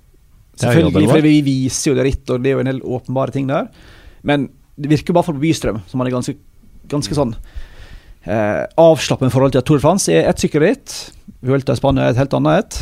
[0.61, 3.49] Selvfølgelig, for vi viser jo det ritt, og det er jo en del åpenbare ting
[3.49, 3.71] der.
[4.27, 4.51] Men
[4.81, 6.37] det virker hvert fall på Bystrøm som han er ganske,
[6.91, 7.35] ganske sånn
[8.25, 10.97] eh, i forhold til at Tour de France er ett sykkelritt.
[11.47, 12.81] Vuelta i Spania er et helt annet et.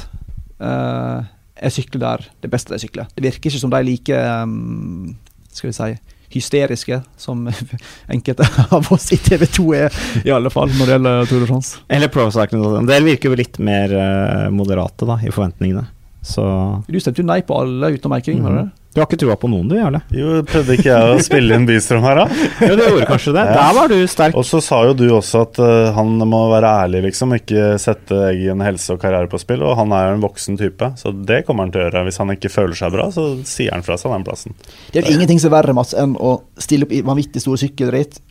[0.59, 3.09] Eh, jeg sykler der det beste de sykler.
[3.15, 5.17] Det virker ikke som de er like um,
[5.51, 5.91] skal vi si,
[6.33, 7.47] hysteriske som
[8.15, 11.51] enkelte av oss i TV 2 er, i alle fall når det gjelder Tour de
[11.51, 11.79] France.
[11.89, 12.75] Eller Pro-sakene.
[12.83, 15.87] en del virker jo litt mer eh, moderate da, i forventningene.
[16.29, 16.45] Så
[16.89, 18.71] Du stemte jo nei på alle utenom Eiking, var det det?
[18.95, 20.01] Du har ikke trua på noen, du, Jarle?
[20.17, 22.47] jo, prøvde ikke jeg å spille inn Bystrøm her, da?
[22.69, 23.45] Jo, du gjorde kanskje det.
[23.53, 24.39] Der var du sterk.
[24.41, 27.35] Og så sa jo du også at uh, han må være ærlig, liksom.
[27.37, 29.63] Ikke sette egen helse og karriere på spill.
[29.69, 32.07] Og han er jo en voksen type, så det kommer han til å gjøre.
[32.09, 34.57] Hvis han ikke føler seg bra, så sier han fra seg den plassen.
[34.95, 37.61] Det er jo ingenting som er verre Mats, enn å stille opp i vanvittig store
[37.61, 38.23] sykkelritt,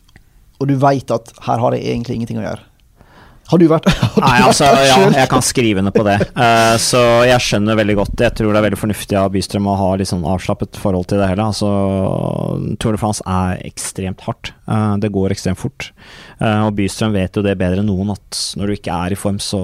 [0.58, 2.66] og du veit at her har det egentlig ingenting å gjøre.
[3.48, 6.18] Har du vært har Nei, altså, ja, jeg kan skrive ned på det.
[6.36, 8.20] Uh, så jeg skjønner veldig godt.
[8.20, 11.22] Jeg tror det er veldig fornuftig av Bystrøm å ha litt sånn avslappet forhold til
[11.22, 11.46] det hele.
[11.48, 11.70] Altså,
[12.82, 14.52] Tour de France er ekstremt hardt.
[14.68, 15.90] Uh, det går ekstremt fort.
[16.42, 19.20] Uh, og Bystrøm vet jo det bedre enn noen, at når du ikke er i
[19.20, 19.62] form, så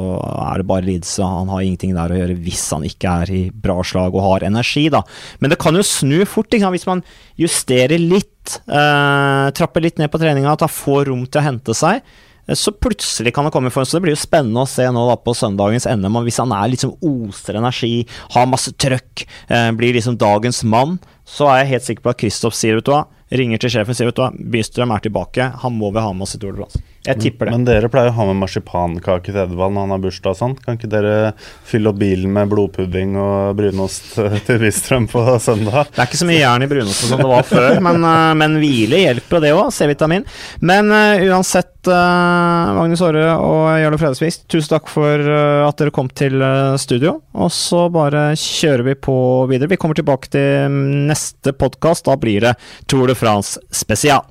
[0.48, 1.28] er det bare lidelse.
[1.36, 4.48] Han har ingenting der å gjøre hvis han ikke er i bra slag og har
[4.48, 5.04] energi, da.
[5.44, 6.72] Men det kan jo snu fort, sant?
[6.72, 7.04] hvis man
[7.40, 8.30] justerer litt,
[8.64, 12.04] trapper litt ned på treninga, at han får rom til å hente seg.
[12.52, 15.04] Så plutselig kan han komme i form, så det blir jo spennende å se nå
[15.08, 16.18] da på søndagens NM.
[16.26, 18.06] Hvis han er liksom oser energi,
[18.36, 22.20] har masse trøkk, eh, blir liksom dagens mann, så er jeg helt sikker på at
[22.20, 25.52] Kristoff sier, vet du hva, ringer til sjefen sier, vet du hva, Bystrøm er tilbake,
[25.64, 26.84] han må vi ha med oss i Tour de France.
[27.04, 27.52] Jeg tipper det.
[27.52, 30.54] Men dere pleier å ha med marsipankake til Edvald når han har bursdag og sånn.
[30.64, 31.34] Kan ikke dere
[31.68, 35.90] fylle opp bilen med blodpudding og brunost eh, til Wistrøm på søndag?
[35.92, 38.56] Det er ikke så mye jern i brunosten som det var før, men, eh, men
[38.62, 39.68] hvile hjelper, jo det òg.
[39.74, 40.24] C-vitamin.
[40.64, 45.92] Men uh, uansett, uh, Magnus Aare og Jarle Fredesvik, tusen takk for uh, at dere
[45.94, 46.40] kom til
[46.80, 47.18] studio.
[47.36, 49.16] Og så bare kjører vi på
[49.50, 49.72] videre.
[49.74, 52.08] Vi kommer tilbake til mm, neste podkast.
[52.08, 52.56] Da blir det
[52.88, 54.24] Tour de France spesial.